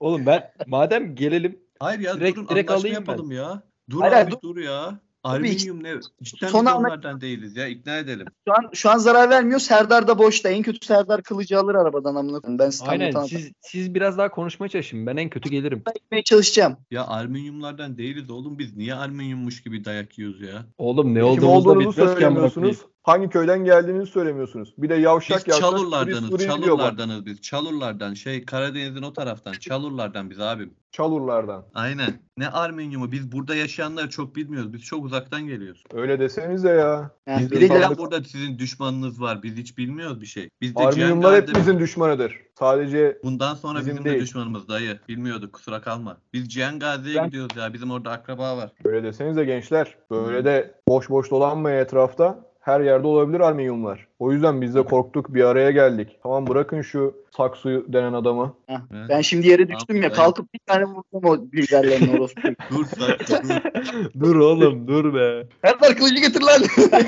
Oğlum 0.01 0.27
ben 0.27 0.51
madem 0.67 1.15
gelelim 1.15 1.59
Hayır 1.81 2.01
ya 2.01 2.15
Direkt- 2.15 2.37
durun 2.37 2.49
direkt 2.49 2.71
anlaşma 2.71 2.89
alayım 2.89 3.05
ben. 3.07 3.13
yapalım 3.13 3.33
ya. 3.33 3.63
Dur 3.91 4.01
Hayır, 4.01 4.13
abi 4.13 4.23
hayır, 4.25 4.37
dur 4.43 4.57
ya. 4.57 4.99
Alüminyum 5.27 5.83
ne? 5.83 5.95
Cidden 6.23 6.49
Son 6.49 6.65
anla- 6.67 6.79
onlardan 6.79 7.21
değiliz 7.21 7.57
ya. 7.57 7.67
ikna 7.67 7.97
edelim. 7.99 8.27
Şu 8.49 8.53
an 8.55 8.71
şu 8.75 8.91
an 8.91 8.99
zarar 8.99 9.31
vermiyor. 9.31 9.61
Serdar 9.61 10.09
da 10.09 10.19
boşta. 10.19 10.49
En 10.49 10.63
kötü 10.63 10.87
Serdar 10.87 11.23
kılıcı 11.23 11.59
alır 11.59 11.75
arabadan 11.75 12.15
amına 12.15 12.41
koyayım. 12.41 12.59
Ben 12.59 12.71
size 12.71 12.85
aynen 12.85 13.13
tanıtamam. 13.13 13.29
siz 13.29 13.53
siz 13.61 13.95
biraz 13.95 14.19
daha 14.19 14.31
konuşmaya 14.31 14.69
çalışın. 14.69 15.07
Ben 15.07 15.17
en 15.17 15.31
kötü 15.31 15.51
gelirim. 15.51 15.83
Ben 15.87 15.95
gitmeye 15.95 16.23
çalışacağım. 16.23 16.77
Ya 16.91 17.07
alüminyumlardan 17.07 17.99
değiliz 17.99 18.31
oğlum 18.31 18.59
biz. 18.59 18.77
Niye 18.77 18.95
alüminyummuş 18.95 19.63
gibi 19.63 19.85
dayak 19.85 20.19
yiyoruz 20.19 20.41
ya? 20.41 20.67
Oğlum 20.79 21.15
ne 21.15 21.19
Kim 21.19 21.27
olduğumuzu 21.49 21.79
bilmiyoruz 21.79 22.19
ki 22.19 22.27
amına. 22.27 22.73
Hangi 23.07 23.29
köyden 23.29 23.65
geldiğinizi 23.65 24.11
söylemiyorsunuz. 24.11 24.75
Bir 24.79 24.89
de 24.89 24.95
yavşak 24.95 25.47
Biz 25.47 25.59
Çalurlardanız. 25.59 26.33
Bak. 26.33 26.41
Çalurlardanız 26.41 27.27
biz. 27.27 27.41
Çalurlardan 27.41 28.15
şey 28.15 28.45
Karadeniz'in 28.45 29.03
o 29.03 29.13
taraftan. 29.13 29.53
Çalurlardan 29.53 30.31
biz 30.31 30.41
abim. 30.41 30.75
Çalurlardan. 30.93 31.65
Aynen. 31.75 32.21
Ne 32.39 32.49
alüminyumu 32.49 33.13
biz 33.13 33.33
burada 33.33 33.55
yaşayanlar 33.55 34.11
çok 34.11 34.37
bilmiyoruz. 34.37 34.73
Biz 34.73 34.83
çok 34.83 35.05
uzaktan 35.05 35.47
geliyoruz. 35.47 35.85
Öyle 35.95 36.21
desenize 36.21 36.69
ya. 36.69 37.11
Yani 37.27 37.41
Biz 37.43 37.51
de 37.51 37.61
de 37.61 37.67
sandık- 37.69 37.99
burada 37.99 38.25
sizin 38.25 38.59
düşmanınız 38.59 39.21
var. 39.21 39.43
Biz 39.43 39.57
hiç 39.57 39.79
bilmiyoruz 39.79 40.21
bir 40.21 40.27
şey. 40.27 40.49
Biz 40.61 40.77
de 40.77 40.81
Arminyumlar 40.81 41.21
Cihangazi'de- 41.31 41.49
hepimizin 41.51 41.79
düşmanıdır. 41.79 42.41
Sadece 42.59 43.19
Bundan 43.25 43.55
sonra 43.55 43.79
Bizim 43.79 43.93
bizim, 43.93 44.05
değil. 44.05 44.17
de 44.17 44.21
düşmanımız 44.21 44.69
dayı. 44.69 44.99
Bilmiyorduk 45.09 45.53
kusura 45.53 45.81
kalma. 45.81 46.17
Biz 46.33 46.49
Cihan 46.49 46.79
Gazi'ye 46.79 47.17
Ben- 47.17 47.27
gidiyoruz 47.27 47.57
ya. 47.57 47.73
Bizim 47.75 47.91
orada 47.91 48.11
akraba 48.11 48.57
var. 48.57 48.71
öyle 48.85 49.03
desenize 49.03 49.45
gençler. 49.45 49.95
Böyle 50.11 50.45
de 50.45 50.75
boş 50.89 51.11
boş 51.11 51.31
dolanmayın 51.31 51.79
etrafta. 51.79 52.47
Her 52.67 52.81
yerde 52.81 53.07
olabilir 53.07 53.41
arminyumlar. 53.41 54.07
O 54.19 54.33
yüzden 54.33 54.63
biz 54.63 54.75
de 54.75 54.83
korktuk 54.83 55.35
bir 55.35 55.45
araya 55.45 55.71
geldik. 55.71 56.19
Tamam 56.23 56.47
bırakın 56.47 56.83
şu 56.83 57.15
saksuyu 57.37 57.93
denen 57.93 58.13
adamı. 58.13 58.55
Heh. 58.67 58.75
Evet. 58.95 59.07
Ben 59.09 59.21
şimdi 59.21 59.49
yere 59.49 59.69
düştüm 59.69 60.03
ya. 60.03 60.13
Kalkıp 60.13 60.55
bir 60.55 60.59
tane 60.67 60.85
vurdum 60.85 61.25
o 61.25 61.37
liderlerin 61.55 62.17
orospu. 62.17 62.41
Dur 62.71 62.85
Saksı 62.85 63.49
dur. 63.49 64.11
dur 64.21 64.37
oğlum 64.37 64.89
dur 64.89 65.15
be. 65.15 65.47
Serdar 65.65 65.97
kılıcı 65.97 66.21
getir 66.21 66.43
lan. 66.43 66.63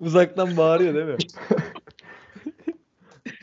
Uzaktan 0.00 0.56
bağırıyor 0.56 0.94
değil 0.94 1.06
mi? 1.06 1.16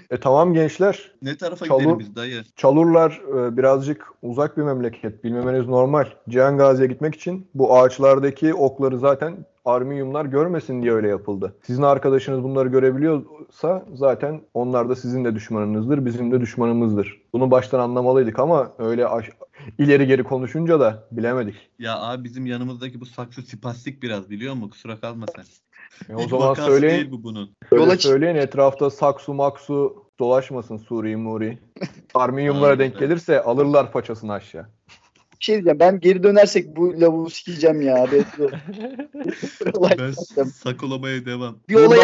E 0.10 0.18
tamam 0.18 0.54
gençler. 0.54 1.12
Ne 1.22 1.38
tarafa 1.38 1.66
Çalı- 1.66 1.80
gidelim 1.80 2.00
biz 2.00 2.16
dayı? 2.16 2.44
Çalurlar 2.56 3.22
e, 3.38 3.58
birazcık 3.58 4.08
uzak 4.22 4.58
bir 4.58 4.62
memleket. 4.64 5.24
Bilmemeniz 5.24 5.68
normal. 5.68 6.06
Cihan 6.30 6.58
Gazi'ye 6.58 6.88
gitmek 6.88 7.16
için 7.16 7.48
bu 7.54 7.78
ağaçlardaki 7.78 8.54
okları 8.54 9.00
zaten 9.00 9.46
arminyumlar 9.66 10.26
görmesin 10.26 10.82
diye 10.84 10.94
öyle 10.94 11.08
yapıldı. 11.08 11.56
Sizin 11.64 11.84
arkadaşınız 11.84 12.44
bunları 12.44 12.70
görebiliyorsa 12.70 13.86
zaten 13.94 14.42
onlar 14.54 14.90
da 14.90 14.96
sizin 14.96 15.26
de 15.26 15.36
düşmanınızdır, 15.36 16.06
bizim 16.06 16.32
de 16.32 16.42
düşmanımızdır. 16.42 17.22
Bunu 17.34 17.52
baştan 17.52 17.80
anlamalıydık 17.80 18.40
ama 18.40 18.72
öyle 18.78 19.08
aş- 19.08 19.30
ileri 19.78 20.08
geri 20.08 20.24
konuşunca 20.24 20.80
da 20.80 21.04
bilemedik. 21.12 21.56
Ya 21.80 22.02
abi 22.02 22.24
bizim 22.24 22.46
yanımızdaki 22.46 23.02
bu 23.02 23.06
saksı 23.06 23.42
spastik 23.42 24.04
biraz 24.04 24.30
biliyor 24.30 24.54
musun? 24.54 24.70
Kusura 24.70 25.00
kalma 25.00 25.26
sen. 25.36 25.44
E 26.10 26.16
o 26.16 26.28
zaman 26.28 26.54
söyleyin, 26.54 26.96
değil 26.96 27.12
bu 27.12 27.24
bunun. 27.24 27.50
Yola 27.72 27.98
söyleyin 27.98 28.36
etrafta 28.36 28.90
saksu 28.90 29.34
maksu 29.34 29.99
dolaşmasın 30.20 30.78
Suri 30.78 31.16
Muri. 31.16 31.60
Arminyumlara 32.14 32.72
Aynen 32.72 32.80
denk 32.80 33.00
gelirse 33.00 33.42
alırlar 33.42 33.92
paçasını 33.92 34.34
aşağı. 34.34 34.68
Bir 35.40 35.44
şey 35.46 35.56
diyeceğim. 35.56 35.80
Ben 35.80 36.00
geri 36.00 36.24
dönersek 36.24 36.76
bu 36.76 37.02
lavuğu 37.02 37.30
sikeceğim 37.30 37.82
ya. 37.82 38.06
Ben, 40.00 40.12
sakolamaya 40.44 41.26
devam. 41.26 41.58
bir 41.70 41.76
olay 41.76 41.98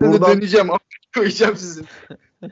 buradan- 0.00 0.36
döneceğim. 0.36 0.68
koyacağım 1.14 1.56
sizin. 1.56 1.86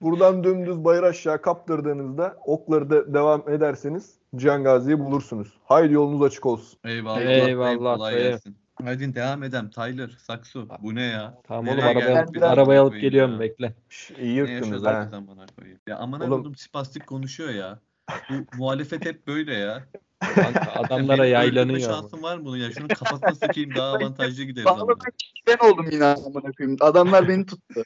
buradan 0.00 0.44
dümdüz 0.44 0.84
bayır 0.84 1.02
aşağı 1.02 1.42
kaptırdığınızda 1.42 2.36
okları 2.46 2.90
da 2.90 3.14
devam 3.14 3.48
ederseniz 3.50 4.14
Cihan 4.36 4.64
Gazi'yi 4.64 4.98
bulursunuz. 4.98 5.48
Haydi 5.64 5.92
yolunuz 5.92 6.22
açık 6.22 6.46
olsun. 6.46 6.78
Eyvallah. 6.84 7.20
Eyvallah, 7.20 7.96
kolay 7.96 8.14
gelsin. 8.22 8.56
Hadi 8.84 9.14
devam 9.14 9.42
edem 9.42 9.70
Tyler, 9.70 10.10
Saksu. 10.18 10.68
Bu 10.82 10.94
ne 10.94 11.02
ya? 11.02 11.34
Tamam 11.44 11.64
Nereye 11.66 11.86
oğlum 11.86 11.96
arabaya 11.96 12.22
alıp, 12.22 12.34
biz 12.34 12.42
arabaya 12.42 12.82
alıp 12.82 13.00
geliyorum 13.00 13.34
ya? 13.34 13.40
bekle. 13.40 13.74
Şş, 13.88 14.10
iyi 14.20 14.34
yırttınız 14.34 14.84
ha. 14.84 15.10
Ya 15.86 15.96
amına 15.98 16.24
Oğlum- 16.24 16.36
koydum 16.36 16.56
spastik 16.56 17.06
konuşuyor 17.06 17.50
ya. 17.50 17.78
Bu 18.30 18.34
muhalefet 18.58 19.04
hep 19.06 19.26
böyle 19.26 19.54
ya. 19.54 19.82
Kanka, 20.34 20.72
Adamlara 20.72 21.26
yaylanıyor. 21.26 21.90
ama. 21.90 21.94
şansım 22.00 22.22
var 22.22 22.36
mı 22.36 22.44
bunun 22.44 22.56
ya? 22.56 22.70
Şunun 22.70 22.88
kafasına 22.88 23.34
sıkayım 23.34 23.74
daha 23.74 23.86
avantajlı 23.92 24.44
gideriz. 24.44 24.66
Bağlamak 24.66 25.04
ben 25.46 25.68
oldum 25.68 25.86
yine 25.92 26.04
amına 26.04 26.52
koyayım. 26.58 26.76
Adamlar 26.80 27.28
beni 27.28 27.46
tuttu. 27.46 27.82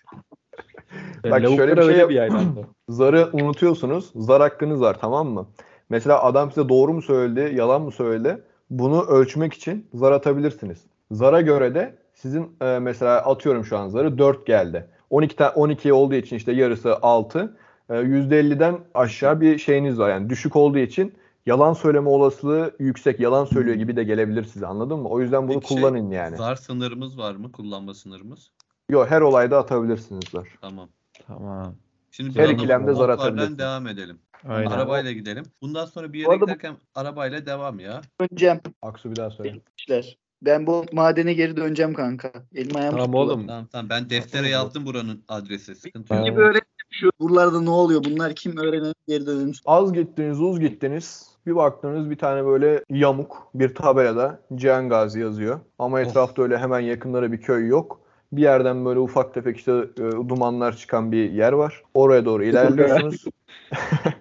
Ben 1.24 1.30
Bak 1.32 1.40
şöyle 1.40 1.46
lavuklara 1.46 1.88
bir 1.88 1.94
şey 1.94 2.08
bir 2.08 2.14
yaylandı. 2.14 2.66
Zarı 2.88 3.30
unutuyorsunuz. 3.32 4.10
Zar 4.14 4.42
hakkınız 4.42 4.80
var 4.80 4.96
tamam 5.00 5.28
mı? 5.28 5.48
Mesela 5.90 6.22
adam 6.22 6.52
size 6.52 6.68
doğru 6.68 6.92
mu 6.92 7.02
söyledi, 7.02 7.56
yalan 7.56 7.82
mı 7.82 7.92
söyledi? 7.92 8.42
Bunu 8.70 9.02
ölçmek 9.02 9.54
için 9.54 9.86
zar 9.94 10.12
atabilirsiniz. 10.12 10.78
Zara 11.10 11.40
göre 11.40 11.74
de 11.74 11.98
sizin 12.14 12.56
e, 12.60 12.78
mesela 12.78 13.16
atıyorum 13.16 13.64
şu 13.64 13.78
an 13.78 13.88
zarı 13.88 14.18
4 14.18 14.46
geldi. 14.46 14.88
12 15.10 15.36
ta- 15.36 15.52
12 15.54 15.92
olduğu 15.92 16.14
için 16.14 16.36
işte 16.36 16.52
yarısı 16.52 16.96
6. 17.02 17.56
E, 17.90 17.94
%50'den 17.94 18.78
aşağı 18.94 19.40
bir 19.40 19.58
şeyiniz 19.58 19.98
var. 19.98 20.10
Yani 20.10 20.30
düşük 20.30 20.56
olduğu 20.56 20.78
için 20.78 21.14
yalan 21.46 21.72
söyleme 21.72 22.08
olasılığı 22.08 22.76
yüksek. 22.78 23.20
Yalan 23.20 23.44
söylüyor 23.44 23.76
gibi 23.76 23.96
de 23.96 24.04
gelebilir 24.04 24.44
size 24.44 24.66
anladın 24.66 24.98
mı? 24.98 25.08
O 25.08 25.20
yüzden 25.20 25.48
bunu 25.48 25.60
Peki 25.60 25.68
şey, 25.68 25.76
kullanın 25.76 26.10
yani. 26.10 26.36
Zar 26.36 26.56
sınırımız 26.56 27.18
var 27.18 27.34
mı? 27.34 27.52
Kullanma 27.52 27.94
sınırımız. 27.94 28.50
Yok 28.90 29.10
her 29.10 29.20
olayda 29.20 29.58
atabilirsiniz 29.58 30.24
zar. 30.32 30.48
Tamam. 30.60 30.88
Tamam. 31.26 31.74
Şimdi 32.10 32.38
Her 32.38 32.48
ikilemde 32.48 32.94
zar 32.94 33.00
oklardan 33.08 33.22
atabilirsin. 33.24 33.58
devam 33.58 33.86
edelim. 33.86 34.18
Aynen. 34.48 34.70
Arabayla 34.70 35.12
gidelim. 35.12 35.44
Bundan 35.62 35.84
sonra 35.86 36.06
bir 36.12 36.12
Bu 36.12 36.18
yere 36.18 36.28
arada 36.30 36.40
bu- 36.40 36.44
giderken 36.46 36.76
arabayla 36.94 37.46
devam 37.46 37.78
ya. 37.80 38.00
Döneceğim. 38.20 38.60
Aksu 38.82 39.10
bir 39.10 39.16
daha 39.16 39.30
söyle. 39.30 39.60
İşler. 39.78 40.18
Ben 40.42 40.66
bu 40.66 40.84
madene 40.92 41.32
geri 41.34 41.56
döneceğim 41.56 41.94
kanka. 41.94 42.32
Elim 42.54 42.76
ayağım 42.76 42.90
Tamam 42.90 43.06
tuttular. 43.06 43.24
oğlum. 43.24 43.46
Tamam 43.46 43.66
tamam 43.72 43.88
ben 43.90 44.10
deftere 44.10 44.48
yazdım 44.48 44.86
buranın 44.86 45.24
adresi. 45.28 45.74
Sıkıntı 45.74 46.14
yok. 46.14 46.26
Gibi 46.26 46.40
öğrenelim 46.40 46.60
şu 46.90 47.10
buralarda 47.20 47.60
ne 47.60 47.70
oluyor? 47.70 48.04
Bunlar 48.04 48.34
kim 48.34 48.56
öğrenelim 48.56 48.94
geri 49.08 49.26
dönelim. 49.26 49.52
Az 49.66 49.92
gittiniz, 49.92 50.40
uz 50.40 50.60
gittiniz. 50.60 51.26
Bir 51.46 51.56
baktınız 51.56 52.10
bir 52.10 52.18
tane 52.18 52.44
böyle 52.46 52.84
yamuk 52.90 53.48
bir 53.54 53.74
tabelada 53.74 54.40
Cihan 54.54 54.88
Gazi 54.88 55.20
yazıyor. 55.20 55.60
Ama 55.78 56.00
etrafta 56.00 56.42
öyle 56.42 56.58
hemen 56.58 56.80
yakınlara 56.80 57.32
bir 57.32 57.40
köy 57.40 57.66
yok. 57.68 58.00
Bir 58.32 58.42
yerden 58.42 58.84
böyle 58.84 58.98
ufak 58.98 59.34
tefek 59.34 59.56
işte 59.56 59.72
e, 59.98 60.02
dumanlar 60.28 60.76
çıkan 60.76 61.12
bir 61.12 61.30
yer 61.32 61.52
var. 61.52 61.82
Oraya 61.94 62.24
doğru 62.24 62.44
ilerliyorsunuz. 62.50 63.24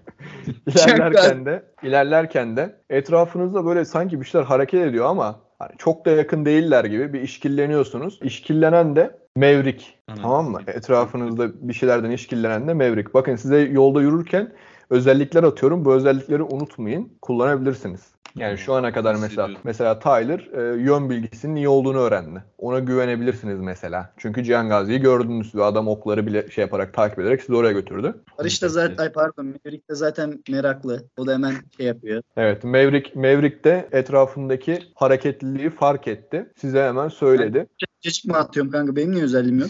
ilerlerken 0.71 1.45
de 1.45 1.63
ilerlerken 1.83 2.57
de 2.57 2.75
etrafınızda 2.89 3.65
böyle 3.65 3.85
sanki 3.85 4.21
bir 4.21 4.25
şeyler 4.25 4.45
hareket 4.45 4.81
ediyor 4.81 5.05
ama 5.05 5.39
hani 5.59 5.71
çok 5.77 6.05
da 6.05 6.11
yakın 6.11 6.45
değiller 6.45 6.85
gibi 6.85 7.13
bir 7.13 7.21
işkilleniyorsunuz. 7.21 8.19
İşkillenen 8.23 8.95
de 8.95 9.17
Mevrik. 9.35 9.99
Anladım. 10.07 10.23
Tamam 10.23 10.51
mı? 10.51 10.61
Etrafınızda 10.67 11.69
bir 11.69 11.73
şeylerden 11.73 12.11
işkillenen 12.11 12.67
de 12.67 12.73
Mevrik. 12.73 13.13
Bakın 13.13 13.35
size 13.35 13.57
yolda 13.59 14.01
yürürken 14.01 14.51
özellikler 14.89 15.43
atıyorum. 15.43 15.85
Bu 15.85 15.93
özellikleri 15.93 16.43
unutmayın. 16.43 17.09
Kullanabilirsiniz. 17.21 18.14
Yani 18.35 18.57
şu 18.57 18.73
ana 18.73 18.93
kadar 18.93 19.15
mesela 19.15 19.49
mesela 19.63 19.99
Tyler 19.99 20.39
e, 20.53 20.81
yön 20.81 21.09
bilgisinin 21.09 21.55
iyi 21.55 21.69
olduğunu 21.69 21.97
öğrendi. 21.97 22.43
Ona 22.57 22.79
güvenebilirsiniz 22.79 23.59
mesela. 23.59 24.13
Çünkü 24.17 24.43
Cihan 24.43 24.69
Gazi'yi 24.69 24.99
gördünüz 24.99 25.55
ve 25.55 25.63
adam 25.63 25.87
okları 25.87 26.27
bile 26.27 26.51
şey 26.51 26.61
yaparak 26.61 26.93
takip 26.93 27.19
ederek 27.19 27.41
sizi 27.41 27.55
oraya 27.55 27.71
götürdü. 27.71 28.15
Barış 28.39 28.61
da 28.61 28.69
zaten 28.69 28.97
ay 28.97 29.11
pardon 29.11 29.45
Maverick 29.45 29.89
de 29.89 29.95
zaten 29.95 30.43
meraklı. 30.49 31.03
O 31.17 31.27
da 31.27 31.33
hemen 31.33 31.53
şey 31.77 31.85
yapıyor. 31.85 32.21
Evet, 32.37 32.63
Maverick 32.63 33.15
Maverick 33.15 33.63
de 33.63 33.89
etrafındaki 33.91 34.79
hareketliliği 34.95 35.69
fark 35.69 36.07
etti. 36.07 36.51
Size 36.61 36.83
hemen 36.83 37.07
söyledi. 37.07 37.67
Cacık 38.03 38.25
mı 38.25 38.37
atıyorum 38.37 38.71
kanka? 38.71 38.95
Benim 38.95 39.11
niye 39.11 39.23
özelliğim 39.23 39.59
yok? 39.59 39.69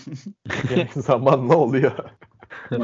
Zamanla 0.96 1.58
oluyor. 1.58 1.92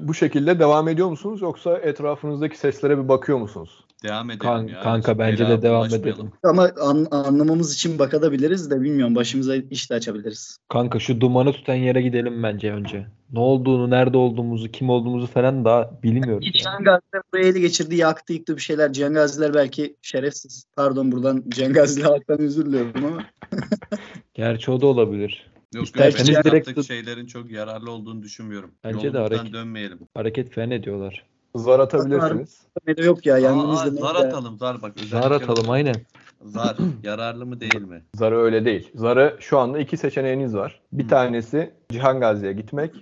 Bu 0.00 0.14
şekilde 0.14 0.58
devam 0.58 0.88
ediyor 0.88 1.08
musunuz 1.08 1.42
yoksa 1.42 1.78
etrafınızdaki 1.78 2.58
seslere 2.58 2.98
bir 2.98 3.08
bakıyor 3.08 3.38
musunuz? 3.38 3.84
Devam 4.04 4.26
edelim 4.30 4.38
Kan- 4.38 4.66
ya. 4.66 4.80
kanka 4.80 5.18
bence 5.18 5.48
de 5.48 5.62
devam 5.62 5.86
edelim. 5.86 6.30
Ama 6.42 6.70
an- 6.80 7.06
anlamamız 7.10 7.74
için 7.74 7.98
bakabiliriz 7.98 8.70
de 8.70 8.80
bilmiyorum. 8.80 9.14
Başımıza 9.14 9.56
iş 9.56 9.90
de 9.90 9.94
açabiliriz. 9.94 10.58
Kanka 10.68 10.98
şu 10.98 11.20
dumanı 11.20 11.52
tutan 11.52 11.74
yere 11.74 12.02
gidelim 12.02 12.42
bence 12.42 12.72
önce. 12.72 13.06
Ne 13.32 13.38
olduğunu, 13.38 13.90
nerede 13.90 14.16
olduğumuzu, 14.16 14.68
kim 14.68 14.90
olduğumuzu 14.90 15.26
falan 15.26 15.64
daha 15.64 15.90
bilmiyoruz. 16.02 16.46
yani. 16.46 16.52
Cihan 16.52 16.84
Gaziler 16.84 17.22
buraya 17.32 17.48
ele 17.48 17.60
geçirdi, 17.60 17.96
yaktı, 17.96 18.32
yıktı 18.32 18.56
bir 18.56 18.62
şeyler. 18.62 18.92
Cihan 18.92 19.14
Gaziler 19.14 19.54
belki 19.54 19.96
şerefsiz. 20.02 20.64
Pardon 20.76 21.12
buradan 21.12 21.44
Cihan 21.48 21.72
Gaziler 21.72 22.04
halktan 22.04 22.38
özür 22.40 22.66
diliyorum 22.66 22.92
ama. 23.04 23.24
Gerçi 24.34 24.70
o 24.70 24.80
da 24.80 24.86
olabilir. 24.86 25.50
Yok 25.74 25.86
yok 25.86 25.94
ben 25.96 26.44
direkt 26.44 26.86
şeylerin 26.86 27.26
çok 27.26 27.50
yararlı 27.50 27.90
olduğunu 27.90 28.22
düşünmüyorum. 28.22 28.70
Bence 28.84 28.98
de 28.98 29.06
Yolumuzdan 29.06 29.38
hareket- 29.38 29.52
dönmeyelim. 29.52 29.98
Hareket 30.14 30.54
falan 30.54 30.70
ediyorlar. 30.70 31.24
Zar 31.56 31.80
atabilirsiniz. 31.80 32.60
De 32.86 33.02
yok 33.02 33.26
ya. 33.26 33.38
Yangın 33.38 33.68
Aa, 33.68 33.90
zar 33.90 34.14
de- 34.14 34.26
atalım 34.26 34.58
zar 34.58 34.82
bak. 34.82 34.92
Zar 35.10 35.30
atalım 35.30 35.70
aynen. 35.70 35.94
Zar 36.44 36.76
yararlı 37.02 37.46
mı 37.46 37.60
değil 37.60 37.82
mi? 37.82 38.02
Zarı 38.14 38.38
öyle 38.38 38.64
değil. 38.64 38.90
Zarı 38.94 39.36
şu 39.40 39.58
anda 39.58 39.78
iki 39.78 39.96
seçeneğiniz 39.96 40.54
var. 40.56 40.80
Bir 40.92 41.04
Hı. 41.04 41.08
tanesi 41.08 41.70
Cihan 41.90 42.20
Gazi'ye 42.20 42.52
gitmek. 42.52 42.94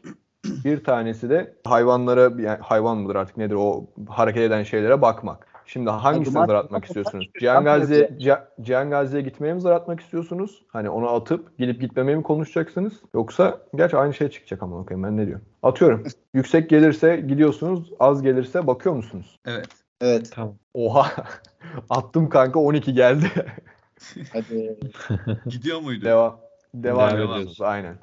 Bir 0.64 0.84
tanesi 0.84 1.30
de 1.30 1.56
hayvanlara, 1.66 2.20
yani 2.20 2.58
hayvan 2.62 2.98
mıdır 2.98 3.14
artık 3.14 3.36
nedir 3.36 3.54
o 3.58 3.86
hareket 4.08 4.42
eden 4.42 4.62
şeylere 4.62 5.02
bakmak. 5.02 5.46
Şimdi 5.66 5.90
hangisine 5.90 6.34
Duman- 6.34 6.46
zar 6.46 6.54
atmak 6.54 6.84
istiyorsunuz? 6.84 7.30
Cihan 7.40 7.64
Gazi'ye, 7.64 8.10
Cihan- 8.60 8.90
Gazi'ye 8.90 9.22
gitmeye 9.22 9.54
mi 9.54 9.60
zar 9.60 9.72
atmak 9.72 10.00
istiyorsunuz? 10.00 10.62
Hani 10.68 10.90
onu 10.90 11.08
atıp 11.08 11.58
gidip 11.58 11.80
gitmemeye 11.80 12.16
mi 12.16 12.22
konuşacaksınız? 12.22 12.92
Yoksa 13.14 13.58
gerçi 13.74 13.96
aynı 13.96 14.14
şey 14.14 14.28
çıkacak 14.28 14.62
ama 14.62 14.80
bakayım 14.80 15.02
ben 15.02 15.16
ne 15.16 15.26
diyorum. 15.26 15.44
Atıyorum. 15.62 16.04
Yüksek 16.34 16.70
gelirse 16.70 17.16
gidiyorsunuz, 17.16 17.92
az 18.00 18.22
gelirse 18.22 18.66
bakıyor 18.66 18.94
musunuz? 18.94 19.38
Evet. 19.46 19.68
Evet. 20.00 20.30
Tamam. 20.34 20.54
Oha. 20.74 21.12
Attım 21.90 22.28
kanka 22.28 22.60
12 22.60 22.94
geldi. 22.94 23.26
Hadi. 24.32 24.78
Gidiyor 25.46 25.80
muydu? 25.80 26.04
Devam. 26.04 26.40
Devam 26.74 27.10
Devam 27.10 27.30
ediyoruz. 27.32 27.60
Aynen. 27.60 27.96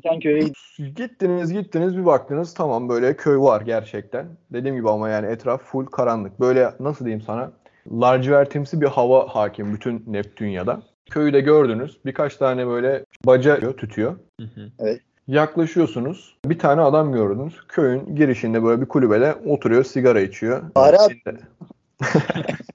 Tane 0.00 0.18
köye 0.18 0.42
Gittiniz 0.78 1.52
gittiniz 1.52 1.96
bir 1.96 2.06
baktınız 2.06 2.54
tamam 2.54 2.88
böyle 2.88 3.16
köy 3.16 3.38
var 3.38 3.60
gerçekten. 3.60 4.26
Dediğim 4.52 4.76
gibi 4.76 4.90
ama 4.90 5.08
yani 5.08 5.26
etraf 5.26 5.62
full 5.62 5.86
karanlık. 5.86 6.40
Böyle 6.40 6.70
nasıl 6.80 7.04
diyeyim 7.04 7.22
sana 7.22 7.52
lacivertimsi 7.92 8.80
bir 8.80 8.86
hava 8.86 9.34
hakim 9.34 9.74
bütün 9.74 10.04
Neptünya'da. 10.06 10.82
Köyü 11.10 11.32
de 11.32 11.40
gördünüz. 11.40 11.98
Birkaç 12.06 12.36
tane 12.36 12.66
böyle 12.66 13.04
baca 13.26 13.76
tütüyor. 13.76 14.16
Hı 14.40 14.46
hı. 14.46 14.98
Yaklaşıyorsunuz. 15.28 16.36
Bir 16.44 16.58
tane 16.58 16.80
adam 16.80 17.12
gördünüz. 17.12 17.54
Köyün 17.68 18.16
girişinde 18.16 18.64
böyle 18.64 18.80
bir 18.80 18.86
kulübede 18.86 19.34
oturuyor, 19.46 19.84
sigara 19.84 20.20
içiyor. 20.20 20.62
Fare. 20.74 20.96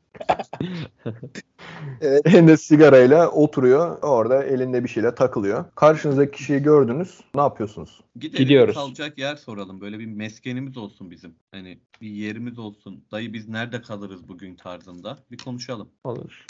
Evet. 1.05 1.43
Elinde 2.26 2.57
sigarayla 2.57 3.30
oturuyor. 3.32 3.97
Orada 4.01 4.43
elinde 4.43 4.84
bir 4.84 4.89
şeyle 4.89 5.16
takılıyor. 5.16 5.66
Karşınızdaki 5.76 6.38
kişiyi 6.38 6.60
gördünüz. 6.60 7.20
Ne 7.36 7.41
yapıyorsunuz? 7.41 8.01
Gidelim 8.16 8.38
Gidiyoruz. 8.38 8.76
kalacak 8.76 9.18
yer 9.18 9.36
soralım. 9.36 9.82
Böyle 9.82 9.99
bir 9.99 10.05
meskenimiz 10.05 10.78
olsun 10.78 11.12
bizim. 11.12 11.36
Hani 11.51 11.80
bir 12.01 12.10
yerimiz 12.10 12.60
olsun. 12.60 13.03
Dayı 13.12 13.34
biz 13.34 13.49
nerede 13.49 13.82
kalırız 13.82 14.28
bugün 14.28 14.55
tarzında. 14.55 15.18
Bir 15.32 15.38
konuşalım. 15.38 15.89
Olur. 16.03 16.45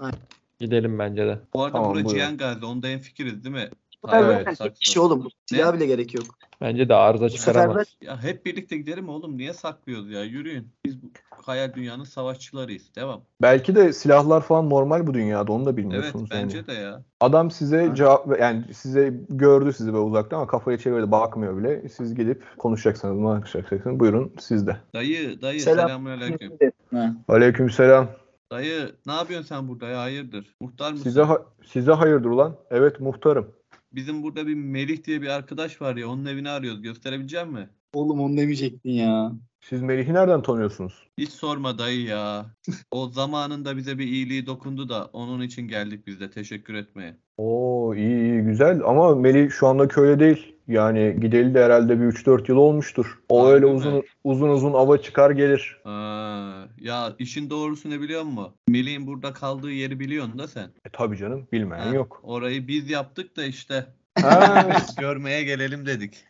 Aynen. 0.00 0.18
Gidelim 0.58 0.98
bence 0.98 1.26
de. 1.26 1.40
Bu 1.54 1.64
arada 1.64 1.76
Tamam, 1.76 1.94
burası. 1.94 2.14
Cihan 2.14 2.36
Gazi. 2.36 2.64
Onda 2.64 2.88
en 2.88 2.98
fikiriz 2.98 3.44
değil 3.44 3.54
mi? 3.54 3.68
Evet. 4.12 4.44
Sakso. 4.46 4.64
Bir 4.64 4.84
şey 4.86 5.02
oğlum. 5.02 5.28
Silah 5.46 5.74
bile 5.74 5.86
gerek 5.86 6.14
yok. 6.14 6.24
Bence 6.60 6.88
de 6.88 6.94
arıza 6.94 7.24
Bu 7.24 7.30
sefer 7.30 7.52
çıkaramaz. 7.52 7.96
Ya 8.00 8.22
hep 8.22 8.46
birlikte 8.46 8.76
gidelim 8.76 9.08
oğlum. 9.08 9.38
Niye 9.38 9.52
saklıyoruz 9.52 10.10
ya? 10.10 10.24
Yürüyün. 10.24 10.68
Biz 10.84 11.02
bu 11.02 11.06
hayal 11.30 11.74
dünyanın 11.74 12.04
savaşçılarıyız. 12.04 12.94
Devam. 12.96 13.20
Belki 13.42 13.74
de 13.74 13.92
silahlar 13.92 14.40
falan 14.40 14.70
normal 14.70 15.06
bu 15.06 15.14
dünyada 15.14 15.52
onu 15.52 15.64
da 15.66 15.70
Evet 15.70 15.76
bilmiyorsunuz. 15.76 16.30
yani. 16.32 16.42
bence 16.42 16.66
de 16.66 16.72
ya. 16.72 17.02
Adam 17.20 17.50
size 17.50 17.86
Ha. 17.86 17.94
cevap 17.94 18.40
yani 18.40 18.64
size 18.74 19.14
gördü 19.28 19.72
sizi 19.72 19.92
böyle 19.92 20.04
uzaktan 20.04 20.36
ama 20.36 20.46
kafayı 20.46 20.78
çevirdi 20.78 21.10
bakmıyor 21.10 21.56
bile. 21.58 21.88
Siz 21.88 22.14
gidip 22.14 22.44
konuşacaksınız 22.58 23.16
mı 23.16 23.28
konuşacaksınız. 23.52 24.00
Buyurun 24.00 24.32
sizde. 24.40 24.76
Dayı, 24.94 25.42
dayı 25.42 25.60
Selam. 25.60 25.88
selamünaleyküm. 25.88 26.52
Ha. 26.90 27.14
Aleykümselam. 27.28 28.08
Dayı 28.50 28.92
ne 29.06 29.12
yapıyorsun 29.12 29.46
sen 29.48 29.68
burada 29.68 29.86
ya? 29.88 30.00
Hayırdır? 30.00 30.54
Muhtar 30.60 30.90
mısın? 30.92 31.04
Size 31.04 31.22
ha- 31.22 31.42
size 31.66 31.92
hayırdır 31.92 32.30
ulan? 32.30 32.56
Evet 32.70 33.00
muhtarım. 33.00 33.50
Bizim 33.94 34.22
burada 34.22 34.46
bir 34.46 34.54
Melih 34.54 35.04
diye 35.04 35.22
bir 35.22 35.28
arkadaş 35.28 35.82
var 35.82 35.96
ya. 35.96 36.08
Onun 36.08 36.24
evini 36.24 36.50
arıyoruz. 36.50 36.82
Gösterebilecek 36.82 37.46
mi? 37.46 37.68
Oğlum 37.92 38.20
onu 38.20 38.36
demeyecektin 38.36 38.90
ya. 38.90 39.32
Siz 39.60 39.82
Melih'i 39.82 40.14
nereden 40.14 40.42
tanıyorsunuz? 40.42 41.08
Hiç 41.18 41.30
sorma 41.30 41.78
dayı 41.78 42.02
ya. 42.02 42.46
O 42.90 43.08
zamanında 43.08 43.76
bize 43.76 43.98
bir 43.98 44.06
iyiliği 44.06 44.46
dokundu 44.46 44.88
da 44.88 45.04
onun 45.12 45.40
için 45.40 45.68
geldik 45.68 46.06
biz 46.06 46.20
de 46.20 46.30
teşekkür 46.30 46.74
etmeye. 46.74 47.16
Oo 47.36 47.94
iyi 47.94 48.20
iyi 48.20 48.42
güzel 48.42 48.80
ama 48.84 49.14
Melih 49.14 49.50
şu 49.50 49.66
anda 49.66 49.88
köyde 49.88 50.20
değil. 50.20 50.53
Yani 50.68 51.16
gideli 51.20 51.54
de 51.54 51.64
herhalde 51.64 52.00
bir 52.00 52.04
3-4 52.04 52.48
yıl 52.48 52.56
olmuştur. 52.56 53.18
O 53.28 53.40
Harbi 53.44 53.54
öyle 53.54 53.66
uzun 53.66 54.02
uzun 54.24 54.48
uzun 54.48 54.72
ava 54.72 54.98
çıkar 54.98 55.30
gelir. 55.30 55.80
Aa, 55.84 56.64
ya 56.80 57.12
işin 57.18 57.50
doğrusu 57.50 57.90
ne 57.90 58.00
biliyor 58.00 58.22
musun? 58.22 58.54
Melih'in 58.68 59.06
burada 59.06 59.32
kaldığı 59.32 59.70
yeri 59.70 60.00
biliyorsun 60.00 60.38
da 60.38 60.48
sen. 60.48 60.64
E 60.86 60.88
tabii 60.92 61.16
canım 61.16 61.48
bilmeyen 61.52 61.84
Ha, 61.86 61.94
yok. 61.94 62.20
Orayı 62.22 62.68
biz 62.68 62.90
yaptık 62.90 63.36
da 63.36 63.44
işte 63.44 63.86
Ha, 64.20 64.68
görmeye 64.98 65.42
gelelim 65.44 65.86
dedik. 65.86 66.24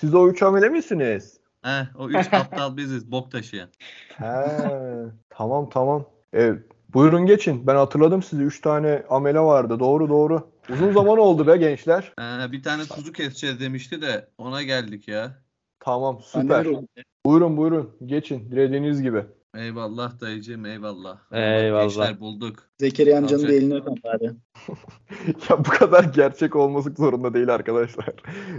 siz 0.00 0.14
o 0.14 0.28
üç 0.28 0.42
amele 0.42 0.68
misiniz? 0.68 1.40
Heh, 1.62 1.96
o 1.98 2.08
üç 2.08 2.30
kaptal 2.30 2.76
biziz 2.76 3.10
bok 3.10 3.30
taşıyan. 3.32 3.68
He, 4.18 4.24
tamam 5.30 5.68
tamam. 5.70 6.04
E, 6.34 6.52
buyurun 6.94 7.26
geçin. 7.26 7.66
Ben 7.66 7.74
hatırladım 7.76 8.22
sizi. 8.22 8.42
Üç 8.42 8.60
tane 8.60 9.02
amele 9.10 9.40
vardı. 9.40 9.80
Doğru 9.80 10.08
doğru. 10.08 10.50
Uzun 10.68 10.92
zaman 10.92 11.18
oldu 11.18 11.46
be 11.46 11.56
gençler. 11.56 12.12
Ee, 12.20 12.52
bir 12.52 12.62
tane 12.62 12.82
kuzu 12.88 13.12
keseceğiz 13.12 13.60
demişti 13.60 14.02
de 14.02 14.28
ona 14.38 14.62
geldik 14.62 15.08
ya. 15.08 15.42
Tamam 15.80 16.20
süper. 16.22 16.66
Buyurun 17.26 17.56
buyurun. 17.56 17.96
Geçin. 18.06 18.50
Dilediğiniz 18.50 19.02
gibi. 19.02 19.24
Eyvallah 19.56 20.20
dayıcığım 20.20 20.66
eyvallah. 20.66 21.18
Eyvallah. 21.32 21.82
Gençler 21.82 22.20
bulduk. 22.20 22.68
Zekeriya 22.78 23.18
amcanın 23.18 23.42
da 23.42 23.46
Alacak. 23.46 23.62
elini 23.62 23.74
öpen 23.74 23.94
bari. 24.04 24.24
ya 25.50 25.58
bu 25.58 25.70
kadar 25.70 26.04
gerçek 26.04 26.56
olması 26.56 26.90
zorunda 26.98 27.34
değil 27.34 27.54
arkadaşlar. 27.54 28.14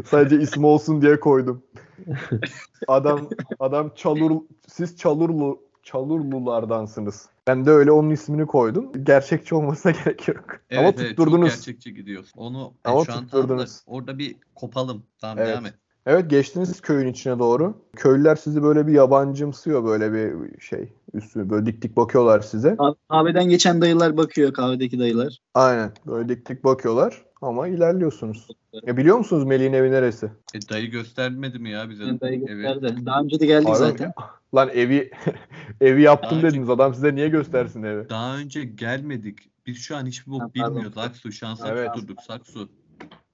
Sadece 0.06 0.42
isim 0.42 0.64
olsun 0.64 1.02
diye 1.02 1.20
koydum. 1.20 1.64
Adam 2.88 3.30
adam 3.60 3.92
çalur 3.96 4.42
siz 4.68 4.98
çalurlu 4.98 5.69
çalurlulardansınız. 5.84 7.30
Ben 7.48 7.66
de 7.66 7.72
öyle 7.72 7.92
onun 7.92 8.10
ismini 8.10 8.46
koydum. 8.48 8.92
Gerçekçi 9.04 9.56
olmasına 9.56 9.92
gerek 10.06 10.28
yok. 10.28 10.46
Evet, 10.70 10.80
Ama 10.80 10.88
evet, 10.88 10.98
çok 11.00 11.08
tutturdunuz. 11.10 11.50
gerçekçi 11.50 11.94
gidiyoruz. 11.94 12.32
Onu 12.38 12.74
e, 12.86 12.90
Ama 12.90 13.06
şu 13.06 13.14
an 13.14 13.24
tutturdunuz. 13.24 13.82
orada 13.88 14.18
bir 14.18 14.36
kopalım. 14.56 15.04
Tamam 15.22 15.38
Evet. 15.38 15.48
devam 15.50 15.66
et. 15.66 15.74
Evet 16.06 16.30
geçtiniz 16.30 16.82
köyün 16.82 17.08
içine 17.08 17.40
doğru. 17.40 17.74
Köylüler 17.96 18.36
sizi 18.36 18.64
böyle 18.64 18.88
bir 18.88 18.94
yabancımsıyor 18.94 19.84
böyle 19.84 20.14
bir 20.14 20.60
şey. 20.62 20.94
Üstü 21.14 21.50
böyle 21.50 21.66
dik 21.66 21.82
dik 21.82 21.98
bakıyorlar 21.98 22.40
size. 22.40 22.70
Kah- 22.70 22.96
Kahveden 23.10 23.50
geçen 23.50 23.82
dayılar 23.82 24.18
bakıyor 24.18 24.54
kahvedeki 24.54 25.00
dayılar. 25.00 25.38
Aynen 25.54 25.92
böyle 26.08 26.30
dik 26.30 26.50
dik 26.50 26.64
bakıyorlar 26.64 27.26
ama 27.42 27.68
ilerliyorsunuz. 27.68 28.48
Ya 28.84 28.98
biliyor 28.98 29.18
musunuz 29.18 29.44
Melih'in 29.44 29.74
evi 29.74 29.92
neresi? 29.92 30.26
E, 30.54 30.60
dayı 30.70 30.92
göstermedi 30.92 31.60
mi 31.60 31.70
ya 31.70 31.90
bize? 31.90 32.04
Yani 32.04 32.22
dayı 32.22 32.46
evi? 32.48 32.62
gösterdi. 32.62 33.06
Daha 33.06 33.22
önce 33.22 33.40
de 33.40 33.46
geldik 33.46 33.68
Harbi 33.70 33.80
mi? 33.82 33.88
zaten. 33.92 34.14
Lan 34.56 34.70
evi 34.74 35.12
evi 35.82 36.02
yaptım 36.02 36.30
Daha 36.32 36.40
önce- 36.40 36.48
dediniz. 36.52 36.70
Adam 36.70 36.94
size 36.94 37.16
niye 37.16 37.30
göstersin 37.30 37.84
evi? 37.84 38.10
Daha 38.10 38.38
önce 38.38 38.64
gelmedik. 38.64 39.38
Biz 39.68 39.78
şu 39.78 39.96
an 39.98 40.06
hiçbir 40.06 40.32
bok 40.32 40.56
bilmiyoruz. 40.56 40.98
Aksu 40.98 41.32
şu 41.32 41.48
an 41.48 41.56
saksu 41.56 41.74
Evet. 41.74 41.90
durduk 41.96 42.22
saksu. 42.22 42.70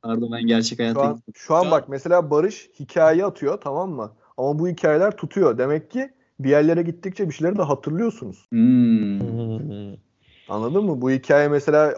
Pardon 0.02 0.32
ben 0.32 0.48
gerçek 0.48 0.78
Şu 0.78 0.84
hayata 0.84 1.02
an, 1.02 1.16
gittim. 1.16 1.34
şu 1.38 1.56
an 1.56 1.62
Şu 1.62 1.66
an- 1.68 1.72
bak 1.72 1.90
mesela 1.90 2.32
Barış 2.32 2.70
hikaye 2.80 3.26
atıyor 3.26 3.62
tamam 3.62 3.92
mı? 3.92 4.12
Ama 4.38 4.60
bu 4.60 4.68
hikayeler 4.68 5.18
tutuyor. 5.18 5.58
Demek 5.58 5.92
ki 5.92 6.10
bir 6.40 6.50
yerlere 6.50 6.82
gittikçe 6.82 7.30
bir 7.30 7.34
şeyleri 7.34 7.58
de 7.58 7.62
hatırlıyorsunuz. 7.62 8.46
Hmm. 8.50 9.94
Anladın 10.50 10.84
mı? 10.86 11.02
Bu 11.02 11.12
hikaye 11.12 11.48
mesela 11.48 11.96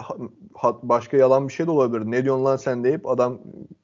başka 0.84 1.18
yalan 1.18 1.48
bir 1.48 1.54
şey 1.54 1.66
de 1.66 1.72
olabilir. 1.72 2.12
Ne 2.12 2.24
diyorsun 2.24 2.46
lan 2.46 2.58
sen 2.58 2.84
deyip 2.84 3.08
adam 3.08 3.40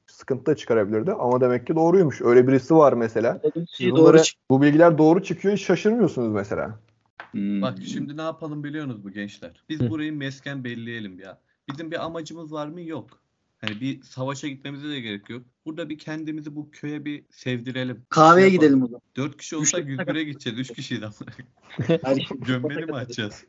sıkıntı 0.06 0.46
da 0.46 0.56
çıkarabilirdi. 0.56 1.12
Ama 1.12 1.40
demek 1.40 1.66
ki 1.66 1.76
doğruymuş. 1.76 2.22
Öyle 2.22 2.48
birisi 2.48 2.74
var 2.74 2.92
mesela. 2.92 3.40
Siz 3.54 3.70
şey 3.70 3.90
bunları- 3.90 4.16
doğru. 4.18 4.22
Bu 4.50 4.62
bilgiler 4.62 4.98
doğru 4.98 5.22
çıkıyor 5.22 5.56
şaşırmıyorsunuz 5.56 6.28
mesela. 6.32 6.80
Hmm. 7.30 7.62
Bak 7.62 7.78
şimdi 7.86 8.16
ne 8.16 8.22
yapalım 8.22 8.64
biliyorsunuz 8.64 9.04
bu 9.04 9.10
gençler? 9.10 9.64
Biz 9.68 9.80
Hı. 9.80 9.90
burayı 9.90 10.12
mesken 10.12 10.64
belleyelim 10.64 11.18
ya. 11.20 11.40
Bizim 11.70 11.90
bir 11.90 12.04
amacımız 12.04 12.52
var 12.52 12.66
mı? 12.66 12.82
Yok. 12.82 13.06
Hani 13.60 13.80
bir 13.80 14.02
savaşa 14.02 14.48
gitmemize 14.48 14.88
de 14.88 15.00
gerek 15.00 15.30
yok. 15.30 15.42
Burada 15.66 15.88
bir 15.88 15.98
kendimizi 15.98 16.56
bu 16.56 16.70
köye 16.70 17.04
bir 17.04 17.24
sevdirelim. 17.30 18.02
Kahveye 18.08 18.48
Şey 18.48 18.58
gidelim 18.58 18.82
o 18.82 18.86
zaman. 18.86 19.00
Dört 19.16 19.36
kişi 19.36 19.56
olsa 19.56 19.78
101'e 19.78 20.24
gideceğiz. 20.24 20.58
Üç 20.58 20.72
kişiyiz 20.72 21.02
ama. 21.02 21.14
Hadi. 22.02 22.24
Gömmeli 22.46 22.86
mi 22.86 22.92
açacağız? 22.92 23.44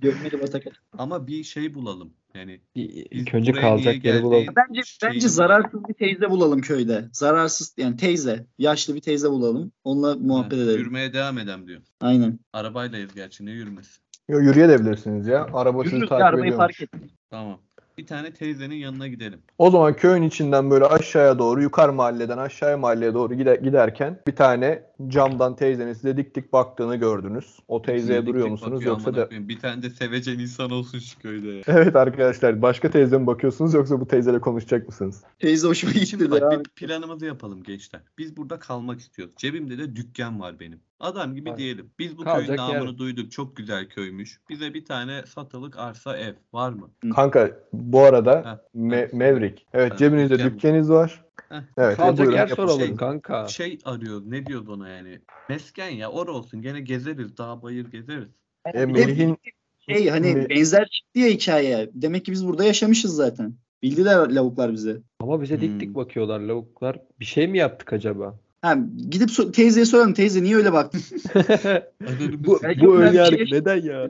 Gömmeli 0.00 0.42
batak. 0.42 0.62
Ama 0.98 1.26
bir 1.26 1.44
şey 1.44 1.74
bulalım. 1.74 2.12
Yani 2.34 2.60
İlk 2.74 3.34
önce 3.34 3.52
kalacak 3.52 4.04
yeri 4.04 4.22
bulalım. 4.22 4.54
Bence 4.56 4.82
Şeyi 4.84 5.12
bence 5.12 5.28
zararsız 5.28 5.88
bir 5.88 5.94
teyze 5.94 6.30
bulalım 6.30 6.60
köyde. 6.60 7.04
Zararsız 7.12 7.74
yani 7.76 7.96
teyze, 7.96 8.46
yaşlı 8.58 8.94
bir 8.94 9.00
teyze 9.00 9.30
bulalım. 9.30 9.72
Onunla 9.84 10.14
muhabbet 10.14 10.58
ha, 10.58 10.62
edelim. 10.62 10.78
yürümeye 10.78 11.12
devam 11.12 11.38
edem 11.38 11.66
diyor. 11.66 11.80
Aynen. 12.00 12.38
Arabaylayız 12.52 13.14
gerçi 13.14 13.46
ne 13.46 13.50
yürümesi. 13.50 14.00
Yo, 14.28 14.38
yürüyebilirsiniz 14.40 15.26
ya. 15.26 15.46
Araba 15.52 15.82
sizi 15.82 15.94
Yürürüz 15.94 16.08
takip 16.08 16.24
arabayı 16.24 16.42
ediyormuş. 16.52 16.76
fark 16.78 16.80
ettim. 16.82 17.10
Tamam. 17.30 17.58
Bir 17.98 18.06
tane 18.06 18.32
teyzenin 18.32 18.74
yanına 18.74 19.08
gidelim. 19.08 19.38
O 19.58 19.70
zaman 19.70 19.96
köyün 19.96 20.22
içinden 20.22 20.70
böyle 20.70 20.84
aşağıya 20.84 21.38
doğru 21.38 21.62
yukarı 21.62 21.92
mahalleden 21.92 22.38
aşağıya 22.38 22.78
mahalleye 22.78 23.14
doğru 23.14 23.34
gide- 23.34 23.62
giderken 23.64 24.20
bir 24.26 24.36
tane 24.36 24.82
camdan 25.08 25.56
teyzenin 25.56 25.92
size 25.92 26.16
dik 26.16 26.34
dik 26.34 26.52
baktığını 26.52 26.96
gördünüz. 26.96 27.58
O 27.68 27.82
teyzeye 27.82 28.20
Dik 28.20 28.28
duruyor 28.28 28.44
dik 28.44 28.50
musunuz 28.50 28.72
bakıyor, 28.72 28.92
yoksa 28.92 29.14
da. 29.14 29.30
Bir 29.30 29.58
tane 29.58 29.82
de 29.82 29.90
sevecen 29.90 30.38
insan 30.38 30.70
olsun 30.70 30.98
şu 30.98 31.18
köyde 31.18 31.48
ya. 31.48 31.62
Evet 31.66 31.96
arkadaşlar 31.96 32.62
başka 32.62 32.90
teyze 32.90 33.18
mi 33.18 33.26
bakıyorsunuz 33.26 33.74
yoksa 33.74 34.00
bu 34.00 34.08
teyzeyle 34.08 34.40
konuşacak 34.40 34.86
mısınız? 34.88 35.22
Teyze 35.38 35.68
hoşuma 35.68 35.92
gitti. 35.92 36.06
Şimdi 36.06 36.30
bak 36.30 36.52
bir 36.52 36.70
planımızı 36.70 37.26
yapalım 37.26 37.62
gençler. 37.62 38.00
Biz 38.18 38.36
burada 38.36 38.58
kalmak 38.58 39.00
istiyoruz. 39.00 39.34
Cebimde 39.36 39.78
de 39.78 39.96
dükkan 39.96 40.40
var 40.40 40.60
benim. 40.60 40.80
Adam 41.00 41.34
gibi 41.34 41.48
Aynen. 41.50 41.58
diyelim. 41.58 41.90
Biz 41.98 42.18
bu 42.18 42.24
Kalacak 42.24 42.46
köyün 42.56 42.60
yer. 42.70 42.78
namını 42.80 42.98
duyduk. 42.98 43.32
Çok 43.32 43.56
güzel 43.56 43.88
köymüş. 43.88 44.40
Bize 44.48 44.74
bir 44.74 44.84
tane 44.84 45.26
satılık 45.26 45.78
arsa 45.78 46.16
ev 46.16 46.34
var 46.52 46.72
mı? 46.72 46.90
Kanka 47.14 47.50
bu 47.72 48.00
arada 48.00 48.64
Me-. 48.74 49.08
Mevrik. 49.12 49.66
Evet 49.72 49.92
Ha, 49.92 49.96
cebinizde 49.96 50.34
dükkan. 50.38 50.50
dükkanınız 50.54 50.90
var. 50.90 51.24
Heh. 51.48 51.56
Evet. 51.78 51.96
Kalacak 51.96 52.18
buyurun, 52.18 52.36
yer 52.36 52.46
soralım 52.48 52.80
Şey- 52.80 52.96
kanka. 52.96 53.48
Şey 53.48 53.78
arıyor. 53.84 54.22
Ne 54.26 54.46
diyor 54.46 54.66
ona 54.66 54.88
yani? 54.88 55.20
Mesken 55.48 55.88
ya. 55.90 56.10
Or 56.10 56.26
olsun. 56.28 56.62
Gene 56.62 56.80
gezeriz. 56.80 57.38
Dağ 57.38 57.62
bayır 57.62 57.86
gezeriz. 57.90 58.28
E, 58.74 58.86
Melih'in 58.86 59.36
şey 59.88 60.08
hani 60.08 60.48
benzer 60.50 60.88
çıktı 60.88 61.18
ya 61.18 61.26
hikaye. 61.28 61.90
Demek 61.94 62.24
ki 62.24 62.32
biz 62.32 62.46
burada 62.46 62.64
yaşamışız 62.64 63.14
zaten. 63.16 63.54
Bildiler 63.82 64.30
lavuklar 64.30 64.72
bize. 64.72 64.96
Ama 65.20 65.42
bize 65.42 65.60
dik 65.60 65.70
Hmm. 65.70 65.80
dik 65.80 65.94
bakıyorlar 65.94 66.40
lavuklar. 66.40 66.98
Bir 67.20 67.24
şey 67.24 67.46
mi 67.48 67.58
yaptık 67.58 67.92
acaba? 67.92 68.38
Ha, 68.62 68.78
gidip 69.10 69.28
so- 69.30 69.52
teyzeye 69.52 69.86
soralım. 69.86 70.12
Teyze 70.14 70.42
niye 70.42 70.56
öyle 70.56 70.72
baktın? 70.72 71.00
bu 72.38 72.60
bu 72.82 72.96
ön 72.98 73.12
yargı 73.12 73.36
şey- 73.36 73.58
neden 73.58 73.82
ya? 73.82 74.08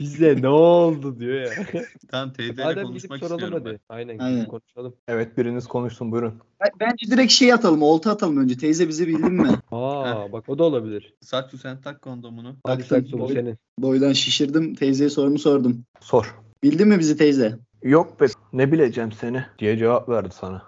Bize 0.00 0.36
ne 0.42 0.48
oldu 0.48 1.18
diyor 1.20 1.34
ya. 1.34 1.50
Tamam 2.10 2.32
teyzeyle 2.32 2.64
Madem 2.64 2.76
gidip 2.76 2.86
konuşmak 2.88 3.18
soralım 3.18 3.38
istiyorum 3.38 3.62
hadi. 3.66 3.78
ben. 3.88 3.94
Aynen, 3.96 4.18
Aynen. 4.18 4.46
konuşalım. 4.48 4.94
evet 5.08 5.38
biriniz 5.38 5.66
konuşsun 5.66 6.12
buyurun. 6.12 6.34
Ben- 6.60 6.70
Bence 6.80 7.06
direkt 7.10 7.32
şey 7.32 7.52
atalım. 7.52 7.82
Olta 7.82 8.10
atalım 8.10 8.36
önce. 8.36 8.56
Teyze 8.56 8.88
bizi 8.88 9.08
bildin 9.08 9.32
mi? 9.32 9.48
Aa 9.72 10.32
bak 10.32 10.48
o 10.48 10.58
da 10.58 10.64
olabilir. 10.64 11.14
Saksu 11.20 11.58
sen 11.58 11.80
tak 11.80 12.02
kondomunu. 12.02 12.56
Hadi 12.66 12.80
Baktım, 12.82 12.98
saksı 12.98 13.12
bu 13.12 13.18
boy- 13.18 13.34
senin. 13.34 13.58
Boydan 13.78 14.12
şişirdim. 14.12 14.74
Teyzeye 14.74 15.10
sorumu 15.10 15.38
sordum. 15.38 15.84
Sor. 16.00 16.34
Bildin 16.62 16.88
mi 16.88 16.98
bizi 16.98 17.16
teyze? 17.16 17.58
Yok 17.82 18.20
be 18.20 18.26
ne 18.52 18.72
bileceğim 18.72 19.12
seni 19.12 19.44
diye 19.58 19.78
cevap 19.78 20.08
verdi 20.08 20.28
sana. 20.32 20.62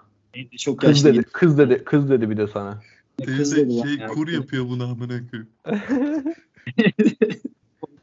Çok 0.57 0.79
Kız 0.79 0.89
yaşlı. 0.89 1.13
dedi, 1.13 1.23
kız 1.23 1.57
dedi, 1.57 1.83
kız 1.83 2.09
dedi 2.09 2.29
bir 2.29 2.37
de 2.37 2.47
sana. 2.47 2.81
Teyze 3.17 3.69
şey 3.69 3.95
ya. 3.95 4.07
kur 4.07 4.27
yapıyor 4.27 4.69
bunu 4.69 4.83
amına 4.83 5.07
koyayım. 5.07 5.49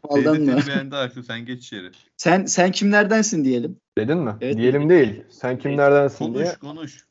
Aldanma. 0.08 0.36
Teyze 0.36 0.62
seni 0.62 0.66
beğendi 0.74 0.96
Aksu 0.96 1.22
sen 1.22 1.46
geç 1.46 1.58
içeri. 1.64 1.90
Sen 2.16 2.44
sen 2.44 2.72
kimlerdensin 2.72 3.44
diyelim. 3.44 3.76
Dedin 3.98 4.18
mi? 4.18 4.34
Evet. 4.40 4.56
Diyelim 4.56 4.88
değil. 4.88 5.22
Sen 5.30 5.58
kimlerdensin 5.58 6.34
diye. 6.34 6.44
Konuş 6.44 6.58
konuş. 6.58 7.06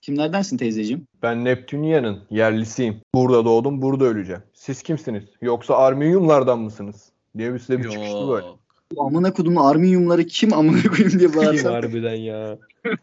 Kimlerdensin 0.00 0.56
teyzeciğim? 0.56 1.06
Ben 1.22 1.44
Neptünya'nın 1.44 2.22
yerlisiyim. 2.30 2.96
Burada 3.14 3.44
doğdum, 3.44 3.82
burada 3.82 4.04
öleceğim. 4.04 4.42
Siz 4.54 4.82
kimsiniz? 4.82 5.24
Yoksa 5.42 5.76
Arminiumlardan 5.76 6.58
mısınız? 6.58 7.08
Diye 7.38 7.54
bir 7.54 7.58
size 7.58 7.78
bir 7.78 7.90
çıkıştı 7.90 8.28
böyle. 8.28 8.46
Amına 8.98 9.32
kodumun 9.32 9.64
arminyumları 9.64 10.24
kim 10.26 10.52
amına 10.52 10.82
koyayım 10.82 11.18
diye 11.18 11.30
Kim 11.30 11.36
bağırsam. 11.40 11.72
harbiden 11.72 12.14
ya. 12.14 12.58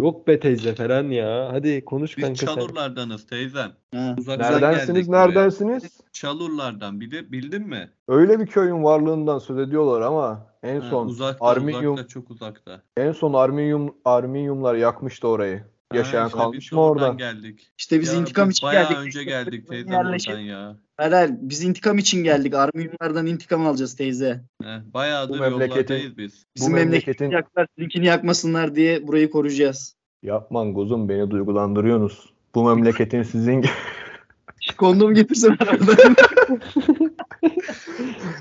Yok 0.00 0.26
be 0.26 0.40
teyze 0.40 0.74
falan 0.74 1.04
ya. 1.04 1.48
Hadi 1.52 1.84
konuş 1.84 2.18
Biz 2.18 2.24
kanka 2.24 2.46
sen. 2.46 2.54
Çalurlardanız 2.54 3.26
teyzem. 3.26 3.72
Ha. 3.94 4.14
Uzaktan 4.18 4.52
Neredensiniz, 4.52 4.94
geldik 4.94 5.08
buraya. 5.08 5.26
neredensiniz? 5.26 6.00
Çalurlardan 6.12 7.00
bilir, 7.00 7.32
bildin 7.32 7.62
mi? 7.62 7.90
Öyle 8.08 8.40
bir 8.40 8.46
köyün 8.46 8.84
varlığından 8.84 9.38
söz 9.38 9.58
ediyorlar 9.58 10.00
ama 10.00 10.46
en 10.62 10.80
Ha, 10.80 10.90
son 10.90 11.06
uzakta, 11.06 11.46
Arminium 11.46 11.94
uzakta, 11.94 12.08
çok 12.08 12.30
uzakta. 12.30 12.82
en 12.96 13.12
son 13.12 13.32
Arminium 13.32 13.94
Arminiumlar 14.04 14.74
yakmıştı 14.74 15.28
orayı. 15.28 15.64
Yaşayan 15.94 16.20
Ha, 16.20 16.26
işte 16.26 16.38
kalmış 16.38 16.72
mı 16.72 16.80
oradan 16.80 17.04
orada? 17.10 17.14
geldik. 17.16 17.72
İşte 17.78 18.00
biz 18.00 18.12
Ya 18.12 18.20
intikam 18.20 18.48
biz 18.48 18.56
için 18.56 18.66
bayağı 18.66 18.88
geldik. 18.88 19.06
önce 19.06 19.24
geldik 19.24 19.68
teyzem 19.68 19.94
oradan 19.94 20.38
ya. 20.38 20.76
Helal. 20.98 21.36
Biz 21.40 21.62
intikam 21.64 21.98
için 21.98 22.24
geldik. 22.24 22.54
Arminyumlardan 22.54 23.26
intikam 23.26 23.66
alacağız 23.66 23.96
teyze. 23.96 24.40
Heh, 24.62 24.80
bayağıdır 24.94 25.38
Bu 25.38 25.42
memleketin- 25.42 25.70
yollardayız 25.94 26.18
biz. 26.18 26.44
Bizim 26.56 26.68
Bu 26.72 26.74
memleketi 26.74 27.06
memleketin 27.06 27.30
yaklar, 27.30 27.66
sizinkini 27.78 28.06
yakmasınlar 28.06 28.74
diye 28.74 29.06
burayı 29.06 29.30
koruyacağız. 29.30 29.96
yapman 30.22 30.74
kuzum 30.74 31.08
beni 31.08 31.30
duygulandırıyorsunuz. 31.30 32.32
Bu 32.54 32.64
memleketin 32.74 33.22
sizin 33.22 33.64
Kondom 34.76 35.14
getirsen 35.14 35.56
aradan. 35.60 36.16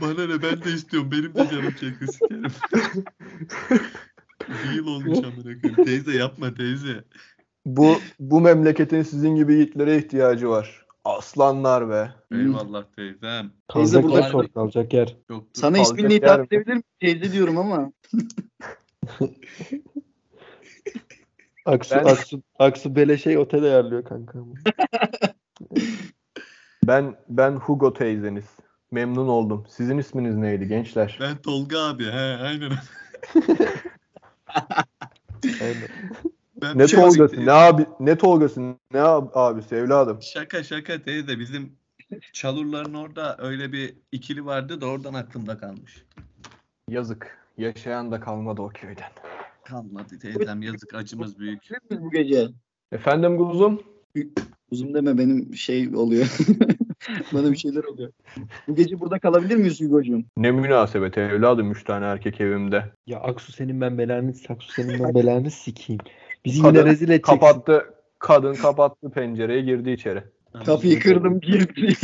Bana 0.02 0.28
ne 0.28 0.42
ben 0.44 0.64
de 0.64 0.72
istiyorum. 0.74 1.10
Benim 1.12 1.36
de 1.36 1.50
canım 1.52 1.74
çekti 1.80 2.08
sikerim. 2.08 2.44
Bir 4.50 4.76
yıl 4.76 4.88
olmuş 4.88 5.18
amına 5.18 5.44
koyayım. 5.44 5.86
Teyze 5.86 6.12
yapma 6.18 6.54
teyze. 6.54 7.04
bu 7.66 7.96
bu 8.20 8.42
memleketin 8.42 9.02
sizin 9.02 9.36
gibi 9.36 9.54
yiğitlere 9.54 9.98
ihtiyacı 9.98 10.50
var. 10.50 10.86
Aslanlar 11.08 11.90
be. 11.90 12.12
Eyvallah 12.32 12.84
teyzem. 12.96 13.52
Teyze 13.74 14.02
Kalacak 14.02 14.04
burada- 14.04 14.20
yer 14.26 14.32
sor 14.32 14.48
kalacak 14.48 14.94
yer. 14.94 15.16
Çok 15.28 15.44
Sana 15.54 15.76
Kalacak 15.76 15.98
isminle 15.98 16.14
yer 16.14 16.22
hitap 16.22 16.40
mi? 16.40 16.46
edebilir 16.46 16.68
miyim? 16.74 16.84
Teyze 17.00 17.32
diyorum 17.32 17.58
ama. 17.58 17.92
Aksu, 21.66 21.96
Ben- 21.96 22.04
Aksu, 22.06 22.42
Aksu 22.60 22.96
beleşey 22.96 23.38
otel 23.38 23.64
ayarlıyor 23.64 24.04
kanka. 24.06 24.40
Ben 26.88 27.16
ben 27.30 27.52
Hugo 27.52 27.94
teyzeniz. 27.94 28.46
Memnun 28.92 29.28
oldum. 29.28 29.66
Sizin 29.70 29.98
isminiz 29.98 30.36
neydi 30.36 30.68
gençler? 30.68 31.18
Ben 31.22 31.38
Tolga 31.38 31.80
abi. 31.80 32.06
He 32.06 32.20
aynen. 32.20 32.72
Aynen. 35.62 35.88
Ben 36.62 36.78
Ne 36.78 36.88
şey- 36.88 37.00
Tolgası, 37.00 37.46
ne 37.46 37.52
abi, 37.52 37.86
ne 38.00 38.18
Tolgası, 38.18 38.62
ne 38.62 38.76
ab- 38.94 39.30
abisi 39.34 39.76
evladım. 39.76 40.22
Şaka 40.22 40.64
şaka 40.64 41.02
teyze 41.02 41.40
bizim 41.40 41.72
Çalurların 42.34 42.94
orada 42.94 43.36
öyle 43.40 43.72
bir 43.72 43.94
ikili 44.12 44.46
vardı 44.46 44.82
da 44.82 44.86
oradan 44.86 45.14
aklımda 45.14 45.58
kalmış. 45.58 46.06
Yazık. 46.90 47.38
Yaşayan 47.58 48.12
da 48.12 48.20
kalmadı 48.20 48.62
o 48.62 48.70
köyden. 48.70 49.12
Kalmadı 49.64 50.20
teyzem 50.20 50.62
yazık 50.62 50.94
acımız 50.96 51.40
büyük. 51.40 51.62
Biz 51.92 52.02
bu 52.02 52.12
gece. 52.12 52.48
Efendim 52.92 53.38
kuzum? 53.38 53.82
Uzun 54.72 54.94
deme 54.94 55.18
benim 55.18 55.56
şey 55.56 55.96
oluyor. 55.96 56.38
Bana 57.34 57.52
bir 57.52 57.58
şeyler 57.58 57.84
oluyor. 57.84 58.12
Bu 58.68 58.76
gece 58.76 59.00
burada 59.00 59.20
kalabilir 59.20 59.56
miyiz 59.56 59.82
Hugo'cuğum? 59.82 60.24
Ne 60.38 60.52
münasebet 60.52 61.18
evladım. 61.18 61.72
Üç 61.72 61.84
tane 61.84 62.06
erkek 62.06 62.42
evimde. 62.42 62.92
Ya 63.08 63.20
Aksu 63.20 63.52
senin 63.52 63.82
ben 63.82 63.98
belanı, 63.98 64.34
Aksu 64.50 64.72
senin 64.72 65.04
ben 65.04 65.16
belanı 65.16 65.52
sikeyim. 65.52 66.02
Bizi 66.46 66.62
Kadın 66.62 66.80
yine 66.80 66.90
rezil 66.90 67.10
edeceksin. 67.10 67.34
Kapattı. 67.34 67.94
Kadın 68.20 68.54
kapattı 68.54 69.10
pencereyi 69.10 69.66
girdi 69.66 69.92
içeri. 69.92 70.24
Kapıyı 70.66 71.00
kırdım 71.00 71.40
girdim. 71.40 71.96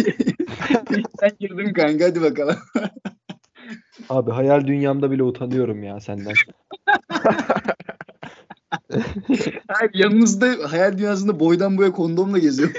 Sen 1.19 1.31
girdin 1.39 1.73
kanka 1.73 2.05
hadi 2.05 2.21
bakalım. 2.21 2.55
Abi 4.09 4.31
hayal 4.31 4.67
dünyamda 4.67 5.11
bile 5.11 5.23
utanıyorum 5.23 5.83
ya 5.83 5.99
senden. 5.99 6.33
Hayır, 9.67 9.91
yanınızda 9.93 10.71
hayal 10.71 10.97
dünyasında 10.97 11.39
boydan 11.39 11.77
boya 11.77 11.91
kondomla 11.91 12.37
geziyor. 12.37 12.71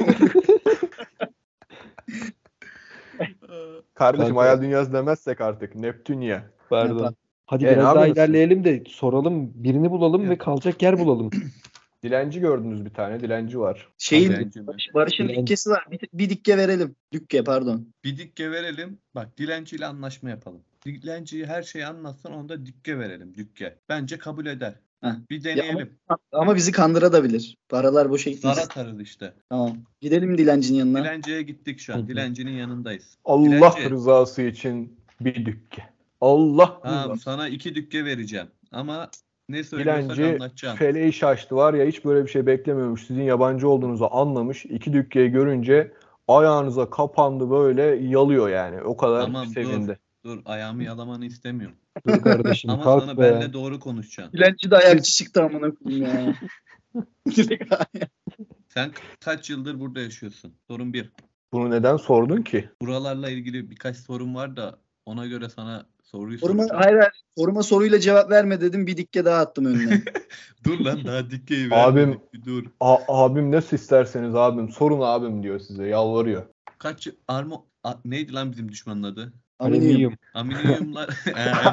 Kardeşim 3.94 4.34
Kanka. 4.34 4.42
hayal 4.42 4.62
dünyası 4.62 4.92
demezsek 4.92 5.40
artık. 5.40 5.74
Neptünya. 5.74 6.50
Pardon. 6.70 7.16
Hadi 7.46 7.64
E, 7.64 7.68
ne 7.68 7.72
biraz 7.76 7.94
daha 7.94 8.06
ilerleyelim 8.06 8.64
de 8.64 8.82
soralım. 8.88 9.52
Birini 9.54 9.90
bulalım 9.90 10.30
ve 10.30 10.38
kalacak 10.38 10.82
yer 10.82 10.98
bulalım. 10.98 11.30
Dilenci 12.02 12.40
gördünüz 12.40 12.84
bir 12.84 12.90
tane. 12.90 13.20
Dilenci 13.20 13.58
var. 13.60 13.88
Şeyin 13.98 14.30
Dilenci 14.30 14.60
mi? 14.60 14.66
Barış'ın 14.94 15.24
Dilenci. 15.24 15.40
dikkesi 15.40 15.70
var. 15.70 15.86
Bir, 15.90 16.00
bir 16.12 16.30
dikke 16.30 16.56
verelim. 16.56 16.96
Dükke 17.12 17.44
pardon. 17.44 17.88
Bir 18.04 18.18
dikke 18.18 18.50
verelim. 18.50 18.98
Bak 19.14 19.38
dilenciyle 19.38 19.86
anlaşma 19.86 20.30
yapalım. 20.30 20.60
Dilenciyi 20.84 21.46
her 21.46 21.62
şeyi 21.62 21.86
anlatsın 21.86 22.32
onu 22.32 22.48
da 22.48 22.66
dikke 22.66 22.98
verelim. 22.98 23.34
Dükke. 23.34 23.78
Bence 23.88 24.18
kabul 24.18 24.46
eder. 24.46 24.74
Bir 25.30 25.44
deneyelim. 25.44 25.90
Ama 26.32 26.56
bizi 26.56 26.72
kandırabilir. 26.72 27.56
Paralar 27.68 28.10
boşa 28.10 28.30
Zar 28.30 28.34
gitmesin. 28.36 28.60
atarız 28.62 29.00
işte. 29.00 29.32
Tamam. 29.48 29.76
Gidelim 30.00 30.38
dilencinin 30.38 30.78
yanına. 30.78 31.04
Dilenciye 31.04 31.42
gittik 31.42 31.80
şu 31.80 31.94
an. 31.94 32.08
Dilencinin 32.08 32.52
yanındayız. 32.52 33.16
Allah 33.24 33.46
Dilenci. 33.76 33.90
rızası 33.90 34.42
için 34.42 34.96
bir 35.20 35.46
dükke. 35.46 35.93
Allah 36.24 36.80
Tamam 36.82 37.18
sana 37.18 37.48
iki 37.48 37.74
dükke 37.74 38.04
vereceğim. 38.04 38.46
Ama 38.72 39.10
ne 39.48 39.64
söylüyorsak 39.64 40.16
Dilenci 40.16 40.24
anlatacağım. 40.26 40.76
feleği 40.76 41.12
şaştı 41.12 41.56
var 41.56 41.74
ya 41.74 41.86
hiç 41.86 42.04
böyle 42.04 42.24
bir 42.24 42.30
şey 42.30 42.46
beklemiyormuş. 42.46 43.06
Sizin 43.06 43.22
yabancı 43.22 43.68
olduğunuzu 43.68 44.08
anlamış. 44.10 44.64
İki 44.64 44.92
dükkeyi 44.92 45.30
görünce 45.30 45.92
ayağınıza 46.28 46.90
kapandı 46.90 47.50
böyle 47.50 47.82
yalıyor 47.82 48.48
yani. 48.48 48.82
O 48.82 48.96
kadar 48.96 49.22
Tamam, 49.22 49.46
dur. 49.46 49.52
sevindi. 49.52 49.98
Dur 50.24 50.42
ayağımı 50.44 50.84
yalamanı 50.84 51.26
istemiyorum. 51.26 51.76
Dur 52.08 52.22
kardeşim 52.22 52.70
Ama 52.70 52.82
kalk 52.84 53.04
sana 53.04 53.16
be. 53.18 53.22
benle 53.22 53.52
doğru 53.52 53.80
konuşacaksın. 53.80 54.32
Dilenci 54.38 54.70
de 54.70 54.76
ayakçı 54.76 55.12
çıktı 55.12 55.42
amına 55.42 55.74
koyayım 55.74 56.04
ya. 56.04 56.34
Sen 58.68 58.92
kaç 59.20 59.50
yıldır 59.50 59.80
burada 59.80 60.00
yaşıyorsun? 60.00 60.52
Sorun 60.68 60.92
bir. 60.92 61.12
Bunu 61.52 61.70
neden 61.70 61.96
sordun 61.96 62.42
ki? 62.42 62.68
Buralarla 62.82 63.30
ilgili 63.30 63.70
birkaç 63.70 63.96
sorun 63.96 64.34
var 64.34 64.56
da 64.56 64.78
ona 65.06 65.26
göre 65.26 65.48
sana 65.48 65.86
soruyu 66.14 66.38
Soruma, 66.38 66.62
soracağım. 66.62 66.82
hayır 66.82 66.96
hayır. 66.98 67.12
Soruma 67.38 67.62
soruyla 67.62 68.00
cevap 68.00 68.30
verme 68.30 68.60
dedim. 68.60 68.86
Bir 68.86 68.96
dikke 68.96 69.24
daha 69.24 69.40
attım 69.40 69.64
önüne. 69.64 70.02
Dur 70.64 70.80
lan 70.80 71.00
daha 71.04 71.30
dikkeyi 71.30 71.66
Abim- 71.70 71.96
vermedik. 71.96 72.34
Bir 72.34 72.44
dur. 72.44 72.64
A- 72.80 72.98
abim 73.08 73.52
nasıl 73.52 73.76
isterseniz 73.76 74.34
abim 74.34 74.68
sorun 74.68 75.00
abim 75.00 75.42
diyor 75.42 75.60
size 75.60 75.86
yalvarıyor. 75.86 76.42
Kaç 76.78 77.08
armo 77.28 77.66
A- 77.84 77.94
neydi 78.04 78.32
lan 78.32 78.52
bizim 78.52 78.68
düşmanın 78.72 79.02
adı? 79.02 79.32
Ee, 79.60 79.66
evet. 79.66 80.12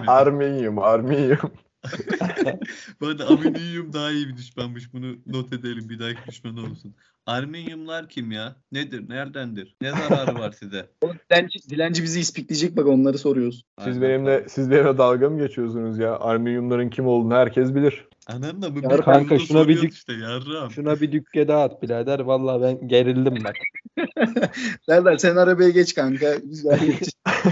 Armiyum, 0.08 0.80
armiyum. 0.80 1.52
Bu 3.02 3.08
arada 3.08 3.28
aminyum 3.28 3.94
daha 3.94 4.12
iyi 4.12 4.28
bir 4.28 4.38
düşmanmış. 4.38 4.94
Bunu 4.94 5.16
not 5.26 5.54
edelim 5.54 5.90
bir 5.90 6.00
dahaki 6.00 6.32
düşman 6.32 6.58
olsun. 6.58 6.96
Arminyumlar 7.26 8.10
kim 8.10 8.32
ya? 8.32 8.56
Nedir? 8.72 9.10
Neredendir? 9.10 9.76
Ne 9.82 9.90
zararı 9.92 10.40
var 10.40 10.52
size? 10.52 10.90
Oğlum 11.02 11.16
Dilenci, 11.32 11.70
dilenci 11.70 12.04
bizi 12.04 12.20
ispikleyecek 12.20 12.78
bak 12.78 12.88
onları 12.88 13.18
soruyoruz. 13.18 13.66
Siz 13.80 13.88
Aynen, 13.88 14.02
benimle 14.02 14.46
siz 14.50 14.72
benimle 14.72 14.98
dalga 14.98 15.30
mı 15.30 15.40
geçiyorsunuz 15.48 15.98
ya? 16.00 16.20
Armiyumların 16.20 16.90
kim 16.90 17.08
olduğunu 17.08 17.36
herkes 17.36 17.76
bilir. 17.76 18.06
Ananla 18.28 18.70
mı? 18.70 18.80
Yar- 18.84 19.06
Kanka, 19.06 19.40
şuna 19.40 19.68
bir 19.68 19.82
dik- 19.82 19.94
işte 19.94 20.14
yarram. 20.14 20.72
Şuna 20.72 21.02
bir 21.02 21.12
dükke 21.12 21.48
daha 21.48 21.64
at 21.64 21.84
birader. 21.84 22.20
Vallahi 22.20 22.62
ben 22.62 22.88
gerildim 22.88 23.36
bak. 23.44 23.56
Serdar 24.86 25.18
sen 25.18 25.36
arabaya 25.36 25.70
geç 25.70 25.96
kanka. 25.96 26.36
Güzel 26.36 26.80
geç. 26.86 27.10
Saklı 27.28 27.52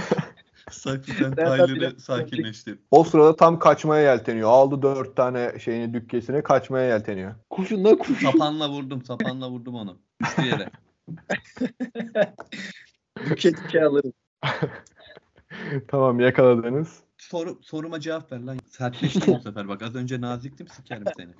Ben- 1.19 1.67
Tyler'ı 1.67 1.99
sakinleştir. 1.99 2.79
O 2.91 3.03
sırada 3.03 3.35
tam 3.35 3.59
kaçmaya 3.59 4.03
yelteniyor. 4.03 4.49
Aldı 4.49 4.81
dört 4.81 5.15
tane 5.15 5.59
şeyini 5.59 5.93
dükkesini 5.93 6.43
kaçmaya 6.43 6.85
yelteniyor. 6.85 7.35
Kuşun 7.49 7.85
da 7.85 7.97
kuş. 7.97 8.23
Sapanla 8.23 8.69
vurdum. 8.69 9.05
Sapanla 9.05 9.49
vurdum 9.49 9.75
onu. 9.75 9.97
Düştü 10.21 10.41
yere. 10.45 10.69
Dükke 13.29 13.51
dükke 13.57 13.85
alırım. 13.85 14.13
tamam 15.87 16.19
yakaladınız. 16.19 16.99
Soru, 17.17 17.59
soruma 17.61 17.99
cevap 17.99 18.31
ver 18.31 18.39
lan. 18.39 18.57
Sertleştim 18.65 19.33
bu 19.35 19.39
sefer. 19.39 19.67
Bak 19.67 19.81
az 19.81 19.95
önce 19.95 20.21
naziktim 20.21 20.67
sikerim 20.67 21.03
seni. 21.17 21.31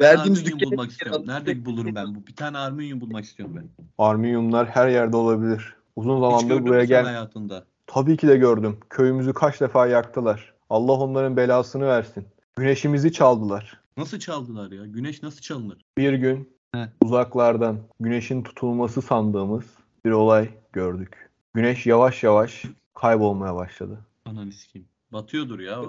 Verdiğimiz 0.00 0.46
dükke 0.46 0.66
bulmak 0.66 0.90
istiyorum. 0.90 1.22
Nerede 1.26 1.64
bulurum 1.64 1.94
ben 1.94 2.14
bu? 2.14 2.26
Bir 2.26 2.36
tane 2.36 2.58
arminyum 2.58 3.00
bulmak 3.00 3.24
istiyorum 3.24 3.56
ben. 3.56 3.68
Armiyumlar 3.98 4.68
her 4.68 4.88
yerde 4.88 5.16
olabilir. 5.16 5.76
Uzun 5.96 6.20
zamandır 6.20 6.66
buraya 6.66 6.84
gel. 6.84 7.04
hayatında? 7.04 7.64
Tabii 7.90 8.16
ki 8.16 8.28
de 8.28 8.36
gördüm. 8.36 8.78
Köyümüzü 8.90 9.32
kaç 9.32 9.60
defa 9.60 9.86
yaktılar. 9.86 10.54
Allah 10.70 10.92
onların 10.92 11.36
belasını 11.36 11.86
versin. 11.86 12.26
Güneşimizi 12.56 13.12
çaldılar. 13.12 13.80
Nasıl 13.96 14.18
çaldılar 14.18 14.70
ya? 14.70 14.86
Güneş 14.86 15.22
nasıl 15.22 15.40
çalınır? 15.40 15.78
Bir 15.98 16.12
gün 16.12 16.56
He. 16.74 16.88
uzaklardan 17.02 17.78
güneşin 18.00 18.42
tutulması 18.42 19.02
sandığımız 19.02 19.64
bir 20.04 20.10
olay 20.10 20.48
gördük. 20.72 21.30
Güneş 21.54 21.86
yavaş 21.86 22.22
yavaş 22.22 22.64
kaybolmaya 22.94 23.54
başladı. 23.54 23.98
Ananı 24.24 24.52
sikeyim. 24.52 24.88
Batıyordur 25.12 25.60
ya. 25.60 25.82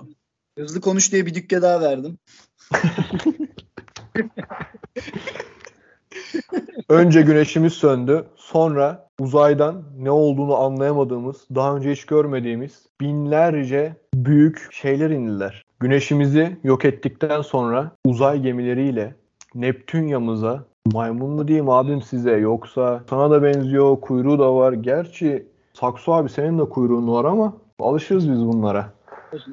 Hızlı 0.57 0.81
konuş 0.81 1.11
diye 1.11 1.25
bir 1.25 1.33
dükke 1.35 1.61
daha 1.61 1.81
verdim. 1.81 2.17
Önce 6.89 7.21
güneşimiz 7.21 7.73
söndü. 7.73 8.23
Sonra 8.35 9.07
uzaydan 9.19 9.83
ne 9.99 10.11
olduğunu 10.11 10.55
anlayamadığımız, 10.55 11.47
daha 11.55 11.75
önce 11.75 11.91
hiç 11.91 12.05
görmediğimiz 12.05 12.85
binlerce 13.01 13.95
büyük 14.13 14.67
şeyler 14.71 15.09
indiler. 15.09 15.65
Güneşimizi 15.79 16.57
yok 16.63 16.85
ettikten 16.85 17.41
sonra 17.41 17.91
uzay 18.05 18.41
gemileriyle 18.41 19.15
Neptünya'mıza 19.55 20.63
maymun 20.93 21.29
mu 21.29 21.47
diyeyim 21.47 21.69
abim 21.69 22.01
size 22.01 22.31
yoksa 22.31 23.03
sana 23.09 23.31
da 23.31 23.43
benziyor 23.43 24.01
kuyruğu 24.01 24.39
da 24.39 24.55
var. 24.55 24.73
Gerçi 24.73 25.47
Saksu 25.73 26.13
abi 26.13 26.29
senin 26.29 26.59
de 26.59 26.63
kuyruğun 26.63 27.07
var 27.07 27.25
ama 27.25 27.53
alışırız 27.79 28.31
biz 28.31 28.45
bunlara. 28.45 28.89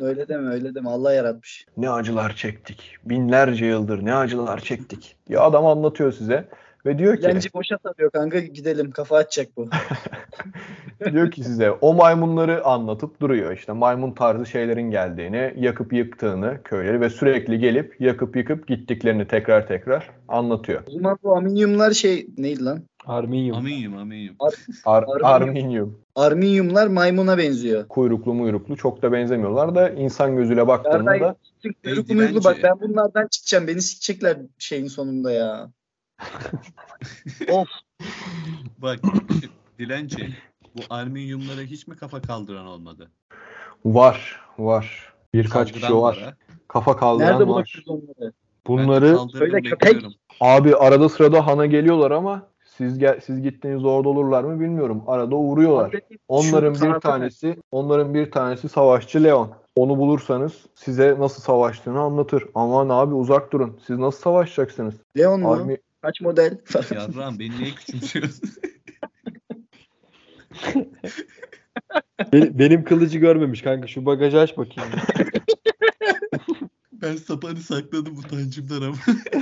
Öyle 0.00 0.28
deme 0.28 0.50
öyle 0.50 0.74
deme. 0.74 0.90
Allah 0.90 1.12
yaratmış. 1.12 1.66
Ne 1.76 1.90
acılar 1.90 2.32
çektik. 2.32 2.96
Binlerce 3.04 3.66
yıldır 3.66 4.04
ne 4.04 4.14
acılar 4.14 4.58
çektik. 4.58 5.16
Ya 5.28 5.40
adam 5.40 5.66
anlatıyor 5.66 6.12
size 6.12 6.48
ve 6.86 6.98
diyor 6.98 7.16
ki 7.16 7.22
Dilenci 7.22 7.52
boşa 7.54 7.78
sarıyor 7.82 8.10
kanka 8.10 8.40
gidelim. 8.40 8.90
Kafa 8.90 9.18
atacak 9.18 9.48
bu. 9.56 9.68
diyor 11.12 11.30
ki 11.30 11.44
size 11.44 11.70
o 11.70 11.94
maymunları 11.94 12.64
anlatıp 12.64 13.20
duruyor. 13.20 13.52
İşte 13.52 13.72
maymun 13.72 14.12
tarzı 14.12 14.46
şeylerin 14.46 14.90
geldiğini, 14.90 15.54
yakıp 15.56 15.92
yıktığını 15.92 16.62
köyleri 16.64 17.00
ve 17.00 17.10
sürekli 17.10 17.58
gelip 17.58 18.00
yakıp 18.00 18.36
yıkıp 18.36 18.68
gittiklerini 18.68 19.26
tekrar 19.28 19.66
tekrar 19.66 20.10
anlatıyor. 20.28 20.82
O 20.88 20.90
zaman 20.90 21.18
bu 21.22 21.36
aminyumlar 21.36 21.90
şey 21.90 22.26
neydi 22.38 22.64
lan? 22.64 22.82
Arminyum. 23.06 23.56
Aminyum 23.56 23.96
aminyum. 23.96 24.36
Ar- 24.84 25.04
Arminium. 25.22 25.24
Arminium. 25.24 25.98
Arminyumlar 26.14 26.86
maymuna 26.86 27.38
benziyor. 27.38 27.88
Kuyruklu 27.88 28.34
muyruklu 28.34 28.76
çok 28.76 29.02
da 29.02 29.12
benzemiyorlar 29.12 29.74
da 29.74 29.90
insan 29.90 30.36
gözüyle 30.36 30.66
baktığında 30.66 31.36
Kuyruklu 31.84 32.14
muyruklu 32.14 32.44
bak 32.44 32.56
ben 32.62 32.80
bunlardan 32.80 33.26
çıkacağım. 33.26 33.66
Beni 33.66 33.82
sikecekler 33.82 34.36
şeyin 34.58 34.86
sonunda 34.86 35.32
ya. 35.32 35.70
Of. 37.50 37.68
Bak 38.78 38.98
dilenci. 39.78 40.28
Bu 40.76 40.80
alüminyumlara 40.90 41.60
hiç 41.60 41.86
mi 41.86 41.96
kafa 41.96 42.22
kaldıran 42.22 42.66
olmadı? 42.66 43.10
var 43.84 44.40
var. 44.58 45.12
Birkaç 45.34 45.72
kişi 45.72 45.80
Kaldıran 45.86 46.02
var. 46.02 46.18
ha. 46.24 46.34
Kafa 46.68 46.96
kaldıran 46.96 47.32
Nerede 47.32 47.48
var. 47.48 47.84
Bunları 48.66 49.16
kaldırdım, 49.16 49.38
Söyle 49.38 49.62
köpek. 49.62 50.04
abi 50.40 50.76
arada 50.76 51.08
sırada 51.08 51.46
hana 51.46 51.66
geliyorlar 51.66 52.10
ama 52.10 52.42
siz 52.64 52.98
gel 52.98 53.20
siz 53.20 53.42
gittiğinizde 53.42 53.88
orada 53.88 54.08
olurlar 54.08 54.44
mı 54.44 54.60
bilmiyorum. 54.60 55.02
Arada 55.06 55.36
uğruyorlar. 55.36 55.94
Onların 56.28 56.74
bir 56.74 57.00
tanesi, 57.00 57.56
onların 57.70 58.14
bir 58.14 58.30
tanesi 58.30 58.68
savaşçı 58.68 59.24
Leon. 59.24 59.50
Onu 59.76 59.98
bulursanız 59.98 60.52
size 60.74 61.16
nasıl 61.18 61.42
savaştığını 61.42 62.00
anlatır. 62.00 62.44
Aman 62.54 62.88
abi 62.88 63.14
uzak 63.14 63.52
durun. 63.52 63.78
Siz 63.86 63.98
nasıl 63.98 64.20
savaşacaksınız? 64.20 64.94
Leon 65.18 65.40
mu? 65.40 65.52
Army 65.52 65.76
Kaç 66.06 66.20
model? 66.20 66.58
Yarram 66.94 67.38
beni 67.38 67.58
niye 67.58 67.70
küçümsüyorsun? 67.70 68.50
Be- 72.32 72.58
benim 72.58 72.84
kılıcı 72.84 73.18
görmemiş 73.18 73.62
kanka. 73.62 73.86
Şu 73.86 74.06
bagajı 74.06 74.40
aç 74.40 74.58
bakayım. 74.58 74.90
ben 76.92 77.16
sapanı 77.16 77.56
sakladım 77.56 78.18
utancımdan 78.18 78.82
ama. 78.82 78.96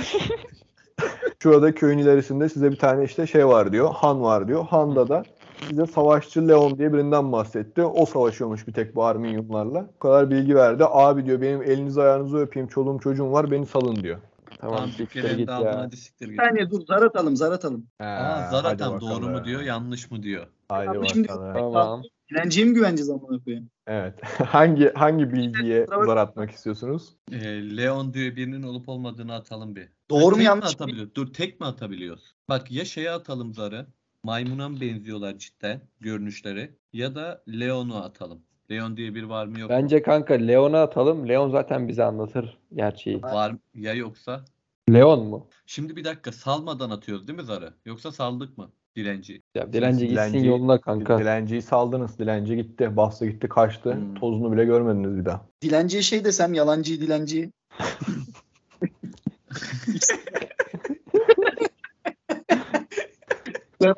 Şurada 1.43 1.75
köyün 1.75 1.97
ilerisinde 1.97 2.49
size 2.49 2.71
bir 2.71 2.77
tane 2.77 3.03
işte 3.03 3.27
şey 3.27 3.47
var 3.47 3.71
diyor. 3.71 3.93
Han 3.93 4.21
var 4.21 4.47
diyor. 4.47 4.65
Han'da 4.65 5.09
da 5.09 5.23
size 5.69 5.85
savaşçı 5.85 6.47
Leon 6.47 6.77
diye 6.77 6.93
birinden 6.93 7.31
bahsetti. 7.31 7.83
O 7.83 8.05
savaşıyormuş 8.05 8.67
bir 8.67 8.73
tek 8.73 8.95
bu 8.95 9.03
Arminiumlarla. 9.03 9.89
Bu 9.95 9.99
kadar 9.99 10.31
bilgi 10.31 10.55
verdi. 10.55 10.83
Abi 10.87 11.25
diyor 11.25 11.41
benim 11.41 11.63
elinizi 11.63 12.01
ayağınızı 12.01 12.37
öpeyim. 12.37 12.67
Çoluğum 12.67 12.99
çocuğum 12.99 13.31
var 13.31 13.51
beni 13.51 13.65
salın 13.65 13.95
diyor. 13.95 14.17
Tamam 14.65 14.77
Tamam 14.77 14.91
siktir 14.91 15.37
git 15.37 15.49
aldın 15.49 15.65
ya. 15.65 15.79
hadi 15.79 15.97
siktir 15.97 16.25
Bir 16.25 16.31
git. 16.31 16.41
saniye 16.41 16.69
dur 16.71 16.85
zar 16.85 17.01
atalım 17.01 17.35
zar 17.35 17.51
atalım. 17.51 17.87
Aa 17.99 18.45
He, 18.45 18.51
Zaratan 18.51 18.91
hadi 18.91 19.01
doğru 19.01 19.29
mu 19.29 19.45
diyor 19.45 19.61
yanlış 19.61 20.11
mı 20.11 20.23
diyor. 20.23 20.47
Haydi 20.69 20.89
Abi 20.89 21.07
şimdi- 21.09 21.27
bakalım. 21.27 21.53
Tamam. 21.73 22.03
Dilenciye 22.31 22.65
mi 22.65 22.73
güveneceğiz 22.73 23.09
amına 23.09 23.43
koyayım? 23.43 23.69
Evet. 23.87 24.13
hangi 24.47 24.91
hangi 24.95 25.33
bilgiye 25.33 25.85
zar 26.05 26.17
atmak 26.17 26.51
istiyorsunuz? 26.51 27.09
Ee, 27.31 27.37
Leon 27.77 28.13
diyor 28.13 28.35
birinin 28.35 28.63
olup 28.63 28.89
olmadığını 28.89 29.33
atalım 29.33 29.75
bir. 29.75 29.89
Doğru 30.09 30.35
mu 30.35 30.41
yanlış 30.41 30.65
mı? 30.65 30.71
atabiliyor? 30.85 31.07
Dur 31.15 31.33
tek 31.33 31.59
mi 31.59 31.65
atabiliyoruz? 31.65 32.35
Bak 32.49 32.71
ya 32.71 32.85
şeye 32.85 33.11
atalım 33.11 33.53
zarı. 33.53 33.85
Maymuna 34.23 34.69
mı 34.69 34.81
benziyorlar 34.81 35.37
cidden 35.37 35.81
görünüşleri? 35.99 36.71
Ya 36.93 37.15
da 37.15 37.41
Leon'u 37.59 37.95
atalım. 37.97 38.39
Leon 38.71 38.97
diye 38.97 39.15
bir 39.15 39.23
var 39.23 39.45
mı 39.45 39.59
yok 39.59 39.69
mu? 39.69 39.75
Bence 39.75 40.01
kanka 40.01 40.33
Leon'a 40.33 40.81
atalım. 40.81 41.29
Leon 41.29 41.49
zaten 41.49 41.87
bize 41.87 42.03
anlatır 42.03 42.57
gerçeği. 42.75 43.23
Var 43.23 43.55
ya 43.75 43.93
yoksa? 43.93 44.45
Leon 44.93 45.25
mu? 45.27 45.47
Şimdi 45.65 45.95
bir 45.95 46.03
dakika 46.03 46.31
salmadan 46.31 46.89
atıyoruz 46.89 47.27
değil 47.27 47.39
mi 47.39 47.45
zarı? 47.45 47.73
Yoksa 47.85 48.11
saldık 48.11 48.57
mı? 48.57 48.71
Dilenci. 48.95 49.41
Ya 49.55 49.73
dilenci 49.73 50.07
gitsin 50.07 50.33
Dilenci- 50.33 50.45
yoluna 50.47 50.81
kanka. 50.81 51.19
Dilenciyi 51.19 51.61
saldınız. 51.61 52.19
Dilenci 52.19 52.55
gitti. 52.55 52.97
Bastı 52.97 53.25
gitti 53.25 53.49
kaçtı. 53.49 53.93
Hmm. 53.93 54.15
Tozunu 54.15 54.51
bile 54.51 54.65
görmediniz 54.65 55.17
bir 55.17 55.25
daha. 55.25 55.45
Dilenciye 55.61 56.03
şey 56.03 56.25
desem 56.25 56.53
yalancı 56.53 57.01
dilenci. 57.01 57.51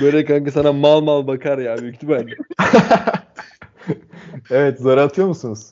Böyle 0.00 0.24
kanka 0.24 0.50
sana 0.50 0.72
mal 0.72 1.00
mal 1.00 1.26
bakar 1.26 1.58
ya 1.58 1.78
büyük 1.78 1.94
ihtimalle. 1.94 2.36
Evet 4.50 4.80
zar 4.80 4.98
atıyor 4.98 5.28
musunuz? 5.28 5.66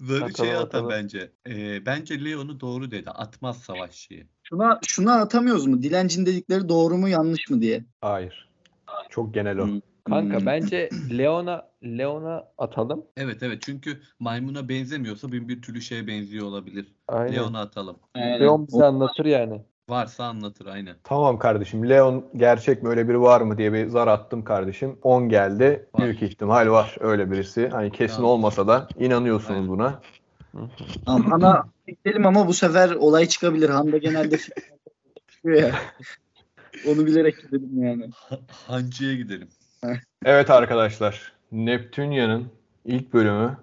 Zarı 0.00 0.24
Atalım, 0.24 0.50
şey 0.50 0.56
atalım. 0.56 0.90
bence. 0.90 1.32
Ee, 1.48 1.86
bence 1.86 2.24
Leon'u 2.24 2.60
doğru 2.60 2.90
dedi. 2.90 3.10
Atmaz 3.10 3.62
savaşçıyı. 3.62 4.26
Şuna, 4.42 4.78
şuna 4.86 5.20
atamıyoruz 5.20 5.66
mu? 5.66 5.82
Dilencin 5.82 6.26
dedikleri 6.26 6.68
doğru 6.68 6.96
mu 6.96 7.08
yanlış 7.08 7.50
mı 7.50 7.60
diye. 7.60 7.84
Hayır. 8.00 8.48
Çok 9.10 9.34
genel 9.34 9.58
o. 9.58 9.66
Hmm. 9.66 9.80
Kanka 10.04 10.38
Hmm. 10.38 10.46
bence 10.46 10.90
Leon'a 11.18 11.68
Leon'a 11.84 12.44
atalım. 12.58 13.04
Evet 13.16 13.42
evet 13.42 13.62
çünkü 13.62 14.00
maymuna 14.18 14.68
benzemiyorsa 14.68 15.32
bin 15.32 15.48
bir 15.48 15.62
türlü 15.62 15.80
şeye 15.80 16.06
benziyor 16.06 16.46
olabilir. 16.46 16.86
Aynen. 17.08 17.34
Leon'u 17.34 17.58
atalım. 17.58 17.96
Aynen. 18.14 18.40
Leon 18.40 18.66
bize 18.66 18.84
anlatır 18.84 19.24
yani. 19.24 19.62
Varsa 19.90 20.24
anlatır 20.24 20.66
aynen. 20.66 20.96
Tamam 21.04 21.38
kardeşim. 21.38 21.88
Leon 21.88 22.24
gerçek 22.36 22.82
mi 22.82 22.88
öyle 22.88 23.08
biri 23.08 23.20
var 23.20 23.40
mı 23.40 23.58
diye 23.58 23.72
bir 23.72 23.86
zar 23.86 24.08
attım 24.08 24.44
kardeşim. 24.44 24.98
10 25.02 25.28
geldi. 25.28 25.86
Var. 25.94 26.02
Büyük 26.04 26.22
ihtimal 26.22 26.70
var 26.70 26.96
öyle 27.00 27.30
birisi. 27.30 27.68
Hani 27.68 27.92
kesin 27.92 28.16
Tamam. 28.16 28.30
olmasa 28.30 28.68
da 28.68 28.88
inanıyorsunuz 28.98 29.56
Aynen. 29.56 29.68
buna. 29.68 30.00
Tamam, 31.06 31.22
Han'a 31.30 31.64
gidelim 31.88 32.26
ama 32.26 32.46
bu 32.46 32.54
sefer 32.54 32.90
olay 32.90 33.26
çıkabilir. 33.26 33.68
Han'da 33.68 33.98
genelde 33.98 34.38
ya. 35.44 35.74
Onu 36.88 37.06
bilerek 37.06 37.42
gidelim 37.42 37.82
yani. 37.82 38.10
Ha- 38.14 38.38
Hancı'ya 38.66 39.14
gidelim. 39.14 39.48
Evet 40.24 40.50
arkadaşlar. 40.50 41.32
Neptunia'nın 41.52 42.48
ilk 42.84 43.12
bölümü 43.12 43.56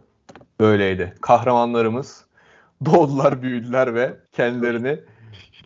böyleydi. 0.59 1.13
Kahramanlarımız 1.21 2.25
doğdular, 2.86 3.41
büyüdüler 3.41 3.95
ve 3.95 4.15
kendilerini 4.32 4.99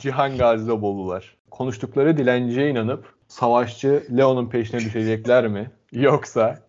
Cihan 0.02 0.38
Gazi'de 0.38 0.82
buldular. 0.82 1.36
Konuştukları 1.52 2.18
dilenciye 2.18 2.70
inanıp 2.70 3.14
savaşçı 3.28 4.04
Leon'un 4.18 4.50
peşine 4.50 4.80
düşecekler 4.80 5.48
mi? 5.48 5.72
Yoksa 5.92 6.60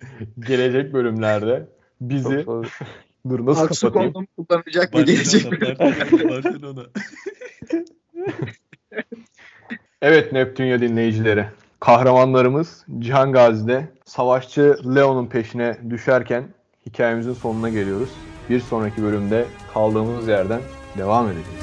gelecek 0.47 0.93
bölümlerde 0.93 1.69
bizi 2.01 2.47
dur 3.29 3.47
nasıl 3.47 3.65
Aksu 3.65 3.87
kapatayım? 3.87 4.13
kondom 4.13 4.27
kullanacak 4.37 4.95
mı 4.95 5.01
Barcelona. 6.31 6.83
Evet 10.03 10.33
Neptünya 10.33 10.81
dinleyicileri. 10.81 11.47
Kahramanlarımız 11.81 12.87
Cihan 12.99 13.33
Gazi'de 13.33 13.89
savaşçı 14.05 14.77
Leon'un 14.95 15.27
peşine 15.27 15.77
düşerken 15.91 16.45
hikayemizin 16.87 17.35
sonuna 17.35 17.69
geliyoruz. 17.69 18.11
Bir 18.51 18.61
sonraki 18.61 19.03
bölümde 19.03 19.45
kaldığımız 19.75 20.29
yerden 20.29 20.61
devam 20.99 21.27
edeceğiz. 21.27 21.62